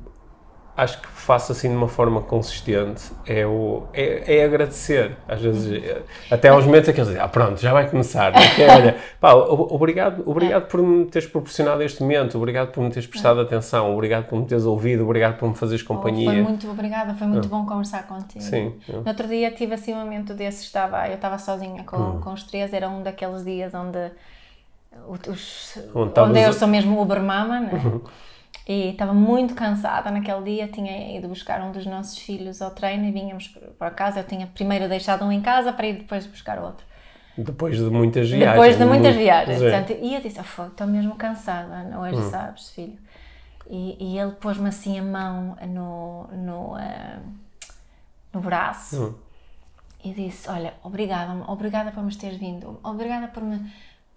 acho 0.81 0.99
que 0.99 1.07
faço 1.07 1.51
assim 1.51 1.69
de 1.69 1.75
uma 1.75 1.87
forma 1.87 2.21
consistente 2.21 3.11
é, 3.27 3.45
o, 3.45 3.83
é, 3.93 4.37
é 4.37 4.43
agradecer. 4.43 5.15
Às 5.27 5.39
vezes, 5.39 5.83
até 6.29 6.49
aos 6.49 6.65
momentos 6.65 6.89
em 6.89 6.93
que 6.93 6.99
eles 6.99 7.09
dizem, 7.09 7.23
ah, 7.23 7.27
pronto, 7.27 7.61
já 7.61 7.71
vai 7.71 7.87
começar. 7.87 8.33
Porque, 8.33 8.63
olha, 8.63 8.97
pá, 9.19 9.33
obrigado, 9.33 10.23
obrigado 10.25 10.65
por 10.67 10.81
me 10.81 11.05
teres 11.05 11.27
proporcionado 11.27 11.83
este 11.83 12.01
momento, 12.01 12.35
obrigado 12.35 12.71
por 12.71 12.83
me 12.83 12.89
teres 12.89 13.05
prestado 13.05 13.39
atenção, 13.39 13.93
obrigado 13.93 14.25
por 14.25 14.39
me 14.39 14.45
teres 14.45 14.65
ouvido, 14.65 15.03
obrigado 15.03 15.37
por 15.37 15.47
me 15.47 15.55
fazeres 15.55 15.83
companhia. 15.83 16.29
Oh, 16.29 16.33
foi 16.33 16.41
muito 16.41 16.71
obrigada, 16.71 17.13
foi 17.13 17.27
muito 17.27 17.47
bom 17.47 17.63
conversar 17.65 18.07
contigo. 18.07 18.43
Sim. 18.43 18.73
No 18.89 19.07
outro 19.07 19.27
dia 19.27 19.51
tive 19.51 19.75
assim 19.75 19.93
um 19.93 19.99
momento 19.99 20.33
desse, 20.33 20.63
estava, 20.63 21.07
eu 21.07 21.15
estava 21.15 21.37
sozinha 21.37 21.83
com, 21.83 21.97
hum. 21.97 22.21
com 22.21 22.33
os 22.33 22.41
três, 22.41 22.73
era 22.73 22.89
um 22.89 23.03
daqueles 23.03 23.45
dias 23.45 23.71
onde, 23.75 24.11
os, 25.29 25.77
onde, 25.93 26.19
onde 26.19 26.39
eu 26.41 26.53
sou 26.53 26.67
mesmo 26.67 26.99
Ubermama, 26.99 27.59
né? 27.59 27.71
Uhum. 27.73 28.01
E 28.71 28.91
estava 28.91 29.13
muito 29.13 29.53
cansada 29.53 30.09
naquele 30.09 30.43
dia, 30.43 30.67
tinha 30.69 31.17
ido 31.17 31.27
buscar 31.27 31.61
um 31.61 31.73
dos 31.73 31.85
nossos 31.85 32.17
filhos 32.17 32.61
ao 32.61 32.71
treino 32.71 33.05
e 33.05 33.11
vínhamos 33.11 33.53
para 33.77 33.91
casa. 33.91 34.21
Eu 34.21 34.23
tinha 34.23 34.47
primeiro 34.47 34.87
deixado 34.87 35.25
um 35.25 35.31
em 35.31 35.41
casa 35.41 35.73
para 35.73 35.87
ir 35.87 35.97
depois 35.97 36.25
buscar 36.25 36.57
outro. 36.57 36.85
Depois 37.37 37.75
de 37.75 37.83
muitas 37.89 38.29
viagens. 38.29 38.51
Depois 38.51 38.77
de 38.77 38.85
muitas 38.85 39.15
viagens. 39.17 39.59
Portanto, 39.59 39.93
e 40.01 40.15
eu 40.15 40.21
disse, 40.21 40.39
oh, 40.39 40.67
estou 40.67 40.87
mesmo 40.87 41.15
cansada 41.15 41.99
hoje, 41.99 42.15
hum. 42.15 42.29
sabes, 42.29 42.69
filho. 42.69 42.97
E, 43.69 43.97
e 43.99 44.17
ele 44.17 44.31
pôs-me 44.39 44.69
assim 44.69 44.97
a 44.97 45.03
mão 45.03 45.57
no, 45.67 46.27
no, 46.27 46.75
uh, 46.75 47.21
no 48.33 48.39
braço 48.39 49.03
hum. 49.03 49.13
e 50.01 50.13
disse, 50.13 50.49
olha, 50.49 50.75
obrigada, 50.81 51.43
obrigada 51.45 51.91
por 51.91 52.03
me 52.03 52.15
teres 52.15 52.37
vindo, 52.37 52.79
obrigada 52.81 53.27
por 53.27 53.43
me 53.43 53.69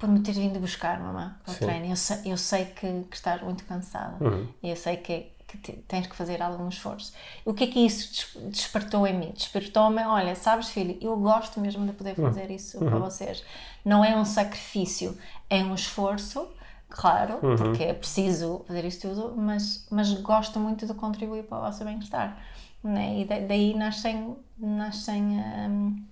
por 0.04 0.12
me 0.12 0.20
teres 0.20 0.38
vindo 0.38 0.60
buscar, 0.60 1.00
mamã, 1.00 1.34
para 1.42 1.54
o 1.54 1.56
treino. 1.56 1.86
Eu 1.86 1.96
sei, 1.96 2.18
eu 2.26 2.36
sei 2.36 2.66
que, 2.66 3.04
que 3.10 3.16
estás 3.16 3.42
muito 3.42 3.64
cansada 3.64 4.22
uhum. 4.22 4.46
e 4.62 4.68
eu 4.68 4.76
sei 4.76 4.98
que, 4.98 5.32
que 5.48 5.72
tens 5.88 6.06
que 6.06 6.14
fazer 6.14 6.42
algum 6.42 6.68
esforço. 6.68 7.14
O 7.42 7.54
que 7.54 7.64
é 7.64 7.66
que 7.68 7.80
isso 7.80 8.38
despertou 8.50 9.06
em 9.06 9.18
mim? 9.18 9.32
Despertou-me, 9.34 10.02
olha, 10.04 10.34
sabes, 10.34 10.68
filho, 10.68 10.98
eu 11.00 11.16
gosto 11.16 11.58
mesmo 11.58 11.86
de 11.86 11.92
poder 11.94 12.18
uhum. 12.18 12.26
fazer 12.26 12.50
isso 12.50 12.78
uhum. 12.78 12.90
para 12.90 12.98
vocês. 12.98 13.42
Não 13.82 14.04
é 14.04 14.14
um 14.14 14.26
sacrifício, 14.26 15.16
é 15.48 15.62
um 15.62 15.74
esforço, 15.74 16.48
claro, 16.90 17.38
uhum. 17.42 17.56
porque 17.56 17.84
é 17.84 17.94
preciso 17.94 18.62
fazer 18.66 18.84
isto 18.84 19.08
tudo, 19.08 19.34
mas, 19.34 19.86
mas 19.90 20.12
gosto 20.20 20.60
muito 20.60 20.86
de 20.86 20.92
contribuir 20.92 21.44
para 21.44 21.58
o 21.58 21.60
vosso 21.62 21.82
bem-estar. 21.82 22.38
Né? 22.82 23.20
E 23.20 23.24
daí 23.24 23.74
nascem, 23.74 24.36
nascem 24.58 25.22
um, 25.22 26.04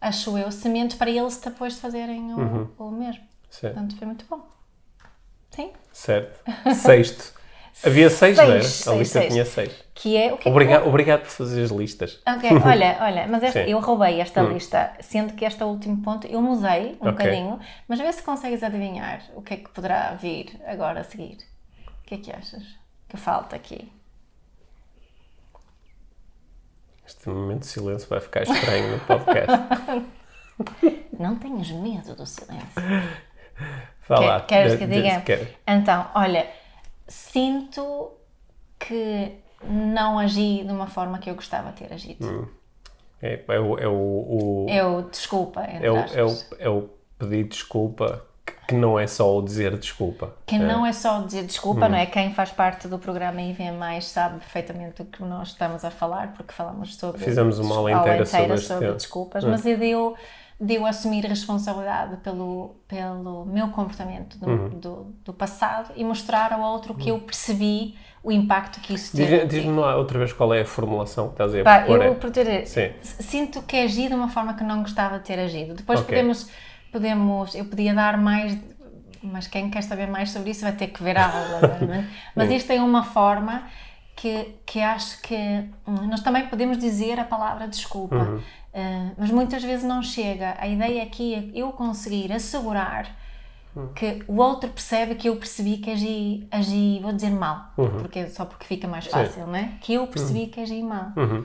acho 0.00 0.36
eu, 0.38 0.50
semente 0.50 0.96
para 0.96 1.10
eles 1.10 1.38
depois 1.38 1.74
de 1.74 1.80
fazerem 1.80 2.32
o, 2.32 2.38
uhum. 2.38 2.68
o 2.78 2.90
mesmo. 2.90 3.22
Certo. 3.50 3.74
Portanto, 3.74 3.96
foi 3.96 4.06
muito 4.06 4.24
bom. 4.28 4.46
Sim? 5.50 5.72
Certo. 5.92 6.40
Sexto. 6.74 7.38
Havia 7.84 8.10
seis, 8.10 8.36
seis 8.36 8.36
não 8.36 8.54
era? 8.54 8.62
Seis, 8.64 8.88
a 8.88 8.94
lista 8.94 9.20
seis. 9.20 9.32
tinha 9.32 9.44
seis. 9.44 9.84
Que 9.94 10.16
é 10.16 10.32
o 10.32 10.36
que 10.36 10.48
obrigado, 10.48 10.84
é? 10.84 10.88
obrigado 10.88 11.20
por 11.20 11.30
fazer 11.30 11.62
as 11.62 11.70
listas. 11.70 12.20
Ok, 12.26 12.50
olha, 12.64 12.98
olha, 13.00 13.26
mas 13.28 13.42
esta, 13.42 13.60
eu 13.60 13.78
roubei 13.78 14.20
esta 14.20 14.42
hum. 14.42 14.52
lista, 14.52 14.92
sendo 15.00 15.34
que 15.34 15.44
este 15.44 15.62
último 15.62 16.02
ponto 16.02 16.26
eu 16.26 16.42
mudei 16.42 16.98
um 17.00 17.08
okay. 17.08 17.12
bocadinho, 17.12 17.60
mas 17.86 18.00
vê 18.00 18.12
se 18.12 18.22
consegues 18.22 18.64
adivinhar 18.64 19.22
o 19.34 19.42
que 19.42 19.54
é 19.54 19.56
que 19.58 19.68
poderá 19.68 20.14
vir 20.14 20.60
agora 20.66 21.00
a 21.00 21.04
seguir. 21.04 21.38
O 21.86 22.06
que 22.06 22.14
é 22.16 22.18
que 22.18 22.32
achas 22.32 22.64
que 23.08 23.16
falta 23.16 23.54
aqui? 23.54 23.92
Este 27.08 27.26
momento 27.30 27.60
de 27.60 27.66
silêncio 27.68 28.06
vai 28.06 28.20
ficar 28.20 28.42
estranho 28.42 28.92
no 28.92 29.00
podcast. 29.00 29.50
Não 31.18 31.36
tenhas 31.36 31.70
medo 31.70 32.14
do 32.14 32.26
silêncio. 32.26 32.82
Fala. 34.02 34.42
Queres 34.42 34.78
que 34.78 34.86
diga? 34.86 35.24
Então, 35.66 36.10
olha, 36.14 36.46
sinto 37.06 38.12
que 38.78 39.38
não 39.64 40.18
agi 40.18 40.62
de 40.62 40.70
uma 40.70 40.86
forma 40.86 41.18
que 41.18 41.30
eu 41.30 41.34
gostava 41.34 41.72
de 41.72 41.78
ter 41.78 41.92
agido. 41.94 42.26
Hum. 42.26 42.46
É, 43.22 43.42
é, 43.48 43.58
o, 43.58 43.78
é 43.78 43.88
o, 43.88 43.92
o. 43.92 44.66
É 44.68 44.84
o 44.84 45.02
desculpa, 45.02 45.62
é 45.62 45.90
o, 45.90 45.96
é, 45.96 46.24
o, 46.24 46.38
é 46.58 46.68
o 46.68 46.90
pedir 47.18 47.44
desculpa 47.48 48.27
que 48.68 48.74
não 48.74 48.98
é 48.98 49.06
só 49.06 49.38
o 49.38 49.40
dizer 49.40 49.78
desculpa. 49.78 50.34
Que 50.44 50.56
é. 50.56 50.58
não 50.58 50.84
é 50.84 50.92
só 50.92 51.22
dizer 51.22 51.44
desculpa, 51.44 51.86
hum. 51.86 51.88
não 51.88 51.96
é? 51.96 52.04
Quem 52.04 52.34
faz 52.34 52.50
parte 52.50 52.86
do 52.86 52.98
programa 52.98 53.40
e 53.40 53.54
vem 53.54 53.72
mais 53.72 54.04
sabe 54.04 54.40
perfeitamente 54.40 55.00
o 55.00 55.06
que 55.06 55.22
nós 55.24 55.48
estamos 55.48 55.86
a 55.86 55.90
falar, 55.90 56.34
porque 56.34 56.52
falamos 56.52 56.94
sobre. 56.96 57.24
Fizemos 57.24 57.58
uma 57.58 57.76
aula 57.76 57.90
inteira, 57.90 58.24
inteira 58.24 58.56
sobre, 58.58 58.58
sobre 58.58 58.92
desculpas, 58.92 59.42
hum. 59.42 59.50
mas 59.50 59.64
eu 59.64 59.78
deu 59.78 60.16
de 60.60 60.74
eu 60.74 60.84
assumir 60.84 61.24
responsabilidade 61.24 62.16
pelo, 62.16 62.74
pelo 62.88 63.46
meu 63.46 63.68
comportamento 63.68 64.36
do, 64.38 64.50
uhum. 64.50 64.68
do, 64.70 65.14
do, 65.24 65.32
passado 65.32 65.92
e 65.94 66.02
mostrar 66.02 66.52
ao 66.52 66.60
outro 66.60 66.94
que 66.94 67.10
eu 67.10 67.20
percebi 67.20 67.94
o 68.24 68.32
impacto 68.32 68.80
que 68.80 68.92
isso 68.92 69.16
teve. 69.16 69.46
Diz-me 69.46 69.78
lá 69.78 69.96
outra 69.96 70.18
vez 70.18 70.32
qual 70.32 70.52
é 70.52 70.62
a 70.62 70.64
formulação 70.64 71.28
que 71.28 71.34
estás 71.34 71.54
a 71.54 71.62
Pá, 71.62 71.86
eu, 71.86 72.02
é. 72.02 72.96
sinto 73.00 73.62
que 73.62 73.76
agi 73.76 74.08
de 74.08 74.14
uma 74.14 74.28
forma 74.28 74.54
que 74.54 74.64
não 74.64 74.82
gostava 74.82 75.20
de 75.20 75.26
ter 75.26 75.38
agido. 75.38 75.74
Depois 75.74 76.00
okay. 76.00 76.16
podemos 76.16 76.50
podemos, 76.92 77.54
eu 77.54 77.64
podia 77.64 77.94
dar 77.94 78.18
mais, 78.18 78.56
mas 79.22 79.46
quem 79.46 79.70
quer 79.70 79.82
saber 79.82 80.08
mais 80.08 80.30
sobre 80.30 80.50
isso 80.50 80.62
vai 80.62 80.72
ter 80.72 80.88
que 80.88 81.02
ver 81.02 81.16
a 81.16 81.26
aula, 81.26 81.78
é? 81.94 82.04
mas 82.34 82.50
isto 82.50 82.70
é 82.72 82.80
uma 82.80 83.02
forma 83.02 83.64
que, 84.18 84.56
que 84.66 84.80
acho 84.80 85.22
que 85.22 85.36
hum, 85.86 86.08
nós 86.08 86.20
também 86.20 86.46
podemos 86.48 86.78
dizer 86.78 87.20
a 87.20 87.24
palavra 87.24 87.68
desculpa, 87.68 88.16
uhum. 88.16 88.38
uh, 88.38 89.12
mas 89.16 89.30
muitas 89.30 89.62
vezes 89.62 89.84
não 89.84 90.02
chega. 90.02 90.56
A 90.58 90.66
ideia 90.66 91.04
aqui 91.04 91.34
é 91.34 91.58
eu 91.60 91.70
conseguir 91.70 92.32
assegurar 92.32 93.16
uhum. 93.76 93.92
que 93.92 94.24
o 94.26 94.38
outro 94.38 94.70
percebe 94.70 95.14
que 95.14 95.28
eu 95.28 95.36
percebi 95.36 95.76
que 95.78 95.90
agi, 95.92 96.48
agi 96.50 96.98
vou 97.00 97.12
dizer 97.12 97.30
mal, 97.30 97.72
uhum. 97.76 97.90
porque, 97.98 98.26
só 98.28 98.44
porque 98.44 98.64
fica 98.64 98.88
mais 98.88 99.06
fácil, 99.06 99.44
Sim. 99.44 99.50
não 99.50 99.54
é? 99.56 99.72
Que 99.80 99.94
eu 99.94 100.06
percebi 100.08 100.40
uhum. 100.40 100.48
que 100.48 100.60
agi 100.60 100.82
mal. 100.82 101.12
Uhum. 101.16 101.44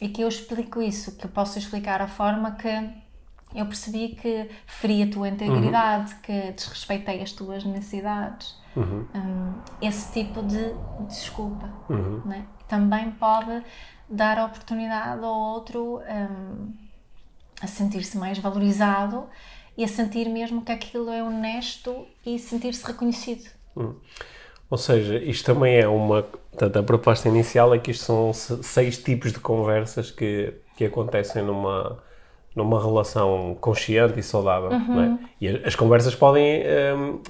E 0.00 0.08
que 0.08 0.22
eu 0.22 0.28
explico 0.28 0.80
isso, 0.80 1.16
que 1.16 1.26
eu 1.26 1.30
posso 1.30 1.58
explicar 1.58 2.00
a 2.00 2.08
forma 2.08 2.52
que 2.52 2.68
eu 3.54 3.64
percebi 3.66 4.08
que 4.20 4.48
feri 4.66 5.02
a 5.02 5.10
tua 5.10 5.28
integridade, 5.28 6.14
que 6.16 6.52
desrespeitei 6.52 7.22
as 7.22 7.32
tuas 7.32 7.64
necessidades. 7.64 8.56
Um, 9.14 9.52
esse 9.80 10.12
tipo 10.12 10.42
de 10.42 10.74
desculpa 11.08 11.70
né? 12.26 12.44
também 12.66 13.10
pode 13.12 13.62
dar 14.08 14.44
oportunidade 14.44 15.24
ao 15.24 15.32
outro 15.32 16.00
um, 16.00 16.72
a 17.62 17.66
sentir-se 17.68 18.18
mais 18.18 18.36
valorizado 18.38 19.26
e 19.76 19.84
a 19.84 19.88
sentir 19.88 20.28
mesmo 20.28 20.62
que 20.62 20.72
aquilo 20.72 21.08
é 21.10 21.22
honesto 21.22 22.04
e 22.26 22.36
sentir-se 22.38 22.84
reconhecido. 22.84 23.48
Ou 24.70 24.78
seja, 24.78 25.18
isto 25.18 25.44
também 25.46 25.76
é 25.76 25.86
uma. 25.86 26.22
Portanto, 26.24 26.76
a 26.78 26.82
proposta 26.82 27.28
inicial 27.28 27.72
é 27.74 27.78
que 27.78 27.90
isto 27.92 28.04
são 28.04 28.32
se- 28.32 28.62
seis 28.64 28.98
tipos 28.98 29.32
de 29.32 29.38
conversas 29.38 30.10
que, 30.10 30.52
que 30.76 30.84
acontecem 30.84 31.42
numa, 31.44 32.02
numa 32.54 32.80
relação 32.80 33.56
consciente 33.60 34.18
e 34.18 34.22
saudável. 34.22 34.70
Não 34.70 35.00
é? 35.00 35.18
E 35.40 35.48
as 35.48 35.74
conversas 35.74 36.14
podem. 36.14 36.62
hum, 36.96 37.20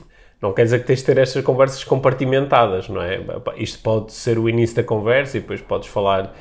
não 0.45 0.53
quer 0.53 0.64
dizer 0.64 0.81
que 0.81 0.87
tens 0.87 0.99
de 0.99 1.07
ter 1.07 1.16
estas 1.16 1.43
conversas 1.43 1.83
compartimentadas, 1.85 2.87
não 2.91 3.01
é? 3.01 3.18
Isto 3.57 3.79
pode 3.79 4.12
ser 4.12 4.39
o 4.39 4.47
início 4.47 4.77
da 4.77 4.85
conversa 4.85 5.39
e 5.39 5.41
depois 5.41 5.62
podes 5.62 5.89
falar, 5.89 6.35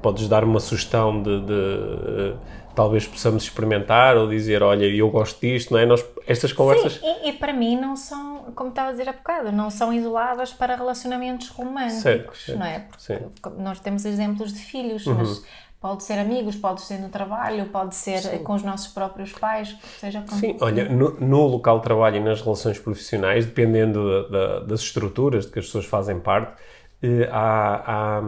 podes 0.00 0.28
dar 0.28 0.44
uma 0.44 0.60
sugestão 0.60 1.20
de, 1.20 1.40
de, 1.40 1.52
eh, 1.52 2.34
talvez 2.72 3.04
possamos 3.04 3.42
experimentar 3.42 4.16
ou 4.16 4.28
dizer, 4.28 4.62
olha, 4.62 4.84
eu 4.84 5.10
gosto 5.10 5.40
disto, 5.40 5.72
não 5.72 5.80
é? 5.80 5.84
Nós, 5.86 6.06
estas 6.24 6.52
conversas. 6.52 7.00
Sim, 7.00 7.06
e, 7.24 7.30
e 7.30 7.32
para 7.32 7.52
mim 7.52 7.76
não 7.76 7.96
são, 7.96 8.52
como 8.54 8.70
estava 8.70 8.90
a 8.90 8.92
dizer 8.92 9.08
há 9.08 9.12
bocado, 9.12 9.50
não 9.50 9.70
são 9.70 9.92
isoladas 9.92 10.52
para 10.52 10.76
relacionamentos 10.76 11.48
românticos, 11.48 12.02
Certo, 12.02 12.36
certo, 12.36 12.58
não 12.60 12.66
é? 12.66 12.78
Porque 12.78 13.02
sim. 13.02 13.14
Uhum. 13.14 13.60
nós 13.60 13.80
temos 13.80 14.04
exemplos 14.04 14.52
de 14.52 14.60
filhos, 14.60 15.04
mas 15.04 15.44
pode 15.80 16.02
ser 16.02 16.14
amigos, 16.18 16.56
pode 16.56 16.80
ser 16.80 16.98
no 16.98 17.08
trabalho, 17.08 17.66
pode 17.66 17.94
ser 17.94 18.42
com 18.42 18.54
os 18.54 18.62
nossos 18.62 18.88
próprios 18.92 19.32
pais, 19.32 19.76
seja 20.00 20.22
como 20.28 20.40
Sim, 20.40 20.56
olha, 20.60 20.88
no, 20.88 21.10
no 21.20 21.46
local 21.46 21.78
de 21.78 21.84
trabalho 21.84 22.16
e 22.16 22.20
nas 22.20 22.40
relações 22.42 22.78
profissionais, 22.78 23.46
dependendo 23.46 24.28
da- 24.28 24.28
da- 24.28 24.60
das 24.60 24.80
estruturas 24.80 25.46
de 25.46 25.52
que 25.52 25.58
as 25.60 25.66
pessoas 25.66 25.84
fazem 25.86 26.18
parte, 26.18 26.52
eh, 27.00 27.28
há, 27.30 28.18
há, 28.18 28.22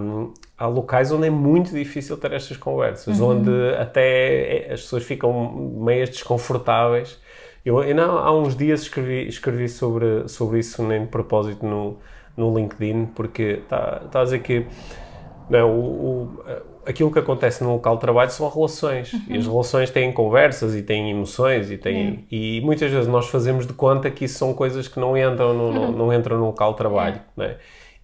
há 0.58 0.66
locais 0.68 1.10
onde 1.10 1.26
é 1.26 1.30
muito 1.30 1.72
difícil 1.72 2.16
ter 2.16 2.32
estas 2.32 2.56
conversas, 2.56 3.20
onde 3.20 3.50
até 3.78 4.68
eh, 4.68 4.72
as 4.72 4.82
pessoas 4.82 5.02
ficam 5.02 5.52
meias 5.52 6.08
desconfortáveis. 6.10 7.18
Eu 7.64 7.78
ainda 7.80 8.04
há 8.06 8.32
uns 8.32 8.56
dias 8.56 8.82
escrevi, 8.82 9.26
escrevi 9.28 9.68
sobre, 9.68 10.28
sobre 10.28 10.60
isso 10.60 10.82
nem 10.82 11.00
de 11.02 11.08
propósito 11.08 11.66
no, 11.66 11.98
no 12.36 12.56
LinkedIn, 12.56 13.06
porque 13.14 13.60
está 13.64 14.02
está 14.06 14.20
a 14.20 14.24
dizer 14.24 14.38
que 14.42 14.66
não, 15.50 15.70
o, 15.70 16.22
o- 16.22 16.42
aquilo 16.86 17.10
que 17.12 17.18
acontece 17.18 17.62
no 17.62 17.72
local 17.72 17.96
de 17.96 18.00
trabalho 18.00 18.30
são 18.30 18.48
relações. 18.48 19.12
E 19.28 19.36
as 19.36 19.46
relações 19.46 19.90
têm 19.90 20.10
conversas 20.12 20.74
e 20.74 20.82
têm 20.82 21.10
emoções 21.10 21.70
e 21.70 21.76
têm 21.76 22.24
e 22.30 22.60
muitas 22.62 22.90
vezes 22.90 23.06
nós 23.06 23.28
fazemos 23.28 23.66
de 23.66 23.72
conta 23.74 24.10
que 24.10 24.24
isso 24.24 24.38
são 24.38 24.54
coisas 24.54 24.88
que 24.88 24.98
não 24.98 25.16
entram 25.16 25.52
no, 25.52 25.72
no- 25.72 25.92
não 25.92 26.12
entram 26.14 26.38
no 26.38 26.46
local 26.46 26.72
de 26.72 26.78
trabalho, 26.78 27.20
não 27.36 27.44
é? 27.44 27.56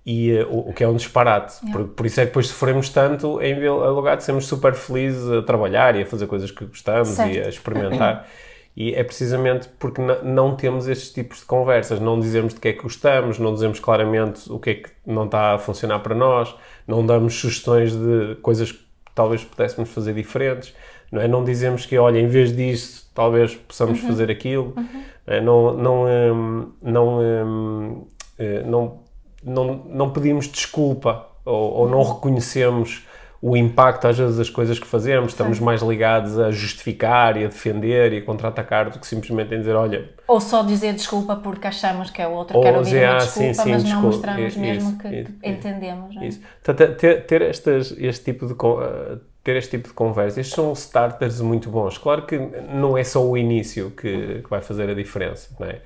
E 0.04 0.30
eh, 0.30 0.44
o, 0.44 0.70
o 0.70 0.72
que 0.72 0.84
é 0.84 0.88
um 0.88 0.94
disparate. 0.94 1.54
Por, 1.72 1.84
por 1.88 2.06
isso 2.06 2.20
é 2.20 2.24
que 2.24 2.28
depois 2.28 2.46
sofremos 2.46 2.88
tanto 2.90 3.40
em 3.42 3.58
lugar 3.68 4.16
de 4.16 4.22
sermos 4.24 4.46
super 4.46 4.72
felizes 4.74 5.28
a 5.30 5.42
trabalhar 5.42 5.96
e 5.96 6.02
a 6.02 6.06
fazer 6.06 6.26
coisas 6.28 6.50
que 6.50 6.64
gostamos 6.64 7.08
e 7.10 7.14
Certo. 7.14 7.46
a 7.46 7.48
experimentar. 7.48 8.28
E 8.76 8.94
é 8.94 9.02
precisamente 9.02 9.68
porque 9.78 10.02
não 10.22 10.54
temos 10.54 10.86
estes 10.86 11.10
tipos 11.10 11.38
de 11.38 11.46
conversas, 11.46 11.98
não 11.98 12.20
dizemos 12.20 12.52
de 12.52 12.60
que 12.60 12.68
é 12.68 12.72
que 12.74 12.82
gostamos, 12.82 13.38
não 13.38 13.54
dizemos 13.54 13.80
claramente 13.80 14.52
o 14.52 14.58
que 14.58 14.70
é 14.70 14.74
que 14.74 14.90
não 15.06 15.24
está 15.24 15.54
a 15.54 15.58
funcionar 15.58 16.00
para 16.00 16.14
nós, 16.14 16.54
não 16.86 17.04
damos 17.04 17.34
sugestões 17.34 17.92
de 17.92 18.36
coisas 18.42 18.72
que 18.72 18.84
talvez 19.14 19.42
pudéssemos 19.42 19.88
fazer 19.88 20.12
diferentes, 20.12 20.74
não 21.10 21.22
é? 21.22 21.26
Não 21.26 21.42
dizemos 21.42 21.86
que, 21.86 21.96
olha, 21.96 22.18
em 22.18 22.28
vez 22.28 22.54
disso, 22.54 23.10
talvez 23.14 23.54
possamos 23.54 23.98
fazer 24.00 24.30
aquilo, 24.30 24.74
não 24.76 25.34
é? 25.34 25.40
não, 25.40 25.74
não, 25.74 26.04
hum, 26.04 26.72
não, 26.82 27.18
hum, 27.18 28.06
eh, 28.38 28.62
não, 28.66 29.00
não, 29.42 29.74
não 29.86 30.10
pedimos 30.10 30.48
desculpa 30.48 31.26
ou, 31.46 31.72
ou 31.72 31.88
não 31.88 32.02
reconhecemos 32.02 33.06
o 33.40 33.56
impacto 33.56 34.06
às 34.06 34.18
vezes 34.18 34.36
das 34.38 34.50
coisas 34.50 34.78
que 34.78 34.86
fazemos, 34.86 35.32
estamos 35.32 35.60
mais 35.60 35.82
ligados 35.82 36.38
a 36.38 36.50
justificar 36.50 37.36
e 37.36 37.44
a 37.44 37.48
defender 37.48 38.12
e 38.12 38.18
a 38.18 38.22
contra-atacar 38.22 38.90
do 38.90 38.98
que 38.98 39.06
simplesmente 39.06 39.54
em 39.54 39.58
dizer, 39.58 39.74
olha, 39.74 40.10
Ou 40.26 40.40
só 40.40 40.62
dizer 40.62 40.94
desculpa 40.94 41.36
porque 41.36 41.66
achamos 41.66 42.10
que 42.10 42.20
é 42.22 42.26
o 42.26 42.32
outro 42.32 42.56
Ou 42.56 42.62
quer 42.62 42.76
ouvir 42.76 43.04
uma 43.04 43.14
ah, 43.14 43.16
desculpa, 43.18 43.54
sim, 43.54 43.62
sim, 43.62 43.70
mas 43.70 43.84
não 43.84 43.90
desculpa. 43.90 44.06
mostramos 44.06 44.46
Isso, 44.46 44.60
mesmo 44.60 44.98
que, 44.98 45.08
isso, 45.08 45.32
que 45.32 45.48
entendemos. 45.48 46.14
Não 46.14 46.22
é? 46.22 46.28
Isso. 46.28 46.40
Portanto, 46.62 46.96
ter, 46.96 47.26
ter 47.26 47.42
estas, 47.42 47.94
este 47.98 48.24
tipo 48.24 48.46
de, 48.46 48.52
eh, 48.52 49.18
ter 49.44 49.56
este 49.56 49.70
tipo 49.76 49.88
de 49.88 49.94
conversa, 49.94 50.40
estes 50.40 50.54
são 50.54 50.72
starters 50.72 51.40
muito 51.40 51.70
bons. 51.70 51.98
Claro 51.98 52.26
que 52.26 52.38
não 52.38 52.96
é 52.96 53.04
só 53.04 53.24
o 53.24 53.36
início 53.36 53.90
que, 53.90 54.40
que 54.42 54.50
vai 54.50 54.62
fazer 54.62 54.88
a 54.88 54.94
diferença, 54.94 55.54
não 55.60 55.66
é? 55.66 55.80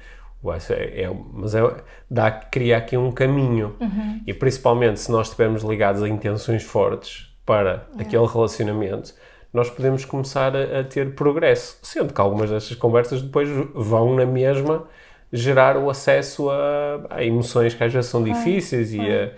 Ser- 0.58 0.98
é- 0.98 1.10
mas 1.34 1.54
é, 1.54 1.60
dá, 2.10 2.30
cria 2.30 2.78
aqui 2.78 2.96
um 2.96 3.12
caminho. 3.12 3.76
E 4.26 4.32
principalmente 4.32 5.00
se 5.00 5.10
nós 5.12 5.26
estivermos 5.26 5.62
ligados 5.62 6.02
a 6.02 6.08
intenções 6.08 6.62
fortes 6.62 7.29
para 7.50 7.84
aquele 7.98 8.24
relacionamento, 8.26 9.12
nós 9.52 9.68
podemos 9.68 10.04
começar 10.04 10.54
a, 10.54 10.78
a 10.78 10.84
ter 10.84 11.16
progresso. 11.16 11.78
Sendo 11.82 12.14
que 12.14 12.20
algumas 12.20 12.48
destas 12.48 12.76
conversas 12.76 13.20
depois 13.20 13.48
vão 13.74 14.14
na 14.14 14.24
mesma 14.24 14.84
gerar 15.32 15.76
o 15.76 15.90
acesso 15.90 16.48
a, 16.48 17.00
a 17.10 17.24
emoções 17.24 17.74
que 17.74 17.82
às 17.82 17.92
vezes 17.92 18.08
são 18.08 18.22
difíceis 18.22 18.94
e 18.94 19.00
a, 19.00 19.32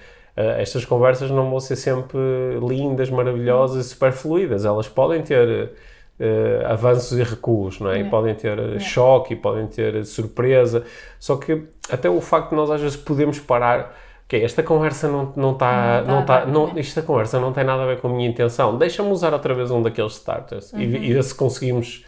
estas 0.60 0.84
conversas 0.84 1.30
não 1.30 1.48
vão 1.48 1.58
ser 1.58 1.76
sempre 1.76 2.18
lindas, 2.60 3.08
maravilhosas 3.08 3.86
e 3.86 3.88
super 3.88 4.12
fluídas. 4.12 4.66
Elas 4.66 4.90
podem 4.90 5.22
ter 5.22 5.70
eh, 6.20 6.62
avanços 6.66 7.18
e 7.18 7.22
recuos, 7.22 7.80
não 7.80 7.90
é? 7.90 8.00
E 8.00 8.04
podem 8.10 8.34
ter 8.34 8.58
eh, 8.58 8.78
choque, 8.78 9.32
e 9.32 9.36
podem 9.36 9.66
ter 9.68 10.04
surpresa. 10.04 10.84
Só 11.18 11.36
que 11.36 11.62
até 11.90 12.10
o 12.10 12.20
facto 12.20 12.50
de 12.50 12.56
nós 12.56 12.70
às 12.70 12.80
vezes 12.82 12.96
podemos 12.98 13.40
parar. 13.40 13.98
Ok, 14.26 14.42
esta 14.42 14.62
conversa 14.62 15.08
não 15.08 15.32
não 15.36 15.52
está 15.52 16.02
Não 16.02 16.16
não 16.16 16.24
tá 16.24 16.46
não, 16.46 16.72
né? 16.72 16.80
esta 16.80 17.02
conversa 17.02 17.38
não 17.40 17.52
tem 17.52 17.64
nada 17.64 17.82
a 17.82 17.86
ver 17.86 18.00
com 18.00 18.08
a 18.08 18.10
minha 18.12 18.28
intenção. 18.28 18.78
Deixa-me 18.78 19.10
usar 19.10 19.32
outra 19.34 19.54
vez 19.54 19.70
um 19.70 19.82
daqueles 19.82 20.12
starters 20.14 20.72
e, 20.72 20.82
e 20.82 21.12
ver 21.12 21.22
se 21.22 21.34
conseguimos 21.34 22.04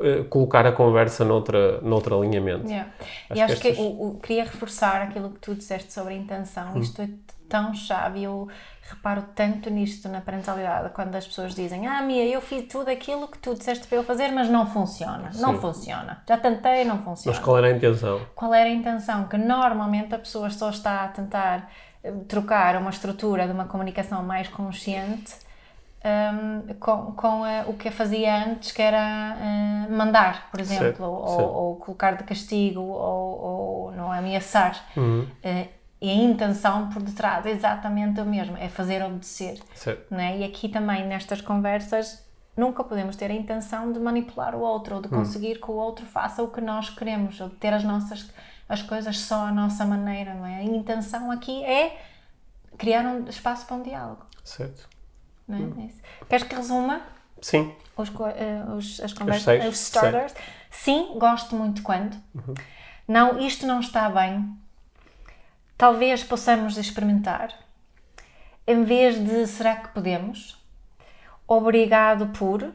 eh, 0.00 0.24
colocar 0.30 0.66
a 0.66 0.72
conversa 0.72 1.24
noutra, 1.24 1.80
noutro 1.82 2.18
alinhamento. 2.18 2.66
Yeah. 2.68 2.90
Acho 3.30 3.38
e 3.38 3.42
acho 3.42 3.54
que 3.56 3.60
que, 3.62 3.68
estas- 3.68 3.84
o, 3.84 4.08
o- 4.08 4.18
queria 4.20 4.44
reforçar 4.44 5.02
aquilo 5.02 5.30
que 5.30 5.38
tu 5.40 5.54
disseste 5.54 5.92
sobre 5.92 6.14
a 6.14 6.16
intenção. 6.16 6.74
Hum. 6.74 6.80
Isto 6.80 7.02
é 7.02 7.08
tão 7.48 7.74
chave. 7.74 8.22
Eu 8.22 8.48
reparo 8.88 9.22
tanto 9.34 9.68
nisto 9.70 10.08
na 10.08 10.20
parentalidade, 10.20 10.90
quando 10.90 11.14
as 11.16 11.26
pessoas 11.26 11.54
dizem: 11.54 11.86
Ah, 11.86 12.00
Mia, 12.02 12.24
eu 12.24 12.40
fiz 12.40 12.66
tudo 12.68 12.88
aquilo 12.90 13.26
que 13.28 13.38
tu 13.38 13.54
disseste 13.54 13.86
para 13.86 13.98
eu 13.98 14.04
fazer, 14.04 14.30
mas 14.32 14.48
não 14.48 14.66
funciona. 14.66 15.30
Não 15.36 15.54
Sim. 15.54 15.60
funciona. 15.60 16.22
Já 16.28 16.36
tentei, 16.36 16.84
não 16.84 16.98
funciona. 16.98 17.36
Mas 17.36 17.44
qual 17.44 17.58
era 17.58 17.66
a 17.68 17.70
intenção? 17.70 18.20
Qual 18.34 18.54
era 18.54 18.68
a 18.68 18.72
intenção? 18.72 19.26
Que 19.26 19.36
normalmente 19.36 20.14
a 20.14 20.18
pessoa 20.18 20.50
só 20.50 20.70
está 20.70 21.04
a 21.04 21.08
tentar 21.08 21.70
eh, 22.04 22.12
trocar 22.28 22.76
uma 22.76 22.90
estrutura 22.90 23.46
de 23.46 23.52
uma 23.52 23.64
comunicação 23.64 24.22
mais 24.22 24.48
consciente 24.48 25.34
hum, 26.04 26.74
com, 26.78 27.12
com 27.12 27.44
eh, 27.46 27.64
o 27.66 27.72
que 27.74 27.90
fazia 27.90 28.44
antes, 28.46 28.70
que 28.72 28.80
era 28.82 29.36
eh, 29.40 29.90
mandar, 29.90 30.48
por 30.50 30.60
exemplo, 30.60 30.84
Certo, 30.84 31.02
ou, 31.02 31.28
certo. 31.28 31.50
ou 31.50 31.76
colocar 31.76 32.12
de 32.16 32.24
castigo, 32.24 32.80
ou, 32.80 33.40
ou 33.88 33.92
não 33.92 34.12
ameaçar. 34.12 34.80
Uhum. 34.96 35.26
E 36.00 36.10
a 36.10 36.14
intenção 36.14 36.88
por 36.90 37.02
detrás 37.02 37.44
é 37.46 37.50
exatamente 37.50 38.20
a 38.20 38.24
mesma, 38.24 38.58
é 38.58 38.68
fazer 38.68 39.02
obedecer. 39.02 39.58
Certo. 39.74 40.12
Né? 40.14 40.38
E 40.38 40.44
aqui 40.44 40.68
também, 40.68 41.06
nestas 41.06 41.40
conversas, 41.40 42.24
nunca 42.56 42.84
podemos 42.84 43.16
ter 43.16 43.30
a 43.30 43.34
intenção 43.34 43.92
de 43.92 43.98
manipular 43.98 44.54
o 44.54 44.60
outro 44.60 44.96
ou 44.96 45.02
de 45.02 45.08
conseguir 45.08 45.60
que 45.60 45.70
o 45.70 45.74
outro 45.74 46.04
faça 46.06 46.42
o 46.42 46.48
que 46.50 46.60
nós 46.60 46.90
queremos 46.90 47.40
ou 47.40 47.48
de 47.48 47.56
ter 47.56 47.72
as 47.72 47.84
nossas 47.84 48.30
as 48.68 48.82
coisas 48.82 49.16
só 49.20 49.46
à 49.46 49.52
nossa 49.52 49.84
maneira, 49.84 50.34
não 50.34 50.44
é? 50.44 50.56
A 50.56 50.62
intenção 50.64 51.30
aqui 51.30 51.62
é 51.64 52.02
criar 52.76 53.04
um 53.06 53.24
espaço 53.28 53.64
para 53.64 53.76
um 53.76 53.82
diálogo, 53.82 54.26
Certo. 54.42 54.88
não 55.46 55.56
é? 55.78 55.82
É 55.82 55.86
isso. 55.86 56.00
Queres 56.28 56.46
que 56.48 56.54
resuma 56.56 57.00
Sim. 57.40 57.72
os, 57.96 58.08
eh, 58.34 58.64
os- 58.76 59.00
as 59.00 59.12
conversas, 59.12 59.64
os 59.66 59.80
starters? 59.82 60.34
Sim, 60.68 61.16
gosto 61.16 61.54
muito 61.54 61.80
quando. 61.82 62.16
Não, 63.06 63.38
isto 63.38 63.66
não 63.68 63.78
está 63.78 64.10
bem. 64.10 64.50
Talvez 65.76 66.24
possamos 66.24 66.78
experimentar. 66.78 67.50
Em 68.66 68.82
vez 68.84 69.18
de 69.18 69.46
será 69.46 69.76
que 69.76 69.88
podemos? 69.88 70.56
Obrigado 71.46 72.26
por. 72.38 72.72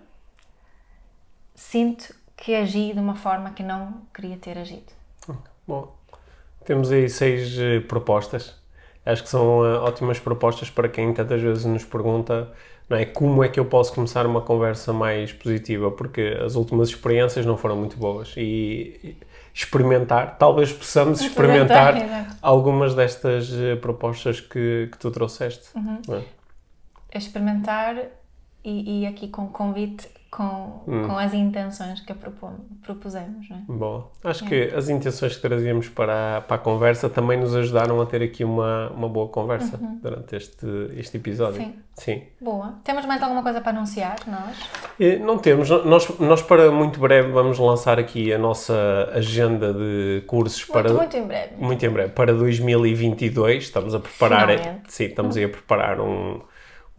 Sinto 1.55 2.13
que 2.37 2.55
agi 2.55 2.93
de 2.93 2.99
uma 2.99 3.15
forma 3.15 3.51
que 3.51 3.63
não 3.63 4.01
queria 4.13 4.37
ter 4.37 4.57
agido. 4.57 4.93
Bom, 5.67 5.95
temos 6.65 6.91
aí 6.91 7.09
seis 7.09 7.57
eh, 7.59 7.79
propostas. 7.81 8.55
Acho 9.05 9.23
que 9.23 9.29
são 9.29 9.65
eh, 9.65 9.77
ótimas 9.79 10.19
propostas 10.19 10.69
para 10.69 10.87
quem 10.87 11.13
tantas 11.13 11.41
vezes 11.41 11.65
nos 11.65 11.83
pergunta 11.83 12.51
não 12.91 12.97
é, 12.97 13.05
como 13.05 13.41
é 13.41 13.47
que 13.47 13.57
eu 13.59 13.65
posso 13.65 13.93
começar 13.93 14.25
uma 14.25 14.41
conversa 14.41 14.91
mais 14.91 15.31
positiva, 15.31 15.89
porque 15.91 16.37
as 16.43 16.55
últimas 16.55 16.89
experiências 16.89 17.45
não 17.45 17.55
foram 17.55 17.77
muito 17.77 17.95
boas. 17.95 18.33
E 18.35 19.15
experimentar, 19.53 20.37
talvez 20.37 20.71
possamos 20.71 21.21
experimentar, 21.21 21.95
Experimentar, 21.95 22.21
exato. 22.23 22.37
algumas 22.41 22.95
destas 22.95 23.51
eh, 23.53 23.75
propostas 23.75 24.39
que, 24.39 24.89
que 24.91 24.97
tu 24.97 25.11
trouxeste. 25.11 25.69
não 25.75 26.15
é? 26.15 26.23
experimentar 27.13 27.97
e, 28.63 29.01
e 29.01 29.05
aqui 29.05 29.27
com 29.27 29.47
convite 29.47 30.07
com, 30.31 30.81
com 30.85 31.17
as 31.17 31.33
intenções 31.33 31.99
que 31.99 32.13
propom, 32.13 32.53
propusemos, 32.81 33.49
não 33.49 33.57
é? 33.57 33.61
Bom, 33.67 34.09
acho 34.23 34.45
que 34.45 34.71
as 34.73 34.87
intenções 34.87 35.35
que 35.35 35.41
trazíamos 35.41 35.89
para, 35.89 36.37
a- 36.37 36.41
para 36.41 36.55
a 36.55 36.59
conversa 36.59 37.09
também 37.09 37.37
nos 37.37 37.53
ajudaram 37.53 37.99
a 38.01 38.05
ter 38.05 38.23
aqui 38.23 38.45
uma, 38.45 38.89
uma 38.91 39.09
boa 39.09 39.27
conversa 39.27 39.77
durante 40.01 40.33
este, 40.37 40.65
este 40.95 41.17
episódio. 41.17 41.61
Sim. 41.61 41.73
Sim. 41.95 42.23
Boa. 42.39 42.75
Temos 42.85 43.05
mais 43.05 43.21
alguma 43.21 43.43
coisa 43.43 43.59
para 43.59 43.71
anunciar, 43.77 44.15
nós? 44.25 44.57
Eh, 44.97 45.17
Não 45.19 45.37
temos. 45.37 45.69
Nós, 45.69 46.07
nós 46.17 46.41
para 46.41 46.71
muito 46.71 46.97
breve 46.99 47.29
vamos 47.31 47.59
lançar 47.59 47.99
aqui 47.99 48.31
a 48.33 48.37
nossa 48.37 49.09
agenda 49.13 49.73
de 49.73 50.23
cursos 50.25 50.63
para 50.63 50.87
Muito, 50.93 50.97
muito 50.97 51.17
em 51.17 51.27
breve. 51.27 51.55
muito 51.59 51.85
em 51.85 51.89
breve 51.89 52.11
para 52.13 52.33
2022. 52.33 53.63
Estamos 53.65 53.93
a 53.93 53.99
preparar, 53.99 54.47
Finalmente. 54.49 54.81
sim, 54.93 55.03
estamos 55.03 55.35
aí 55.35 55.43
a 55.43 55.49
preparar 55.49 55.99
um, 55.99 56.39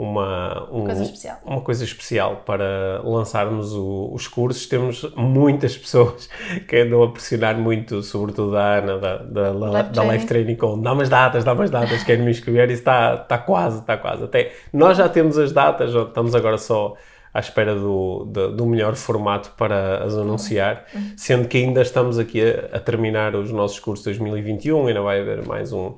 uma 0.02 0.68
um- 0.72 0.84
Coisa 0.84 1.02
especial. 1.02 1.38
uma 1.44 1.60
coisa 1.60 1.84
especial 1.84 2.42
para 2.44 3.00
lançarmos 3.04 3.72
o- 3.72 4.10
os 4.12 4.26
cursos. 4.26 4.66
Temos 4.66 5.10
muitas 5.16 5.76
pessoas 5.78 6.28
que 6.68 6.76
andam 6.76 7.02
a 7.02 7.10
pressionar 7.10 7.56
muito, 7.56 8.02
sobretudo 8.02 8.56
a 8.56 8.78
Ana 8.78 8.98
da, 8.98 9.16
da, 9.18 9.52
da, 9.52 9.82
Life 9.82 9.92
da 9.94 10.04
Life 10.04 10.26
Training 10.26 10.56
com 10.56 10.80
dá 10.80 10.94
mais 10.94 11.08
datas, 11.08 11.44
dá 11.44 11.54
mais 11.54 11.70
datas, 11.70 12.02
quero 12.02 12.22
me 12.22 12.30
inscrever 12.30 12.70
e 12.70 12.72
está, 12.74 13.14
está 13.14 13.38
quase, 13.38 13.78
está 13.80 13.96
quase. 13.96 14.24
Até 14.24 14.52
nós 14.72 14.96
já 14.98 15.08
temos 15.08 15.38
as 15.38 15.52
datas, 15.52 15.94
estamos 15.94 16.34
agora 16.34 16.58
só 16.58 16.94
à 17.34 17.40
espera 17.40 17.74
do, 17.74 18.24
do, 18.26 18.52
do 18.54 18.66
melhor 18.66 18.94
formato 18.94 19.52
para 19.56 20.04
as 20.04 20.14
anunciar, 20.18 20.84
sendo 21.16 21.48
que 21.48 21.56
ainda 21.56 21.80
estamos 21.80 22.18
aqui 22.18 22.42
a, 22.42 22.76
a 22.76 22.80
terminar 22.80 23.34
os 23.34 23.50
nossos 23.50 23.78
cursos 23.78 24.04
2021, 24.04 24.86
ainda 24.88 25.00
vai 25.00 25.20
haver 25.20 25.46
mais 25.46 25.72
um, 25.72 25.94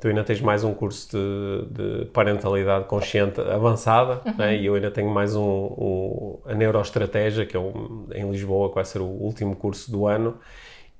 tu 0.00 0.08
ainda 0.08 0.24
tens 0.24 0.40
mais 0.40 0.64
um 0.64 0.72
curso 0.74 1.08
de, 1.16 1.98
de 2.00 2.04
parentalidade 2.06 2.86
consciente 2.86 3.40
avançada, 3.40 4.20
né? 4.38 4.56
e 4.56 4.66
eu 4.66 4.74
ainda 4.74 4.90
tenho 4.90 5.10
mais 5.10 5.36
um, 5.36 5.42
um- 5.42 6.38
a 6.46 6.54
neuroestratégia, 6.54 7.44
que 7.46 7.56
é 7.56 7.60
um, 7.60 8.06
em 8.14 8.30
Lisboa, 8.30 8.68
que 8.70 8.76
vai 8.76 8.84
ser 8.84 9.00
o 9.00 9.04
último 9.06 9.54
curso 9.56 9.90
do 9.92 10.06
ano, 10.06 10.38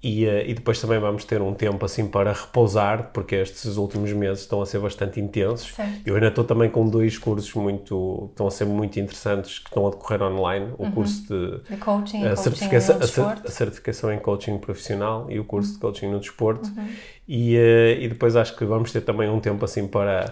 e, 0.02 0.24
eh, 0.24 0.48
e 0.48 0.54
depois 0.54 0.80
também 0.80 0.98
vamos 0.98 1.24
ter 1.24 1.42
um 1.42 1.52
tempo 1.52 1.84
assim 1.84 2.06
para 2.06 2.32
repousar, 2.32 3.10
porque 3.12 3.34
estes 3.34 3.76
últimos 3.76 4.10
meses 4.12 4.40
estão 4.40 4.62
a 4.62 4.66
ser 4.66 4.78
bastante 4.78 5.20
intensos. 5.20 5.74
Certo. 5.74 6.00
Eu 6.06 6.14
ainda 6.14 6.28
estou 6.28 6.42
também 6.42 6.70
com 6.70 6.88
dois 6.88 7.18
cursos 7.18 7.52
muito, 7.54 8.28
estão 8.30 8.46
a 8.46 8.50
ser 8.50 8.64
muito 8.64 8.98
interessantes, 8.98 9.58
que 9.58 9.68
estão 9.68 9.86
a 9.86 9.90
decorrer 9.90 10.22
online, 10.22 10.72
o 10.78 10.90
curso 10.90 11.22
de 11.22 11.70
De 11.70 11.76
coaching, 11.76 12.24
a 12.24 12.30
coaching 12.30 12.42
certificação, 12.42 13.28
a, 13.28 13.32
a 13.32 13.50
certificação 13.50 14.12
em 14.12 14.18
coaching 14.18 14.56
profissional 14.56 15.26
e 15.30 15.38
o 15.38 15.44
curso 15.44 15.74
de 15.74 15.78
coaching 15.78 16.08
no 16.08 16.18
desporto. 16.18 16.68
Uhum. 16.68 16.88
E, 17.28 17.56
eh, 17.56 17.98
e 18.00 18.08
depois 18.08 18.36
acho 18.36 18.56
que 18.56 18.64
vamos 18.64 18.90
ter 18.90 19.02
também 19.02 19.28
um 19.28 19.38
tempo 19.38 19.64
assim 19.64 19.86
para, 19.86 20.30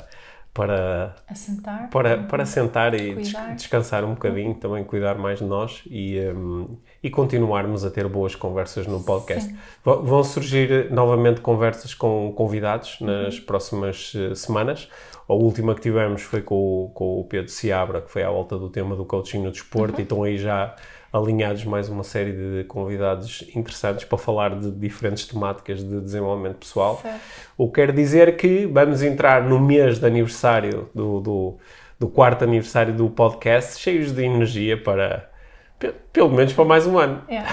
para, 0.59 1.15
Assentar. 1.29 1.89
para, 1.91 2.19
para 2.25 2.45
sentar 2.45 2.93
e 2.95 3.15
des- 3.15 3.33
descansar 3.57 4.05
um 4.05 4.11
bocadinho, 4.15 4.55
também 4.55 4.83
cuidar 4.85 5.17
mais 5.17 5.39
de 5.39 5.45
nós 5.45 5.83
e, 5.89 6.19
um, 6.21 6.77
e 7.03 7.09
continuarmos 7.09 7.85
a 7.85 7.91
ter 7.91 8.07
boas 8.09 8.35
conversas 8.35 8.87
no 8.87 9.03
podcast. 9.03 9.55
Vão 9.85 10.23
surgir 10.25 10.91
novamente 10.91 11.41
conversas 11.41 11.95
com 11.95 12.33
convidados 12.37 12.99
nas 13.01 13.39
próximas 13.39 14.13
eh, 14.17 14.35
semanas. 14.35 14.89
A 15.29 15.33
última 15.35 15.75
que 15.75 15.81
tivemos 15.83 16.23
foi 16.23 16.43
com 16.43 16.85
o, 16.87 16.89
com 16.91 17.21
o 17.21 17.25
Pedro 17.25 17.51
Seabra, 17.51 18.01
que 18.01 18.11
foi 18.11 18.23
à 18.23 18.31
volta 18.31 18.59
do 18.59 18.69
tema 18.69 18.97
do 18.97 19.05
coaching 19.05 19.43
no 19.43 19.51
desporto, 19.53 20.01
e 20.01 20.03
estão 20.03 20.23
aí 20.23 20.39
já 20.39 20.75
alinhados 21.13 21.65
mais 21.65 21.89
uma 21.89 22.05
série 22.05 22.33
de 22.33 22.65
convidados 22.65 23.45
interessantes 23.55 24.05
para 24.05 24.19
falar 24.19 24.59
de 24.59 24.71
diferentes 24.71 25.27
temáticas 25.27 25.83
de 25.83 26.01
desenvolvimento 26.01 26.57
pessoal. 26.57 26.99
Certo. 27.01 27.21
O 27.57 27.69
que 27.69 27.75
quer 27.75 27.93
dizer 27.93 28.37
que 28.37 28.67
vamos 28.67 29.03
entrar 29.03 29.43
no 29.43 29.59
mês 29.59 29.99
de 29.99 30.07
aniversário 30.07 30.89
do, 30.95 31.21
do, 31.21 31.57
do 31.99 32.09
quarto 32.09 32.45
aniversário 32.45 32.93
do 32.95 33.09
podcast, 33.09 33.81
cheios 33.81 34.13
de 34.13 34.23
energia 34.23 34.77
para 34.77 35.31
pe- 35.79 35.95
pelo 36.13 36.29
menos 36.29 36.53
para 36.53 36.65
mais 36.65 36.87
um 36.87 36.99
ano. 36.99 37.23
Yeah. 37.29 37.51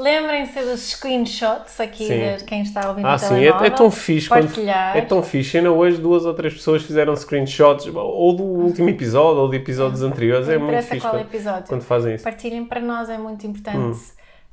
Lembrem-se 0.00 0.58
dos 0.62 0.80
screenshots 0.80 1.78
aqui 1.78 2.06
Sim. 2.06 2.36
de 2.38 2.44
quem 2.44 2.62
está 2.62 2.88
ouvindo 2.88 3.06
Ah, 3.06 3.18
sim, 3.18 3.44
é, 3.44 3.48
é 3.48 3.70
tão 3.70 3.90
fixe 3.90 4.28
quando, 4.28 4.46
Partilhar. 4.46 4.96
é 4.96 5.00
tão 5.02 5.22
fixe. 5.22 5.58
Ainda 5.58 5.70
hoje 5.70 5.98
duas 5.98 6.24
ou 6.24 6.32
três 6.32 6.54
pessoas 6.54 6.82
fizeram 6.82 7.14
screenshots 7.14 7.86
ou 7.86 8.32
do 8.34 8.42
último 8.42 8.88
episódio 8.88 9.42
ou 9.42 9.50
de 9.50 9.56
episódios 9.56 10.02
anteriores. 10.02 10.48
É 10.48 10.52
Não 10.54 10.60
muito 10.60 10.70
interessa 10.70 10.88
fixe 10.94 11.00
qual 11.02 11.12
quando, 11.12 11.22
episódio. 11.26 11.68
quando 11.68 11.82
fazem 11.82 12.14
isso. 12.14 12.24
Partilhem, 12.24 12.64
para 12.64 12.80
nós 12.80 13.10
é 13.10 13.18
muito 13.18 13.46
importante 13.46 13.98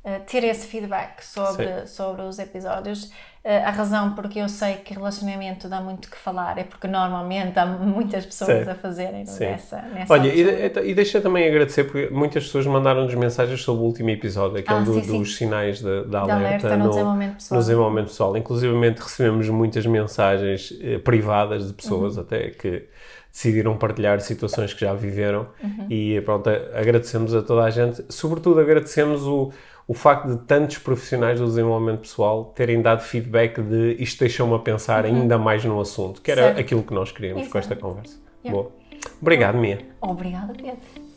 eh, 0.04 0.18
ter 0.20 0.44
esse 0.44 0.66
feedback 0.66 1.22
sobre, 1.24 1.86
sobre 1.86 2.22
os 2.22 2.38
episódios. 2.38 3.10
Eh, 3.44 3.62
a 3.64 3.70
razão 3.70 4.14
porque 4.14 4.40
eu 4.40 4.48
sei 4.48 4.74
que 4.74 4.92
relacionamento 4.92 5.68
dá 5.68 5.80
muito 5.80 6.10
que 6.10 6.16
falar 6.18 6.58
é 6.58 6.64
porque 6.64 6.88
normalmente 6.88 7.56
há 7.58 7.64
muitas 7.64 8.26
pessoas 8.26 8.64
Sim. 8.64 8.70
a 8.70 8.74
fazerem 8.74 9.24
Sim. 9.26 9.44
nessa, 9.44 9.80
nessa 9.82 10.12
Olha, 10.12 10.28
e, 10.28 10.90
e 10.90 10.94
deixa 10.94 11.20
também 11.20 11.48
agradecer 11.48 11.84
porque 11.84 12.08
muitas 12.10 12.44
pessoas 12.44 12.66
mandaram-nos 12.66 13.14
mensagens 13.14 13.62
sobre 13.62 13.82
o 13.82 13.86
último 13.86 14.10
episódio, 14.10 14.58
aquele 14.58 14.80
Ah, 14.80 14.82
do- 14.82 14.94
sim, 14.94 15.02
sim. 15.04 15.18
dos 15.18 15.36
sinais 15.36 15.78
de- 15.80 16.04
da 16.06 16.20
alerta, 16.22 16.34
alerta 16.66 16.76
no 16.76 16.88
desenvolvimento 16.90 17.34
pessoal. 17.34 17.56
no 17.60 17.64
desenvolvimento 17.64 18.06
pessoal. 18.08 18.36
Inclusive 18.36 18.90
recebemos 18.98 19.48
muitas 19.48 19.86
mensagens 19.86 20.72
eh, 20.82 20.98
privadas 20.98 21.68
de 21.68 21.74
pessoas 21.74 22.16
Uhum. 22.16 22.22
até 22.22 22.50
que 22.50 22.88
decidiram 23.32 23.76
partilhar 23.76 24.20
situações 24.20 24.74
que 24.74 24.80
já 24.80 24.92
viveram 24.94 25.46
Uhum. 25.62 25.86
e 25.88 26.20
pronto, 26.22 26.50
agradecemos 26.74 27.32
a 27.34 27.40
toda 27.42 27.62
a 27.62 27.70
gente. 27.70 28.04
Sobretudo 28.08 28.58
agradecemos 28.60 29.22
o, 29.22 29.52
o 29.88 29.94
facto 29.94 30.28
de 30.28 30.36
tantos 30.44 30.78
profissionais 30.78 31.40
do 31.40 31.46
desenvolvimento 31.46 32.00
pessoal 32.00 32.52
terem 32.54 32.80
dado 32.82 33.00
feedback 33.00 33.60
de 33.62 33.96
isto 33.98 34.20
deixou-me 34.20 34.54
a 34.54 34.58
pensar 34.58 35.04
ainda 35.06 35.38
mais 35.38 35.64
no 35.64 35.80
assunto, 35.80 36.20
que 36.20 36.30
era 36.30 36.42
Uhum. 36.42 36.46
Certo. 36.48 36.60
aquilo 36.60 36.82
que 36.82 36.92
nós 36.94 37.10
queríamos 37.10 37.48
com 37.48 37.58
esta 37.58 37.74
conversa. 37.74 38.18
Yeah. 38.44 38.62
Boa. 38.62 38.72
Obrigado, 39.20 39.56
Mia. 39.56 39.78
Obrigada, 40.02 40.52
Pedro. 40.52 41.07